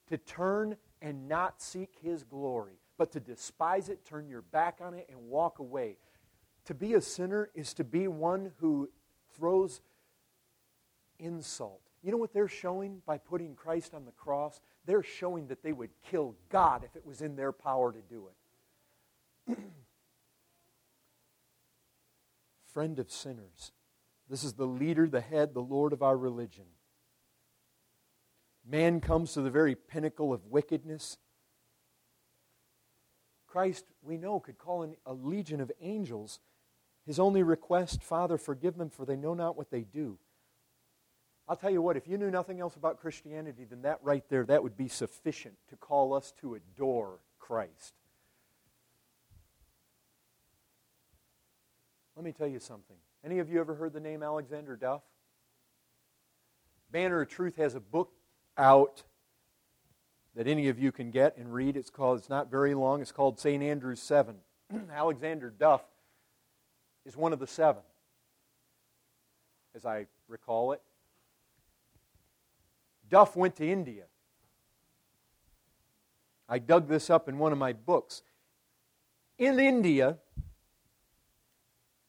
to 0.08 0.18
turn 0.18 0.76
and 1.00 1.28
not 1.28 1.62
seek 1.62 1.90
His 2.02 2.24
glory, 2.24 2.74
but 2.98 3.12
to 3.12 3.20
despise 3.20 3.88
it, 3.88 4.04
turn 4.04 4.28
your 4.28 4.42
back 4.42 4.80
on 4.82 4.92
it, 4.92 5.08
and 5.10 5.18
walk 5.28 5.58
away. 5.58 5.96
To 6.68 6.74
be 6.74 6.92
a 6.92 7.00
sinner 7.00 7.48
is 7.54 7.72
to 7.74 7.82
be 7.84 8.08
one 8.08 8.52
who 8.58 8.90
throws 9.34 9.80
insult. 11.18 11.80
You 12.02 12.12
know 12.12 12.18
what 12.18 12.34
they're 12.34 12.46
showing 12.46 13.00
by 13.06 13.16
putting 13.16 13.54
Christ 13.54 13.94
on 13.94 14.04
the 14.04 14.12
cross? 14.12 14.60
They're 14.84 15.02
showing 15.02 15.46
that 15.46 15.62
they 15.62 15.72
would 15.72 15.88
kill 16.10 16.34
God 16.50 16.84
if 16.84 16.94
it 16.94 17.06
was 17.06 17.22
in 17.22 17.36
their 17.36 17.52
power 17.52 17.90
to 17.90 18.02
do 18.10 18.28
it. 19.48 19.56
Friend 22.74 22.98
of 22.98 23.10
sinners. 23.10 23.72
This 24.28 24.44
is 24.44 24.52
the 24.52 24.66
leader, 24.66 25.08
the 25.08 25.22
head, 25.22 25.54
the 25.54 25.60
Lord 25.60 25.94
of 25.94 26.02
our 26.02 26.18
religion. 26.18 26.66
Man 28.70 29.00
comes 29.00 29.32
to 29.32 29.40
the 29.40 29.48
very 29.48 29.74
pinnacle 29.74 30.34
of 30.34 30.44
wickedness. 30.44 31.16
Christ, 33.46 33.86
we 34.02 34.18
know, 34.18 34.38
could 34.38 34.58
call 34.58 34.82
in 34.82 34.96
a 35.06 35.14
legion 35.14 35.62
of 35.62 35.72
angels. 35.80 36.40
His 37.08 37.18
only 37.18 37.42
request, 37.42 38.02
Father, 38.02 38.36
forgive 38.36 38.76
them, 38.76 38.90
for 38.90 39.06
they 39.06 39.16
know 39.16 39.32
not 39.32 39.56
what 39.56 39.70
they 39.70 39.80
do. 39.80 40.18
I'll 41.48 41.56
tell 41.56 41.70
you 41.70 41.80
what, 41.80 41.96
if 41.96 42.06
you 42.06 42.18
knew 42.18 42.30
nothing 42.30 42.60
else 42.60 42.76
about 42.76 43.00
Christianity, 43.00 43.64
then 43.64 43.80
that 43.80 43.98
right 44.02 44.22
there, 44.28 44.44
that 44.44 44.62
would 44.62 44.76
be 44.76 44.88
sufficient 44.88 45.54
to 45.70 45.76
call 45.76 46.12
us 46.12 46.34
to 46.42 46.54
adore 46.54 47.20
Christ. 47.38 47.94
Let 52.14 52.26
me 52.26 52.32
tell 52.32 52.46
you 52.46 52.60
something. 52.60 52.98
Any 53.24 53.38
of 53.38 53.48
you 53.48 53.58
ever 53.58 53.74
heard 53.74 53.94
the 53.94 54.00
name 54.00 54.22
Alexander 54.22 54.76
Duff? 54.76 55.00
Banner 56.92 57.22
of 57.22 57.30
Truth 57.30 57.56
has 57.56 57.74
a 57.74 57.80
book 57.80 58.12
out 58.58 59.02
that 60.36 60.46
any 60.46 60.68
of 60.68 60.78
you 60.78 60.92
can 60.92 61.10
get 61.10 61.38
and 61.38 61.54
read. 61.54 61.74
It's 61.74 61.88
called, 61.88 62.18
it's 62.18 62.28
not 62.28 62.50
very 62.50 62.74
long, 62.74 63.00
it's 63.00 63.12
called 63.12 63.40
St. 63.40 63.62
Andrew's 63.62 64.02
Seven. 64.02 64.36
Alexander 64.92 65.48
Duff 65.48 65.80
is 67.04 67.16
one 67.16 67.32
of 67.32 67.38
the 67.38 67.46
seven, 67.46 67.82
as 69.74 69.86
I 69.86 70.06
recall 70.28 70.72
it. 70.72 70.82
Duff 73.08 73.36
went 73.36 73.56
to 73.56 73.66
India. 73.66 74.04
I 76.48 76.58
dug 76.58 76.88
this 76.88 77.10
up 77.10 77.28
in 77.28 77.38
one 77.38 77.52
of 77.52 77.58
my 77.58 77.72
books. 77.72 78.22
In 79.38 79.58
India, 79.58 80.18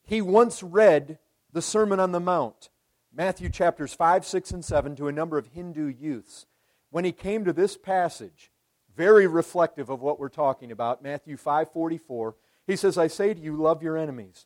he 0.04 0.22
once 0.22 0.64
read 0.64 1.20
the 1.52 1.62
Sermon 1.62 2.00
on 2.00 2.12
the 2.12 2.20
Mount. 2.20 2.70
Matthew 3.14 3.50
chapters 3.50 3.94
5, 3.94 4.26
6, 4.26 4.52
and 4.52 4.66
7 4.66 4.96
to 4.96 5.08
a 5.08 5.12
number 5.12 5.38
of 5.38 5.48
Hindu 5.48 5.88
youths. 5.88 6.46
When 6.90 7.06
he 7.06 7.12
came 7.12 7.46
to 7.46 7.54
this 7.54 7.78
passage, 7.78 8.52
very 8.96 9.28
reflective 9.28 9.90
of 9.90 10.02
what 10.02 10.20
we're 10.20 10.30
talking 10.30 10.72
about, 10.72 11.04
Matthew 11.04 11.38
5:44, 11.38 12.36
he 12.66 12.76
says, 12.76 12.98
"I 12.98 13.08
say 13.08 13.34
to 13.34 13.40
you, 13.40 13.56
love 13.56 13.82
your 13.84 13.98
enemies. 13.98 14.46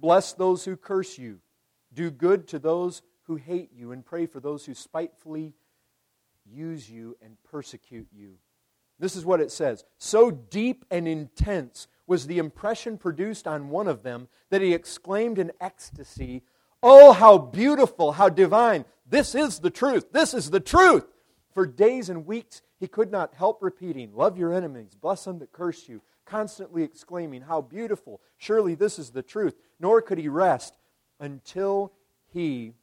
Bless 0.00 0.32
those 0.32 0.64
who 0.64 0.76
curse 0.76 1.18
you. 1.18 1.40
Do 1.92 2.10
good 2.10 2.46
to 2.48 2.58
those 2.58 3.02
who 3.24 3.36
hate 3.36 3.72
you 3.72 3.92
and 3.92 4.04
pray 4.04 4.26
for 4.26 4.40
those 4.40 4.64
who 4.66 4.74
spitefully 4.74 5.54
use 6.44 6.90
you 6.90 7.16
and 7.20 7.36
persecute 7.42 8.08
you." 8.12 8.38
This 8.98 9.16
is 9.16 9.24
what 9.24 9.40
it 9.40 9.50
says. 9.50 9.84
So 9.98 10.30
deep 10.30 10.84
and 10.90 11.06
intense 11.06 11.86
was 12.06 12.26
the 12.26 12.38
impression 12.38 12.98
produced 12.98 13.46
on 13.46 13.68
one 13.68 13.86
of 13.86 14.02
them 14.02 14.28
that 14.50 14.62
he 14.62 14.74
exclaimed 14.74 15.38
in 15.38 15.52
ecstasy, 15.60 16.42
Oh, 16.82 17.12
how 17.12 17.38
beautiful, 17.38 18.12
how 18.12 18.28
divine. 18.28 18.84
This 19.04 19.34
is 19.34 19.58
the 19.58 19.70
truth. 19.70 20.12
This 20.12 20.32
is 20.32 20.50
the 20.50 20.60
truth. 20.60 21.06
For 21.50 21.66
days 21.66 22.08
and 22.08 22.24
weeks, 22.24 22.62
he 22.78 22.86
could 22.86 23.10
not 23.10 23.34
help 23.34 23.62
repeating, 23.62 24.14
Love 24.14 24.38
your 24.38 24.52
enemies, 24.52 24.94
bless 24.94 25.24
them 25.24 25.38
that 25.40 25.52
curse 25.52 25.88
you, 25.88 26.02
constantly 26.28 26.82
exclaiming, 26.82 27.42
How 27.42 27.60
beautiful. 27.60 28.20
Surely 28.36 28.74
this 28.74 28.98
is 28.98 29.10
the 29.10 29.22
truth. 29.22 29.54
Nor 29.80 30.02
could 30.02 30.18
he 30.18 30.28
rest 30.28 30.74
until 31.20 31.92
he 32.32 32.74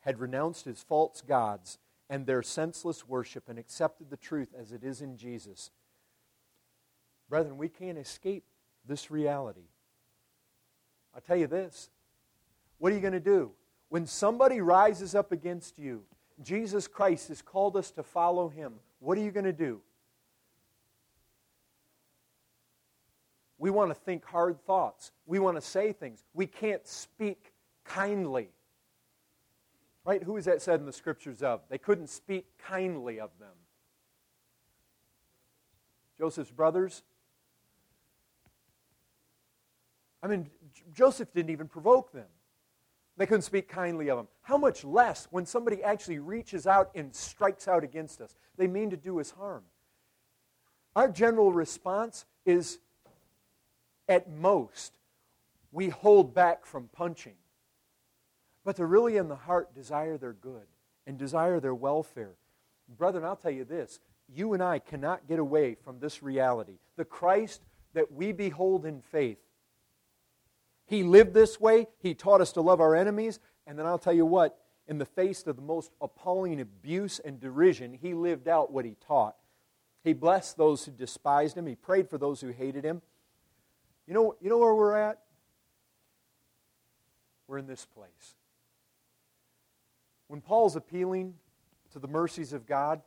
had 0.00 0.20
renounced 0.20 0.64
his 0.64 0.82
false 0.82 1.22
gods 1.22 1.78
and 2.08 2.26
their 2.26 2.42
senseless 2.42 3.06
worship 3.06 3.48
and 3.48 3.58
accepted 3.58 4.10
the 4.10 4.16
truth 4.16 4.54
as 4.58 4.72
it 4.72 4.82
is 4.82 5.02
in 5.02 5.16
Jesus. 5.16 5.70
Brethren, 7.28 7.58
we 7.58 7.68
can't 7.68 7.98
escape 7.98 8.44
this 8.86 9.10
reality. 9.10 9.68
I'll 11.14 11.20
tell 11.20 11.36
you 11.36 11.46
this 11.46 11.90
what 12.78 12.92
are 12.92 12.94
you 12.94 13.00
going 13.00 13.12
to 13.12 13.20
do? 13.20 13.52
When 13.88 14.06
somebody 14.06 14.60
rises 14.60 15.14
up 15.14 15.32
against 15.32 15.78
you, 15.78 16.04
Jesus 16.42 16.86
Christ 16.86 17.28
has 17.28 17.42
called 17.42 17.76
us 17.76 17.90
to 17.92 18.02
follow 18.02 18.48
him. 18.48 18.74
What 19.00 19.18
are 19.18 19.22
you 19.22 19.30
going 19.30 19.44
to 19.44 19.52
do? 19.52 19.80
We 23.58 23.70
want 23.70 23.90
to 23.90 23.94
think 23.94 24.24
hard 24.24 24.64
thoughts. 24.64 25.10
We 25.26 25.38
want 25.38 25.56
to 25.56 25.60
say 25.60 25.92
things. 25.92 26.22
We 26.32 26.46
can't 26.46 26.86
speak 26.86 27.52
kindly. 27.84 28.50
Right? 30.04 30.22
Who 30.22 30.36
is 30.36 30.44
that 30.44 30.62
said 30.62 30.80
in 30.80 30.86
the 30.86 30.92
scriptures 30.92 31.42
of? 31.42 31.60
They 31.68 31.78
couldn't 31.78 32.08
speak 32.08 32.46
kindly 32.58 33.20
of 33.20 33.30
them. 33.38 33.54
Joseph's 36.18 36.50
brothers. 36.50 37.02
I 40.22 40.26
mean, 40.26 40.48
Joseph 40.92 41.32
didn't 41.32 41.50
even 41.50 41.68
provoke 41.68 42.12
them. 42.12 42.26
They 43.16 43.26
couldn't 43.26 43.42
speak 43.42 43.68
kindly 43.68 44.08
of 44.08 44.16
them. 44.16 44.28
How 44.42 44.56
much 44.56 44.84
less 44.84 45.26
when 45.30 45.44
somebody 45.44 45.82
actually 45.82 46.20
reaches 46.20 46.66
out 46.66 46.90
and 46.94 47.14
strikes 47.14 47.66
out 47.66 47.82
against 47.82 48.20
us? 48.20 48.36
They 48.56 48.68
mean 48.68 48.90
to 48.90 48.96
do 48.96 49.20
us 49.20 49.32
harm. 49.32 49.64
Our 50.94 51.08
general 51.08 51.52
response 51.52 52.24
is 52.46 52.78
at 54.08 54.30
most, 54.30 54.98
we 55.72 55.88
hold 55.88 56.34
back 56.34 56.64
from 56.66 56.88
punching. 56.92 57.34
But 58.64 58.76
they 58.76 58.84
really 58.84 59.16
in 59.16 59.28
the 59.28 59.36
heart 59.36 59.74
desire 59.74 60.18
their 60.18 60.32
good 60.32 60.66
and 61.06 61.18
desire 61.18 61.60
their 61.60 61.74
welfare. 61.74 62.34
Brethren, 62.96 63.24
I'll 63.24 63.36
tell 63.36 63.50
you 63.50 63.64
this 63.64 64.00
you 64.30 64.52
and 64.52 64.62
I 64.62 64.78
cannot 64.78 65.26
get 65.26 65.38
away 65.38 65.74
from 65.74 66.00
this 66.00 66.22
reality. 66.22 66.78
The 66.96 67.04
Christ 67.04 67.62
that 67.94 68.12
we 68.12 68.32
behold 68.32 68.84
in 68.84 69.00
faith 69.00 69.38
he 70.88 71.02
lived 71.02 71.34
this 71.34 71.60
way. 71.60 71.86
He 71.98 72.14
taught 72.14 72.40
us 72.40 72.52
to 72.52 72.62
love 72.62 72.80
our 72.80 72.96
enemies. 72.96 73.38
And 73.66 73.78
then 73.78 73.86
I'll 73.86 73.98
tell 73.98 74.14
you 74.14 74.24
what, 74.24 74.58
in 74.88 74.96
the 74.96 75.04
face 75.04 75.46
of 75.46 75.56
the 75.56 75.62
most 75.62 75.92
appalling 76.00 76.60
abuse 76.60 77.18
and 77.18 77.38
derision, 77.38 77.92
he 77.92 78.14
lived 78.14 78.48
out 78.48 78.72
what 78.72 78.86
he 78.86 78.96
taught. 79.06 79.36
He 80.02 80.14
blessed 80.14 80.56
those 80.56 80.86
who 80.86 80.92
despised 80.92 81.58
him, 81.58 81.66
he 81.66 81.74
prayed 81.74 82.08
for 82.08 82.16
those 82.16 82.40
who 82.40 82.48
hated 82.48 82.84
him. 82.84 83.02
You 84.08 84.14
know, 84.14 84.34
you 84.40 84.48
know 84.48 84.56
where 84.56 84.74
we're 84.74 84.96
at? 84.96 85.18
We're 87.46 87.58
in 87.58 87.66
this 87.66 87.84
place. 87.84 88.36
When 90.28 90.40
Paul's 90.40 90.76
appealing 90.76 91.34
to 91.92 91.98
the 91.98 92.08
mercies 92.08 92.54
of 92.54 92.66
God, 92.66 93.02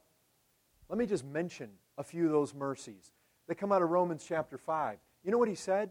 let 0.90 1.00
me 1.00 1.08
just 1.08 1.26
mention 1.26 1.70
a 1.98 2.04
few 2.04 2.28
of 2.28 2.32
those 2.32 2.54
mercies. 2.54 3.12
They 3.48 3.56
come 3.56 3.72
out 3.72 3.82
of 3.82 3.90
Romans 3.90 4.24
chapter 4.28 4.60
5. 4.60 5.00
You 5.24 5.32
know 5.32 5.40
what 5.40 5.50
he 5.50 5.56
said? 5.56 5.90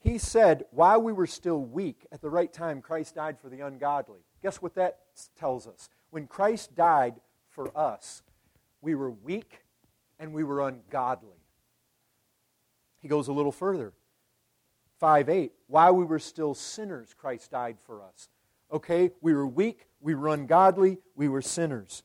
He 0.00 0.18
said, 0.18 0.64
while 0.72 1.00
we 1.00 1.12
were 1.12 1.26
still 1.26 1.60
weak, 1.60 2.06
at 2.10 2.20
the 2.20 2.30
right 2.30 2.52
time, 2.52 2.82
Christ 2.82 3.14
died 3.14 3.38
for 3.38 3.48
the 3.48 3.60
ungodly. 3.60 4.20
Guess 4.42 4.60
what 4.60 4.74
that 4.74 4.98
tells 5.38 5.68
us? 5.68 5.90
When 6.10 6.26
Christ 6.26 6.74
died 6.74 7.14
for 7.48 7.76
us, 7.76 8.22
we 8.80 8.96
were 8.96 9.10
weak 9.10 9.62
and 10.18 10.32
we 10.32 10.42
were 10.42 10.66
ungodly. 10.66 11.35
He 13.00 13.08
goes 13.08 13.28
a 13.28 13.32
little 13.32 13.52
further. 13.52 13.92
5 14.98 15.28
8. 15.28 15.52
While 15.66 15.94
we 15.94 16.04
were 16.04 16.18
still 16.18 16.54
sinners, 16.54 17.14
Christ 17.16 17.50
died 17.50 17.76
for 17.84 18.02
us. 18.02 18.28
Okay, 18.72 19.10
we 19.20 19.34
were 19.34 19.46
weak, 19.46 19.86
we 20.00 20.14
were 20.14 20.28
ungodly, 20.28 20.98
we 21.14 21.28
were 21.28 21.42
sinners. 21.42 22.02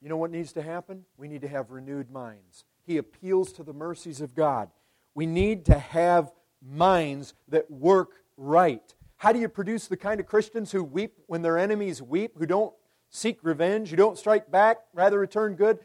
You 0.00 0.08
know 0.08 0.16
what 0.16 0.30
needs 0.30 0.52
to 0.54 0.62
happen? 0.62 1.04
We 1.16 1.28
need 1.28 1.42
to 1.42 1.48
have 1.48 1.70
renewed 1.70 2.10
minds 2.10 2.64
he 2.86 2.96
appeals 2.96 3.52
to 3.54 3.64
the 3.64 3.72
mercies 3.72 4.20
of 4.20 4.34
God. 4.34 4.70
We 5.14 5.26
need 5.26 5.64
to 5.66 5.78
have 5.78 6.30
minds 6.62 7.34
that 7.48 7.70
work 7.70 8.10
right. 8.36 8.94
How 9.16 9.32
do 9.32 9.40
you 9.40 9.48
produce 9.48 9.88
the 9.88 9.96
kind 9.96 10.20
of 10.20 10.26
Christians 10.26 10.70
who 10.70 10.84
weep 10.84 11.14
when 11.26 11.42
their 11.42 11.58
enemies 11.58 12.00
weep, 12.00 12.38
who 12.38 12.46
don't 12.46 12.72
seek 13.10 13.38
revenge, 13.42 13.90
who 13.90 13.96
don't 13.96 14.18
strike 14.18 14.50
back, 14.50 14.78
rather 14.94 15.18
return 15.18 15.54
good? 15.54 15.80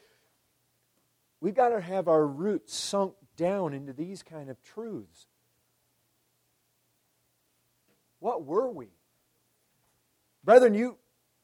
We've 1.42 1.56
got 1.56 1.70
to 1.70 1.82
have 1.82 2.08
our 2.08 2.26
roots 2.26 2.74
sunk 2.76 3.16
down 3.36 3.74
into 3.74 3.92
these 3.92 4.22
kind 4.22 4.50
of 4.50 4.62
truths. 4.62 5.26
What 8.20 8.46
were 8.46 8.70
we? 8.70 8.90
Brethren, 10.44 10.76
you, 10.76 10.98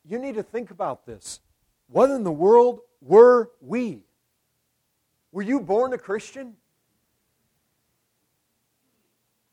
you 0.06 0.20
need 0.20 0.36
to 0.36 0.44
think 0.44 0.70
about 0.70 1.08
this. 1.08 1.40
What 1.88 2.12
in 2.12 2.24
the 2.24 2.32
world 2.32 2.82
were 3.02 3.50
we? 3.60 4.04
Were 5.32 5.42
you 5.42 5.60
born 5.60 5.94
a 5.94 5.98
Christian? 5.98 6.54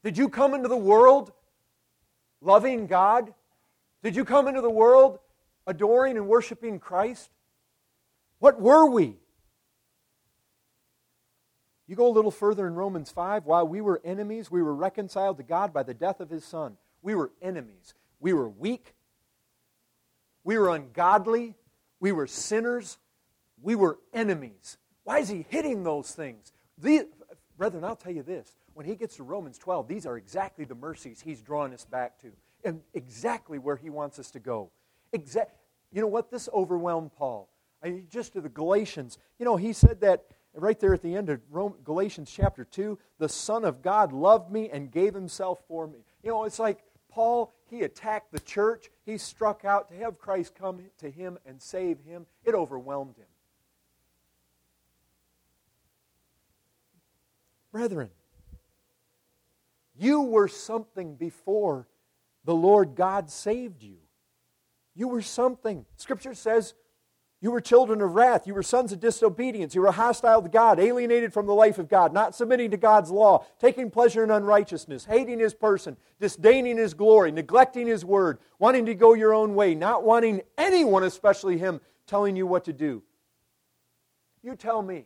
Did 0.03 0.18
you 0.18 0.28
come 0.28 0.53
into 0.53 0.68
the 0.68 0.76
world 0.76 1.32
loving 2.42 2.86
God? 2.86 3.32
Did 4.03 4.14
you 4.14 4.26
come 4.26 4.47
into 4.49 4.61
the 4.61 4.70
world 4.70 5.18
adoring 5.66 6.18
and 6.18 6.28
worshiping 6.28 6.78
Christ? 6.78 7.30
What 8.38 8.61
were 8.61 8.86
we? 8.86 9.16
You 11.87 11.97
go 11.97 12.07
a 12.07 12.12
little 12.12 12.30
further 12.30 12.66
in 12.66 12.74
Romans 12.74 13.11
5. 13.11 13.45
While 13.45 13.68
we 13.68 13.80
were 13.80 14.01
enemies, 14.05 14.51
we 14.51 14.62
were 14.62 14.74
reconciled 14.74 15.37
to 15.37 15.43
God 15.43 15.72
by 15.72 15.82
the 15.82 15.95
death 15.95 16.20
of 16.20 16.30
His 16.30 16.45
Son. 16.45 16.76
We 17.03 17.14
were 17.14 17.30
enemies. 17.43 17.95
We 18.20 18.32
were 18.32 18.49
weak. 18.49 18.95
We 20.45 20.57
were 20.57 20.74
ungodly. 20.74 21.55
We 22.01 22.12
were 22.12 22.26
sinners. 22.26 22.99
We 23.62 23.74
were 23.74 23.99
enemies. 24.12 24.78
Why 25.05 25.18
is 25.18 25.28
he 25.28 25.45
hitting 25.49 25.85
those 25.85 26.11
things? 26.12 26.53
The, 26.78 27.07
brethren, 27.57 27.85
I'll 27.85 27.97
tell 27.97 28.12
you 28.12 28.22
this. 28.22 28.57
When 28.72 28.87
he 28.87 28.97
gets 28.97 29.16
to 29.16 29.22
Romans 29.22 29.59
12, 29.59 29.87
these 29.87 30.07
are 30.07 30.16
exactly 30.16 30.64
the 30.64 30.74
mercies 30.74 31.20
he's 31.20 31.43
drawing 31.43 31.72
us 31.72 31.85
back 31.85 32.18
to 32.20 32.32
and 32.64 32.80
exactly 32.95 33.59
where 33.59 33.76
he 33.76 33.91
wants 33.91 34.18
us 34.18 34.30
to 34.32 34.41
go. 34.41 34.70
Exact, 35.12 35.55
you 35.93 36.01
know 36.01 36.07
what? 36.07 36.30
This 36.30 36.49
overwhelmed 36.53 37.14
Paul. 37.14 37.49
I 37.82 37.91
mean, 37.91 38.07
just 38.11 38.32
to 38.32 38.41
the 38.41 38.49
Galatians, 38.49 39.18
you 39.39 39.45
know, 39.45 39.57
he 39.57 39.72
said 39.72 40.01
that 40.01 40.24
right 40.55 40.78
there 40.78 40.94
at 40.94 41.02
the 41.02 41.16
end 41.16 41.28
of 41.28 41.40
Rome, 41.50 41.74
Galatians 41.84 42.30
chapter 42.30 42.64
2 42.64 42.98
the 43.18 43.28
Son 43.28 43.64
of 43.64 43.82
God 43.82 44.12
loved 44.12 44.50
me 44.50 44.70
and 44.70 44.90
gave 44.90 45.14
himself 45.14 45.61
for 45.66 45.86
me. 45.86 45.98
You 46.22 46.30
know, 46.30 46.44
it's 46.44 46.59
like 46.59 46.78
Paul, 47.09 47.52
he 47.70 47.82
attacked 47.82 48.32
the 48.32 48.40
church. 48.40 48.90
He 49.07 49.18
struck 49.18 49.64
out 49.64 49.88
to 49.88 49.96
have 49.96 50.18
Christ 50.18 50.55
come 50.55 50.80
to 50.98 51.11
him 51.11 51.38
and 51.46 51.62
save 51.62 52.00
him. 52.00 52.26
It 52.44 52.55
overwhelmed 52.55 53.16
him. 53.16 53.26
Brethren, 57.70 58.11
you 59.96 60.22
were 60.22 60.48
something 60.48 61.14
before 61.14 61.86
the 62.44 62.55
Lord 62.55 62.94
God 62.94 63.30
saved 63.30 63.82
you. 63.82 63.96
You 64.94 65.09
were 65.09 65.22
something. 65.22 65.84
Scripture 65.96 66.34
says 66.34 66.74
you 67.45 67.51
were 67.51 67.61
children 67.61 68.01
of 68.01 68.14
wrath. 68.14 68.47
You 68.47 68.55
were 68.55 68.62
sons 68.62 68.90
of 68.90 69.01
disobedience. 69.01 69.74
You 69.74 69.82
were 69.82 69.92
hostile 69.92 70.40
to 70.40 70.49
God, 70.49 70.80
alienated 70.80 71.30
from 71.30 71.45
the 71.45 71.53
life 71.53 71.78
of 71.78 71.90
God, 71.90 72.11
not 72.11 72.34
submitting 72.34 72.70
to 72.70 72.78
God's 72.78 73.11
law, 73.11 73.45
taking 73.59 73.90
pleasure 73.90 74.24
in 74.24 74.30
unrighteousness, 74.30 75.05
hating 75.05 75.40
His 75.40 75.53
person, 75.53 75.99
disdaining 76.18 76.78
His 76.78 76.95
glory, 76.95 77.30
neglecting 77.32 77.86
His 77.86 78.03
word, 78.03 78.38
wanting 78.59 78.86
to 78.86 78.95
go 78.95 79.12
your 79.12 79.34
own 79.34 79.55
way, 79.55 79.74
not 79.74 80.05
wanting 80.05 80.40
anyone, 80.57 81.05
especially 81.05 81.59
Him, 81.59 81.82
telling 82.07 82.34
you 82.34 82.47
what 82.47 82.64
to 82.64 82.72
do. 82.72 83.03
You 84.42 84.57
tell 84.57 84.80
me. 84.80 85.05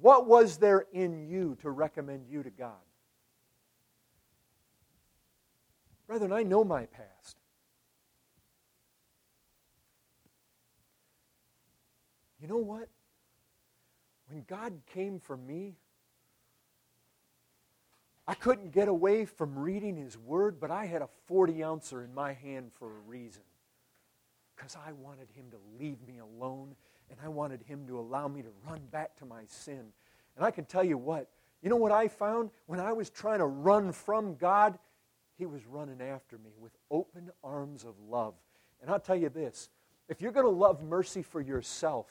What 0.00 0.26
was 0.26 0.56
there 0.56 0.86
in 0.94 1.28
you 1.28 1.58
to 1.60 1.70
recommend 1.70 2.26
you 2.26 2.42
to 2.42 2.50
God? 2.50 2.72
Brethren, 6.06 6.32
I 6.32 6.42
know 6.42 6.64
my 6.64 6.86
past. 6.86 7.41
You 12.42 12.48
know 12.48 12.56
what? 12.56 12.88
When 14.28 14.44
God 14.48 14.72
came 14.92 15.20
for 15.20 15.36
me, 15.36 15.76
I 18.26 18.34
couldn't 18.34 18.72
get 18.72 18.88
away 18.88 19.24
from 19.24 19.56
reading 19.56 19.96
His 19.96 20.18
Word, 20.18 20.58
but 20.60 20.70
I 20.70 20.86
had 20.86 21.02
a 21.02 21.08
40 21.26 21.62
ouncer 21.62 22.02
in 22.02 22.12
my 22.12 22.32
hand 22.32 22.72
for 22.72 22.88
a 22.88 23.00
reason. 23.08 23.42
Because 24.56 24.76
I 24.86 24.92
wanted 24.92 25.28
Him 25.34 25.46
to 25.52 25.56
leave 25.78 25.98
me 26.06 26.18
alone 26.18 26.74
and 27.10 27.18
I 27.24 27.28
wanted 27.28 27.62
Him 27.62 27.86
to 27.86 27.98
allow 27.98 28.26
me 28.26 28.42
to 28.42 28.48
run 28.68 28.80
back 28.90 29.16
to 29.16 29.24
my 29.24 29.42
sin. 29.46 29.92
And 30.36 30.44
I 30.44 30.50
can 30.50 30.64
tell 30.64 30.84
you 30.84 30.98
what, 30.98 31.28
you 31.62 31.70
know 31.70 31.76
what 31.76 31.92
I 31.92 32.08
found? 32.08 32.50
When 32.66 32.80
I 32.80 32.92
was 32.92 33.08
trying 33.08 33.38
to 33.38 33.46
run 33.46 33.92
from 33.92 34.34
God, 34.34 34.78
He 35.38 35.46
was 35.46 35.64
running 35.66 36.00
after 36.00 36.38
me 36.38 36.50
with 36.58 36.72
open 36.90 37.30
arms 37.44 37.84
of 37.84 37.94
love. 38.08 38.34
And 38.80 38.90
I'll 38.90 38.98
tell 38.98 39.16
you 39.16 39.28
this 39.28 39.68
if 40.08 40.20
you're 40.20 40.32
going 40.32 40.46
to 40.46 40.50
love 40.50 40.82
mercy 40.82 41.22
for 41.22 41.40
yourself, 41.40 42.06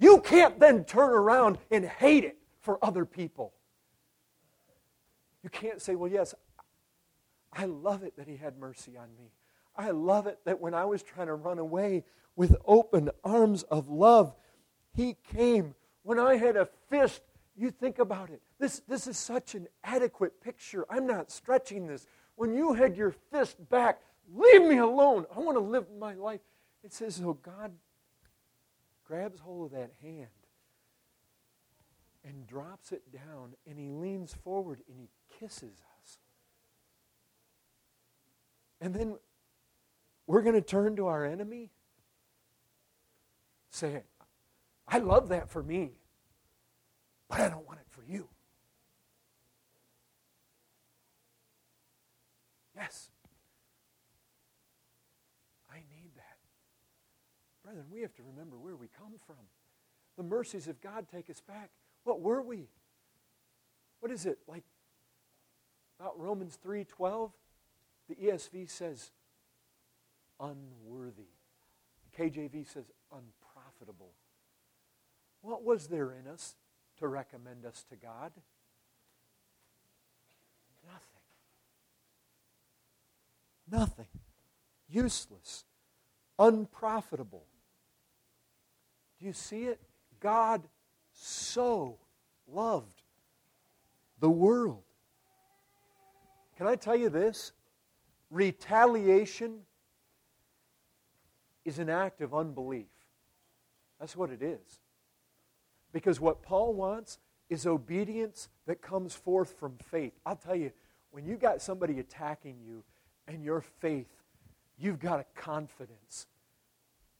you 0.00 0.20
can't 0.22 0.58
then 0.58 0.84
turn 0.84 1.10
around 1.10 1.58
and 1.70 1.84
hate 1.84 2.24
it 2.24 2.38
for 2.58 2.82
other 2.82 3.04
people. 3.04 3.52
You 5.44 5.50
can't 5.50 5.80
say, 5.80 5.94
well, 5.94 6.10
yes, 6.10 6.34
I 7.52 7.66
love 7.66 8.02
it 8.02 8.16
that 8.16 8.26
He 8.26 8.36
had 8.36 8.58
mercy 8.58 8.96
on 8.96 9.08
me. 9.18 9.30
I 9.76 9.90
love 9.90 10.26
it 10.26 10.38
that 10.46 10.60
when 10.60 10.74
I 10.74 10.86
was 10.86 11.02
trying 11.02 11.26
to 11.28 11.34
run 11.34 11.58
away 11.58 12.04
with 12.34 12.56
open 12.64 13.10
arms 13.22 13.62
of 13.64 13.88
love, 13.88 14.34
He 14.94 15.16
came. 15.34 15.74
When 16.02 16.18
I 16.18 16.36
had 16.36 16.56
a 16.56 16.68
fist, 16.88 17.20
you 17.54 17.70
think 17.70 17.98
about 17.98 18.30
it. 18.30 18.40
This, 18.58 18.80
this 18.88 19.06
is 19.06 19.18
such 19.18 19.54
an 19.54 19.68
adequate 19.84 20.40
picture. 20.40 20.86
I'm 20.88 21.06
not 21.06 21.30
stretching 21.30 21.86
this. 21.86 22.06
When 22.36 22.54
you 22.54 22.72
had 22.72 22.96
your 22.96 23.14
fist 23.30 23.56
back, 23.68 24.00
leave 24.34 24.62
me 24.62 24.78
alone. 24.78 25.26
I 25.34 25.40
want 25.40 25.56
to 25.56 25.62
live 25.62 25.84
my 25.98 26.14
life. 26.14 26.40
It 26.82 26.94
says, 26.94 27.20
oh, 27.22 27.34
God 27.34 27.72
grabs 29.10 29.40
hold 29.40 29.66
of 29.66 29.72
that 29.72 29.90
hand 30.00 30.28
and 32.24 32.46
drops 32.46 32.92
it 32.92 33.02
down, 33.12 33.54
and 33.68 33.76
he 33.76 33.90
leans 33.90 34.32
forward 34.44 34.80
and 34.88 35.00
he 35.00 35.08
kisses 35.40 35.74
us. 36.00 36.18
And 38.80 38.94
then 38.94 39.16
we're 40.28 40.42
going 40.42 40.54
to 40.54 40.60
turn 40.60 40.94
to 40.94 41.08
our 41.08 41.24
enemy? 41.24 41.70
Say, 43.70 44.02
I 44.86 44.98
love 44.98 45.30
that 45.30 45.50
for 45.50 45.62
me, 45.62 45.90
but 47.28 47.40
I 47.40 47.48
don't 47.48 47.66
want 47.66 47.80
it 47.80 47.86
for 47.88 48.04
you. 48.04 48.28
Brethren, 57.70 57.86
we 57.92 58.00
have 58.00 58.14
to 58.14 58.22
remember 58.24 58.58
where 58.58 58.74
we 58.74 58.88
come 58.98 59.12
from. 59.28 59.36
The 60.16 60.24
mercies 60.24 60.66
of 60.66 60.80
God 60.80 61.06
take 61.08 61.30
us 61.30 61.40
back. 61.40 61.70
What 62.02 62.20
were 62.20 62.42
we? 62.42 62.66
What 64.00 64.10
is 64.10 64.26
it? 64.26 64.40
Like 64.48 64.64
about 66.00 66.18
Romans 66.18 66.56
3:12? 66.56 67.30
The 68.08 68.16
ESV 68.16 68.68
says 68.68 69.12
unworthy. 70.40 71.28
KJV 72.18 72.64
says 72.64 72.90
unprofitable. 73.12 74.14
What 75.40 75.62
was 75.62 75.86
there 75.86 76.10
in 76.10 76.26
us 76.26 76.56
to 76.96 77.06
recommend 77.06 77.64
us 77.64 77.84
to 77.84 77.94
God? 77.94 78.32
Nothing. 80.84 81.22
Nothing. 83.70 84.08
Useless. 84.88 85.66
Unprofitable. 86.36 87.46
Do 89.20 89.26
you 89.26 89.32
see 89.32 89.64
it? 89.64 89.80
God 90.20 90.62
so 91.12 91.98
loved 92.50 93.02
the 94.18 94.30
world. 94.30 94.82
Can 96.56 96.66
I 96.66 96.76
tell 96.76 96.96
you 96.96 97.08
this? 97.08 97.52
Retaliation 98.30 99.60
is 101.64 101.78
an 101.78 101.88
act 101.88 102.20
of 102.20 102.34
unbelief. 102.34 102.86
That's 103.98 104.16
what 104.16 104.30
it 104.30 104.42
is. 104.42 104.80
Because 105.92 106.20
what 106.20 106.42
Paul 106.42 106.74
wants 106.74 107.18
is 107.48 107.66
obedience 107.66 108.48
that 108.66 108.80
comes 108.80 109.14
forth 109.14 109.54
from 109.58 109.76
faith. 109.90 110.12
I'll 110.24 110.36
tell 110.36 110.54
you, 110.54 110.70
when 111.10 111.26
you've 111.26 111.40
got 111.40 111.60
somebody 111.60 111.98
attacking 111.98 112.56
you 112.64 112.84
and 113.26 113.42
your 113.42 113.60
faith, 113.60 114.06
you've 114.78 115.00
got 115.00 115.20
a 115.20 115.24
confidence. 115.34 116.26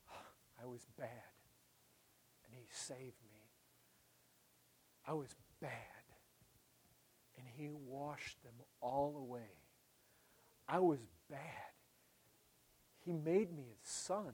I 0.63 0.67
was 0.67 0.87
bad, 0.99 1.09
saved 2.91 3.23
me. 3.31 3.39
I 5.07 5.13
was 5.13 5.29
bad, 5.61 5.71
and 7.37 7.47
he 7.57 7.69
washed 7.71 8.43
them 8.43 8.55
all 8.81 9.17
away. 9.17 9.53
I 10.69 10.81
was 10.81 10.99
bad. 11.29 11.39
He 13.05 13.13
made 13.13 13.53
me 13.53 13.63
his 13.69 13.91
son. 13.91 14.33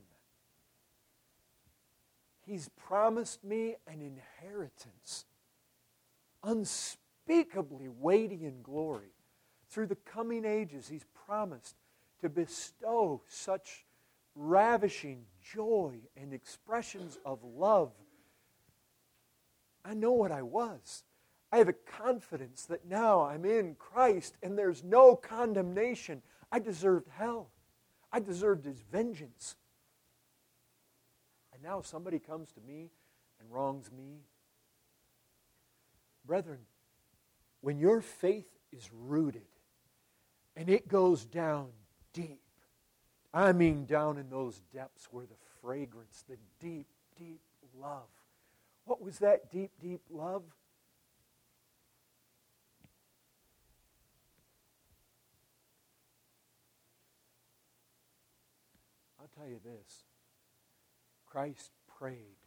He's 2.47 2.71
promised 2.77 3.45
me 3.45 3.77
an 3.87 4.01
inheritance, 4.01 5.27
unspeakably 6.43 7.89
weighty 7.89 8.45
in 8.45 8.63
glory. 8.63 9.13
Through 9.69 9.87
the 9.87 9.97
coming 9.97 10.45
ages, 10.45 10.89
He's 10.89 11.05
promised 11.27 11.75
to 12.21 12.29
bestow 12.29 13.23
such 13.29 13.85
ravishing 14.35 15.25
joy 15.43 15.97
and 16.17 16.33
expressions 16.33 17.19
of 17.25 17.43
love. 17.43 17.91
I 19.87 19.95
know 19.95 20.13
what 20.13 20.33
I 20.33 20.43
was. 20.43 21.05
I 21.53 21.59
have 21.59 21.69
a 21.69 21.73
confidence 21.73 22.65
that 22.67 22.87
now 22.87 23.23
I'm 23.23 23.45
in 23.45 23.77
Christ 23.77 24.37
and 24.43 24.59
there's 24.59 24.83
no 24.83 25.15
condemnation. 25.15 26.23
I 26.51 26.59
deserved 26.59 27.09
hell. 27.17 27.51
I 28.13 28.21
deserved 28.21 28.65
His 28.65 28.81
vengeance. 28.81 29.55
And 31.53 31.63
now 31.63 31.83
somebody 31.83 32.19
comes 32.19 32.51
to 32.53 32.61
me 32.61 32.91
and 33.41 33.51
wrongs 33.51 33.91
me. 33.93 34.23
Brethren, 36.27 36.59
when 37.61 37.79
your 37.79 38.01
faith 38.01 38.49
is 38.73 38.91
rooted 38.93 39.47
and 40.57 40.69
it 40.69 40.89
goes 40.89 41.25
down 41.25 41.69
deep, 42.13 42.41
I 43.33 43.53
mean 43.53 43.85
down 43.87 44.19
in 44.19 44.31
those 44.31 44.61
depths 44.75 45.09
where 45.13 45.27
the 45.27 45.37
fragrance, 45.63 46.25
the 46.29 46.39
deep, 46.59 46.89
deep 47.17 47.41
love. 47.81 48.09
What 48.87 49.03
was 49.03 49.19
that 49.19 49.51
deep, 49.51 49.73
deep 49.83 50.01
love? 50.09 50.45
I'll 59.21 59.29
tell 59.37 59.49
you 59.49 59.59
this 59.63 60.05
Christ 61.27 61.73
prayed 61.99 62.39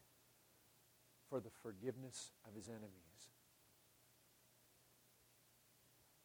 for 1.29 1.41
the 1.41 1.51
forgiveness 1.61 2.31
of 2.47 2.55
his 2.55 2.69
enemies. 2.69 2.89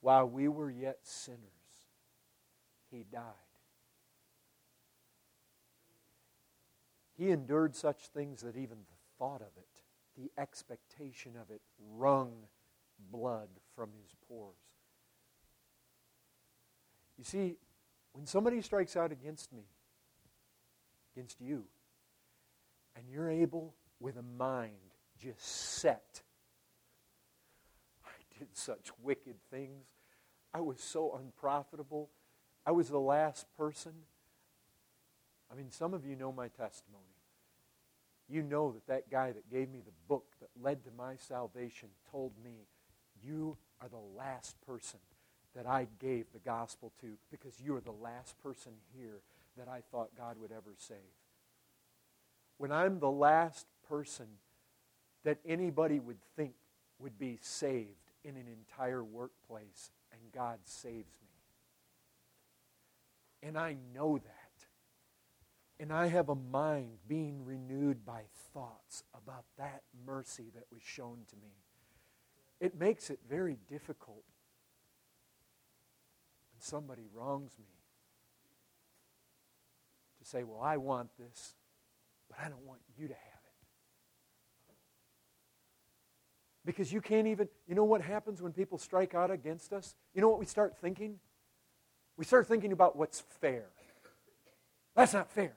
While 0.00 0.28
we 0.28 0.46
were 0.46 0.70
yet 0.70 0.98
sinners, 1.02 1.40
he 2.90 3.04
died. 3.10 3.22
He 7.16 7.30
endured 7.30 7.74
such 7.74 8.08
things 8.08 8.42
that 8.42 8.56
even 8.56 8.78
the 8.78 9.18
thought 9.18 9.40
of 9.40 9.56
it, 9.56 9.73
the 10.16 10.30
expectation 10.38 11.32
of 11.40 11.50
it, 11.50 11.60
wrung 11.96 12.32
blood 13.10 13.48
from 13.74 13.90
his 14.00 14.14
pores. 14.28 14.54
You 17.18 17.24
see, 17.24 17.56
when 18.12 18.26
somebody 18.26 18.60
strikes 18.60 18.96
out 18.96 19.12
against 19.12 19.52
me, 19.52 19.64
against 21.14 21.40
you, 21.40 21.64
and 22.96 23.08
you're 23.08 23.30
able, 23.30 23.74
with 24.00 24.16
a 24.16 24.22
mind 24.22 24.72
just 25.18 25.42
set. 25.42 26.22
I 28.04 28.38
did 28.38 28.48
such 28.52 28.90
wicked 29.02 29.36
things. 29.50 29.86
I 30.52 30.60
was 30.60 30.80
so 30.80 31.18
unprofitable. 31.18 32.10
I 32.66 32.72
was 32.72 32.88
the 32.88 33.00
last 33.00 33.46
person. 33.56 33.92
I 35.50 35.56
mean, 35.56 35.70
some 35.70 35.94
of 35.94 36.04
you 36.04 36.16
know 36.16 36.32
my 36.32 36.48
testimony. 36.48 37.13
You 38.28 38.42
know 38.42 38.72
that 38.72 38.86
that 38.86 39.10
guy 39.10 39.32
that 39.32 39.50
gave 39.50 39.70
me 39.70 39.80
the 39.84 39.92
book 40.08 40.24
that 40.40 40.50
led 40.60 40.84
to 40.84 40.90
my 40.96 41.16
salvation 41.16 41.88
told 42.10 42.32
me, 42.42 42.66
You 43.22 43.56
are 43.80 43.88
the 43.88 43.96
last 44.16 44.56
person 44.66 45.00
that 45.54 45.66
I 45.66 45.86
gave 46.00 46.26
the 46.32 46.38
gospel 46.38 46.92
to 47.00 47.18
because 47.30 47.60
you 47.60 47.76
are 47.76 47.80
the 47.80 47.92
last 47.92 48.38
person 48.42 48.72
here 48.96 49.20
that 49.56 49.68
I 49.68 49.82
thought 49.90 50.16
God 50.16 50.36
would 50.40 50.50
ever 50.50 50.74
save 50.78 50.96
when 52.58 52.72
I'm 52.72 52.98
the 52.98 53.10
last 53.10 53.66
person 53.88 54.26
that 55.24 55.38
anybody 55.46 55.98
would 55.98 56.20
think 56.36 56.54
would 56.98 57.18
be 57.18 57.38
saved 57.42 58.12
in 58.24 58.36
an 58.36 58.46
entire 58.48 59.02
workplace, 59.02 59.90
and 60.12 60.20
God 60.32 60.58
saves 60.64 61.18
me. 61.22 61.28
And 63.42 63.58
I 63.58 63.76
know 63.94 64.18
that. 64.18 64.43
And 65.78 65.92
I 65.92 66.06
have 66.06 66.28
a 66.28 66.34
mind 66.34 66.98
being 67.08 67.44
renewed 67.44 68.06
by 68.06 68.22
thoughts 68.52 69.02
about 69.14 69.44
that 69.58 69.82
mercy 70.06 70.50
that 70.54 70.64
was 70.72 70.82
shown 70.82 71.18
to 71.30 71.36
me. 71.36 71.52
It 72.60 72.78
makes 72.78 73.10
it 73.10 73.18
very 73.28 73.58
difficult 73.68 74.24
when 76.52 76.60
somebody 76.60 77.06
wrongs 77.12 77.52
me 77.58 77.66
to 80.20 80.24
say, 80.24 80.44
Well, 80.44 80.60
I 80.62 80.76
want 80.76 81.10
this 81.18 81.54
but 82.34 82.44
I 82.44 82.48
don't 82.48 82.64
want 82.64 82.80
you 82.96 83.08
to 83.08 83.14
have 83.14 83.20
it. 83.20 83.52
Because 86.64 86.92
you 86.92 87.00
can't 87.00 87.26
even, 87.26 87.48
you 87.66 87.74
know 87.74 87.84
what 87.84 88.00
happens 88.00 88.40
when 88.40 88.52
people 88.52 88.78
strike 88.78 89.14
out 89.14 89.30
against 89.30 89.72
us? 89.72 89.94
You 90.14 90.22
know 90.22 90.28
what 90.28 90.38
we 90.38 90.46
start 90.46 90.76
thinking? 90.80 91.18
We 92.16 92.24
start 92.24 92.46
thinking 92.46 92.72
about 92.72 92.96
what's 92.96 93.20
fair. 93.20 93.66
That's 94.96 95.12
not 95.12 95.30
fair. 95.30 95.52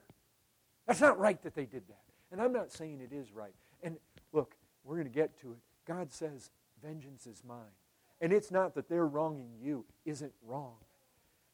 That's 0.88 1.00
not 1.00 1.18
right 1.18 1.40
that 1.42 1.54
they 1.54 1.66
did 1.66 1.86
that. 1.88 2.02
And 2.32 2.40
I'm 2.40 2.52
not 2.52 2.72
saying 2.72 3.00
it 3.00 3.14
is 3.14 3.32
right. 3.32 3.54
And 3.82 3.98
look, 4.32 4.56
we're 4.82 4.96
going 4.96 5.06
to 5.06 5.12
get 5.14 5.38
to 5.42 5.52
it. 5.52 5.58
God 5.86 6.10
says, 6.10 6.50
Vengeance 6.82 7.26
is 7.26 7.42
mine. 7.46 7.76
And 8.20 8.32
it's 8.32 8.50
not 8.50 8.74
that 8.74 8.88
they're 8.88 9.06
wronging 9.06 9.50
you 9.62 9.84
isn't 10.04 10.32
wrong, 10.44 10.76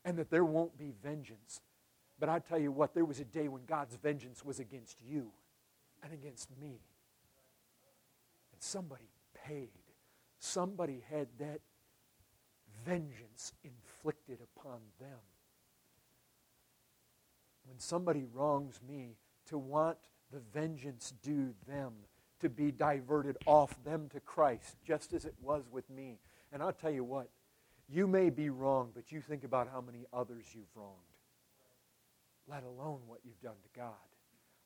and 0.05 0.17
that 0.17 0.31
there 0.31 0.45
won't 0.45 0.79
be 0.79 0.93
vengeance. 1.03 1.61
But 2.19 2.29
I 2.29 2.39
tell 2.39 2.59
you 2.59 2.73
what, 2.73 2.95
there 2.95 3.05
was 3.05 3.21
a 3.21 3.25
day 3.25 3.49
when 3.49 3.65
God's 3.67 3.97
vengeance 3.97 4.45
was 4.45 4.61
against 4.61 4.99
you 5.03 5.31
and 6.03 6.13
against 6.13 6.49
me. 6.59 6.81
And 8.53 8.63
somebody 8.63 9.11
paid. 9.47 9.69
Somebody 10.39 11.03
had 11.11 11.27
that 11.39 11.61
vengeance 12.87 13.53
inflicted 13.63 14.39
upon 14.57 14.79
them. 15.01 15.19
When 17.67 17.79
somebody 17.79 18.25
wrongs 18.33 18.81
me, 18.87 19.17
to 19.47 19.59
want 19.59 19.99
the 20.33 20.41
vengeance 20.53 21.13
due 21.23 21.55
them, 21.69 21.93
to 22.41 22.49
be 22.49 22.71
diverted 22.71 23.37
off 23.47 23.83
them 23.85 24.09
to 24.13 24.21
Christ, 24.21 24.77
just 24.87 25.13
as 25.13 25.25
it 25.25 25.35
was 25.41 25.65
with 25.71 25.89
me. 25.91 26.19
And 26.53 26.63
I'll 26.63 26.73
tell 26.73 26.91
you 26.91 27.05
what, 27.05 27.29
you 27.89 28.07
may 28.07 28.31
be 28.31 28.51
wrong, 28.51 28.91
but 28.95 29.13
you 29.13 29.21
think 29.21 29.45
about 29.45 29.69
how 29.71 29.81
many 29.81 30.07
others 30.13 30.45
you've 30.53 30.75
wronged 30.75 31.15
let 32.49 32.63
alone 32.65 33.01
what 33.07 33.21
you've 33.25 33.41
done 33.41 33.57
to 33.63 33.79
God, 33.81 33.93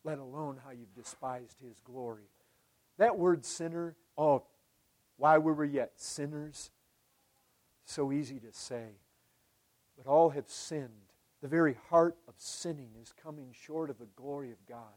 let 0.04 0.18
alone 0.18 0.58
how 0.64 0.70
you've 0.70 0.94
despised 0.94 1.56
His 1.60 1.78
glory. 1.84 2.28
That 2.98 3.18
word 3.18 3.44
sinner, 3.44 3.94
oh, 4.16 4.44
why 5.16 5.38
were 5.38 5.54
we 5.54 5.68
yet 5.68 5.92
sinners, 5.96 6.70
so 7.84 8.12
easy 8.12 8.38
to 8.40 8.52
say. 8.52 8.86
But 9.96 10.06
all 10.06 10.30
have 10.30 10.48
sinned. 10.48 10.90
The 11.40 11.48
very 11.48 11.76
heart 11.88 12.16
of 12.26 12.34
sinning 12.36 12.90
is 13.00 13.12
coming 13.22 13.52
short 13.52 13.90
of 13.90 13.98
the 13.98 14.08
glory 14.16 14.50
of 14.50 14.66
God. 14.66 14.96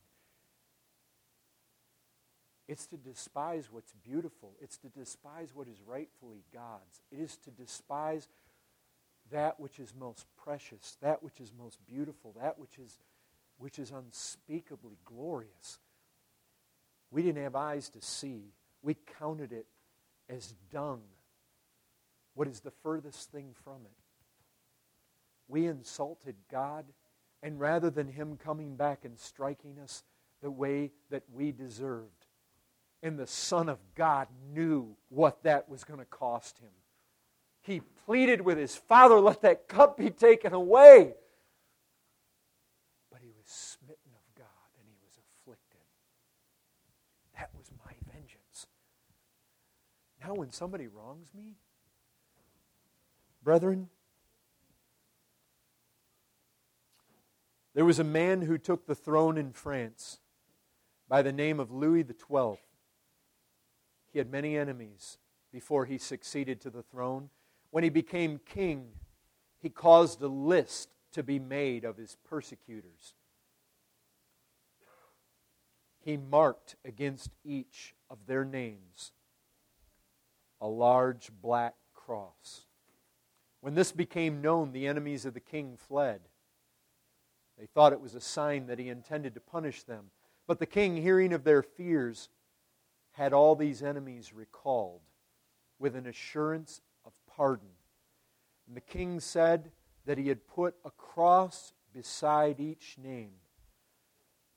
It's 2.67 2.87
to 2.87 2.97
despise 2.97 3.67
what's 3.69 3.93
beautiful. 4.03 4.53
It's 4.61 4.77
to 4.77 4.87
despise 4.87 5.53
what 5.53 5.67
is 5.67 5.81
rightfully 5.85 6.43
God's. 6.53 7.01
It 7.11 7.19
is 7.19 7.35
to 7.37 7.51
despise 7.51 8.27
that 9.29 9.59
which 9.59 9.79
is 9.79 9.93
most 9.93 10.25
precious, 10.41 10.97
that 11.01 11.21
which 11.21 11.39
is 11.39 11.51
most 11.57 11.85
beautiful, 11.85 12.33
that 12.39 12.57
which 12.57 12.79
is, 12.79 12.97
which 13.57 13.77
is 13.77 13.91
unspeakably 13.91 14.97
glorious. 15.05 15.79
We 17.11 17.21
didn't 17.21 17.43
have 17.43 17.55
eyes 17.55 17.89
to 17.89 18.01
see. 18.01 18.53
We 18.81 18.95
counted 19.19 19.51
it 19.51 19.67
as 20.29 20.53
dung. 20.71 21.01
What 22.33 22.47
is 22.47 22.61
the 22.61 22.71
furthest 22.71 23.31
thing 23.31 23.53
from 23.63 23.81
it? 23.85 24.00
We 25.51 25.67
insulted 25.67 26.35
God, 26.49 26.85
and 27.43 27.59
rather 27.59 27.89
than 27.89 28.07
Him 28.07 28.37
coming 28.37 28.77
back 28.77 29.03
and 29.03 29.19
striking 29.19 29.77
us 29.79 30.03
the 30.41 30.49
way 30.49 30.91
that 31.09 31.23
we 31.29 31.51
deserved, 31.51 32.25
and 33.03 33.19
the 33.19 33.27
Son 33.27 33.67
of 33.67 33.77
God 33.93 34.29
knew 34.53 34.95
what 35.09 35.43
that 35.43 35.67
was 35.67 35.83
going 35.83 35.99
to 35.99 36.05
cost 36.05 36.59
Him. 36.59 36.69
He 37.63 37.81
pleaded 38.05 38.39
with 38.39 38.57
His 38.57 38.77
Father, 38.77 39.19
let 39.19 39.41
that 39.41 39.67
cup 39.67 39.97
be 39.97 40.09
taken 40.09 40.53
away. 40.53 41.15
But 43.11 43.19
He 43.21 43.31
was 43.37 43.45
smitten 43.45 44.13
of 44.13 44.35
God, 44.37 44.47
and 44.79 44.87
He 44.87 44.95
was 45.03 45.17
afflicted. 45.17 45.81
That 47.37 47.49
was 47.57 47.69
my 47.85 47.91
vengeance. 48.13 48.67
Now, 50.23 50.33
when 50.33 50.51
somebody 50.51 50.87
wrongs 50.87 51.27
me, 51.35 51.57
brethren, 53.43 53.89
There 57.73 57.85
was 57.85 57.99
a 57.99 58.03
man 58.03 58.41
who 58.41 58.57
took 58.57 58.85
the 58.85 58.95
throne 58.95 59.37
in 59.37 59.53
France 59.53 60.19
by 61.07 61.21
the 61.21 61.31
name 61.31 61.59
of 61.59 61.71
Louis 61.71 62.03
XII. 62.03 62.59
He 64.11 64.19
had 64.19 64.29
many 64.29 64.57
enemies 64.57 65.17
before 65.51 65.85
he 65.85 65.97
succeeded 65.97 66.59
to 66.61 66.69
the 66.69 66.83
throne. 66.83 67.29
When 67.69 67.83
he 67.83 67.89
became 67.89 68.39
king, 68.45 68.89
he 69.59 69.69
caused 69.69 70.21
a 70.21 70.27
list 70.27 70.89
to 71.13 71.23
be 71.23 71.39
made 71.39 71.85
of 71.85 71.97
his 71.97 72.17
persecutors. 72.27 73.13
He 75.99 76.17
marked 76.17 76.75
against 76.83 77.31
each 77.43 77.93
of 78.09 78.25
their 78.25 78.43
names 78.43 79.11
a 80.59 80.67
large 80.67 81.31
black 81.41 81.75
cross. 81.93 82.65
When 83.61 83.73
this 83.73 83.91
became 83.91 84.41
known, 84.41 84.71
the 84.71 84.87
enemies 84.87 85.25
of 85.25 85.33
the 85.33 85.39
king 85.39 85.75
fled. 85.77 86.21
They 87.61 87.67
thought 87.67 87.93
it 87.93 88.01
was 88.01 88.15
a 88.15 88.19
sign 88.19 88.65
that 88.65 88.79
he 88.79 88.89
intended 88.89 89.35
to 89.35 89.39
punish 89.39 89.83
them. 89.83 90.09
But 90.47 90.57
the 90.57 90.65
king, 90.65 90.97
hearing 90.97 91.31
of 91.31 91.43
their 91.43 91.61
fears, 91.61 92.27
had 93.11 93.33
all 93.33 93.55
these 93.55 93.83
enemies 93.83 94.33
recalled 94.33 95.01
with 95.77 95.95
an 95.95 96.07
assurance 96.07 96.81
of 97.05 97.13
pardon. 97.27 97.69
And 98.65 98.75
the 98.75 98.81
king 98.81 99.19
said 99.19 99.69
that 100.07 100.17
he 100.17 100.27
had 100.27 100.47
put 100.47 100.73
a 100.83 100.89
cross 100.89 101.73
beside 101.93 102.59
each 102.59 102.97
name 102.97 103.33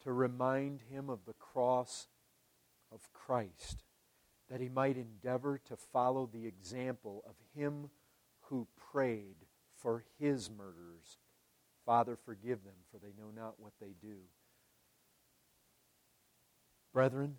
to 0.02 0.10
remind 0.10 0.80
him 0.90 1.10
of 1.10 1.26
the 1.26 1.34
cross 1.34 2.06
of 2.90 3.12
Christ, 3.12 3.84
that 4.48 4.62
he 4.62 4.70
might 4.70 4.96
endeavor 4.96 5.58
to 5.66 5.76
follow 5.76 6.26
the 6.32 6.46
example 6.46 7.22
of 7.26 7.34
him 7.54 7.90
who 8.44 8.66
prayed 8.90 9.44
for 9.76 10.04
his 10.18 10.48
murderers 10.48 11.18
Father, 11.84 12.16
forgive 12.24 12.64
them, 12.64 12.74
for 12.90 12.98
they 12.98 13.12
know 13.18 13.30
not 13.34 13.54
what 13.58 13.72
they 13.80 13.94
do. 14.00 14.16
Brethren, 16.92 17.36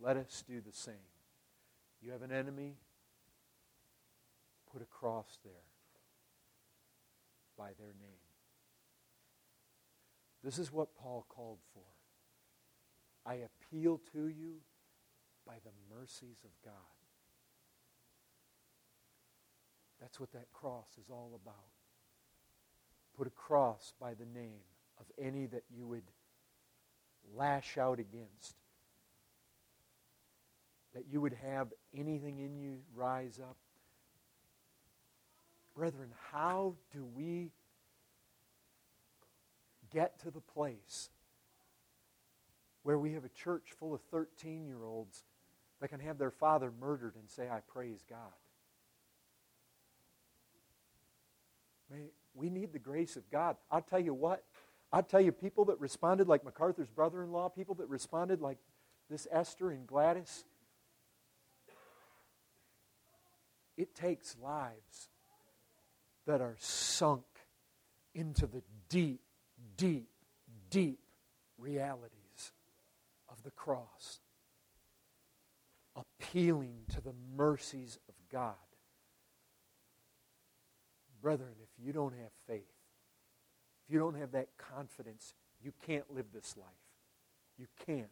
let 0.00 0.16
us 0.16 0.42
do 0.46 0.60
the 0.60 0.72
same. 0.72 0.94
You 2.00 2.10
have 2.12 2.22
an 2.22 2.32
enemy, 2.32 2.74
put 4.72 4.82
a 4.82 4.86
cross 4.86 5.38
there 5.44 5.52
by 7.56 7.68
their 7.78 7.94
name. 8.00 8.24
This 10.42 10.58
is 10.58 10.72
what 10.72 10.96
Paul 10.96 11.24
called 11.28 11.60
for. 11.72 11.82
I 13.24 13.36
appeal 13.36 14.00
to 14.12 14.28
you 14.28 14.56
by 15.46 15.54
the 15.64 15.94
mercies 15.94 16.38
of 16.44 16.50
God. 16.64 16.72
That's 20.00 20.18
what 20.18 20.32
that 20.32 20.52
cross 20.52 20.88
is 21.00 21.08
all 21.08 21.38
about 21.42 21.73
put 23.16 23.26
a 23.26 23.30
cross 23.30 23.94
by 24.00 24.14
the 24.14 24.26
name 24.26 24.60
of 24.98 25.06
any 25.18 25.46
that 25.46 25.64
you 25.74 25.86
would 25.86 26.04
lash 27.36 27.78
out 27.78 27.98
against. 27.98 28.56
That 30.94 31.04
you 31.10 31.20
would 31.20 31.36
have 31.42 31.72
anything 31.96 32.38
in 32.38 32.56
you 32.56 32.78
rise 32.94 33.40
up. 33.40 33.56
Brethren, 35.74 36.10
how 36.30 36.74
do 36.92 37.04
we 37.04 37.50
get 39.92 40.20
to 40.20 40.30
the 40.30 40.40
place 40.40 41.10
where 42.84 42.98
we 42.98 43.12
have 43.12 43.24
a 43.24 43.28
church 43.30 43.70
full 43.78 43.94
of 43.94 44.00
13 44.10 44.66
year 44.66 44.84
olds 44.84 45.24
that 45.80 45.88
can 45.88 46.00
have 46.00 46.18
their 46.18 46.30
father 46.30 46.72
murdered 46.80 47.14
and 47.16 47.28
say, 47.28 47.48
I 47.50 47.60
praise 47.72 48.04
God? 48.08 48.18
May, 51.90 52.10
we 52.34 52.50
need 52.50 52.72
the 52.72 52.78
grace 52.78 53.16
of 53.16 53.30
God. 53.30 53.56
I'll 53.70 53.82
tell 53.82 54.00
you 54.00 54.14
what, 54.14 54.44
I'll 54.92 55.02
tell 55.02 55.20
you, 55.20 55.32
people 55.32 55.64
that 55.66 55.80
responded 55.80 56.28
like 56.28 56.44
MacArthur's 56.44 56.88
brother 56.88 57.22
in 57.22 57.32
law, 57.32 57.48
people 57.48 57.74
that 57.76 57.88
responded 57.88 58.40
like 58.40 58.58
this 59.10 59.26
Esther 59.30 59.70
and 59.70 59.86
Gladys, 59.86 60.44
it 63.76 63.94
takes 63.94 64.36
lives 64.40 65.08
that 66.26 66.40
are 66.40 66.56
sunk 66.58 67.24
into 68.14 68.46
the 68.46 68.62
deep, 68.88 69.20
deep, 69.76 70.08
deep 70.70 71.00
realities 71.58 72.52
of 73.28 73.42
the 73.42 73.50
cross, 73.50 74.20
appealing 75.96 76.82
to 76.92 77.00
the 77.00 77.14
mercies 77.36 77.98
of 78.08 78.14
God. 78.30 78.54
Brethren, 81.20 81.54
you 81.82 81.92
don't 81.92 82.14
have 82.14 82.32
faith, 82.46 82.72
if 83.86 83.92
you 83.92 83.98
don't 83.98 84.16
have 84.16 84.32
that 84.32 84.48
confidence, 84.58 85.34
you 85.62 85.72
can't 85.86 86.12
live 86.14 86.26
this 86.32 86.56
life. 86.56 86.66
You 87.58 87.66
can't. 87.86 88.08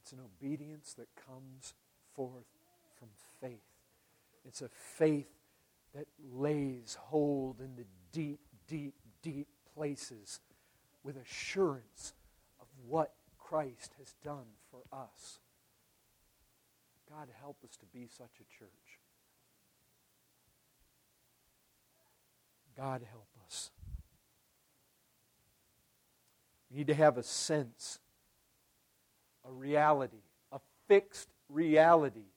It's 0.00 0.12
an 0.12 0.20
obedience 0.20 0.94
that 0.94 1.08
comes 1.26 1.74
forth 2.14 2.46
from 2.98 3.08
faith. 3.40 3.62
It's 4.44 4.62
a 4.62 4.68
faith 4.68 5.30
that 5.94 6.06
lays 6.32 6.96
hold 7.00 7.60
in 7.60 7.76
the 7.76 7.84
deep, 8.12 8.40
deep, 8.66 8.94
deep 9.22 9.46
places 9.74 10.40
with 11.04 11.16
assurance 11.16 12.14
of 12.60 12.66
what 12.86 13.14
Christ 13.38 13.94
has 13.98 14.14
done 14.24 14.46
for 14.70 14.80
us. 14.92 15.40
God, 17.08 17.28
help 17.40 17.58
us 17.64 17.76
to 17.76 17.86
be 17.86 18.06
such 18.06 18.40
a 18.40 18.58
church. 18.58 18.91
God 22.76 23.02
help 23.10 23.28
us. 23.46 23.70
We 26.70 26.78
need 26.78 26.86
to 26.86 26.94
have 26.94 27.18
a 27.18 27.22
sense, 27.22 27.98
a 29.46 29.52
reality, 29.52 30.22
a 30.50 30.60
fixed 30.88 31.28
reality. 31.48 32.30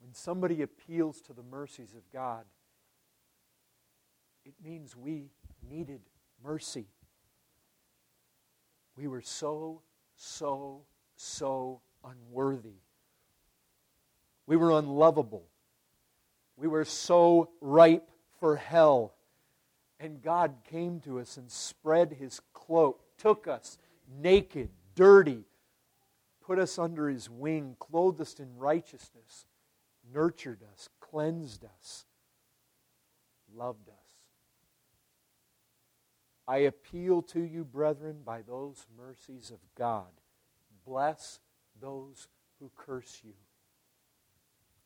When 0.00 0.12
somebody 0.14 0.62
appeals 0.62 1.20
to 1.22 1.32
the 1.32 1.42
mercies 1.42 1.94
of 1.94 2.02
God, 2.12 2.44
it 4.44 4.54
means 4.62 4.96
we 4.96 5.30
needed 5.68 6.00
mercy. 6.44 6.86
We 8.96 9.06
were 9.06 9.22
so, 9.22 9.82
so, 10.16 10.82
so 11.16 11.80
unworthy. 12.04 12.80
We 14.46 14.56
were 14.56 14.72
unlovable. 14.72 15.46
We 16.56 16.66
were 16.68 16.84
so 16.84 17.50
ripe 17.60 18.10
for 18.42 18.56
hell. 18.56 19.14
And 20.00 20.20
God 20.20 20.54
came 20.68 20.98
to 21.02 21.20
us 21.20 21.36
and 21.36 21.48
spread 21.48 22.14
his 22.14 22.40
cloak, 22.52 23.00
took 23.16 23.46
us 23.46 23.78
naked, 24.20 24.68
dirty, 24.96 25.44
put 26.44 26.58
us 26.58 26.76
under 26.76 27.08
his 27.08 27.30
wing, 27.30 27.76
clothed 27.78 28.20
us 28.20 28.40
in 28.40 28.56
righteousness, 28.56 29.46
nurtured 30.12 30.58
us, 30.72 30.88
cleansed 30.98 31.64
us, 31.64 32.04
loved 33.54 33.88
us. 33.88 33.94
I 36.48 36.56
appeal 36.58 37.22
to 37.22 37.40
you, 37.40 37.62
brethren, 37.62 38.22
by 38.24 38.42
those 38.42 38.88
mercies 38.98 39.52
of 39.52 39.60
God. 39.78 40.10
Bless 40.84 41.38
those 41.80 42.26
who 42.58 42.72
curse 42.76 43.20
you. 43.22 43.34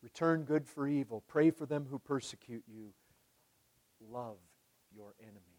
Return 0.03 0.43
good 0.43 0.67
for 0.67 0.87
evil. 0.87 1.25
Pray 1.27 1.51
for 1.51 1.65
them 1.65 1.87
who 1.91 1.99
persecute 1.99 2.65
you 2.69 2.93
love 4.01 4.39
your 4.93 5.15
enemies. 5.21 5.56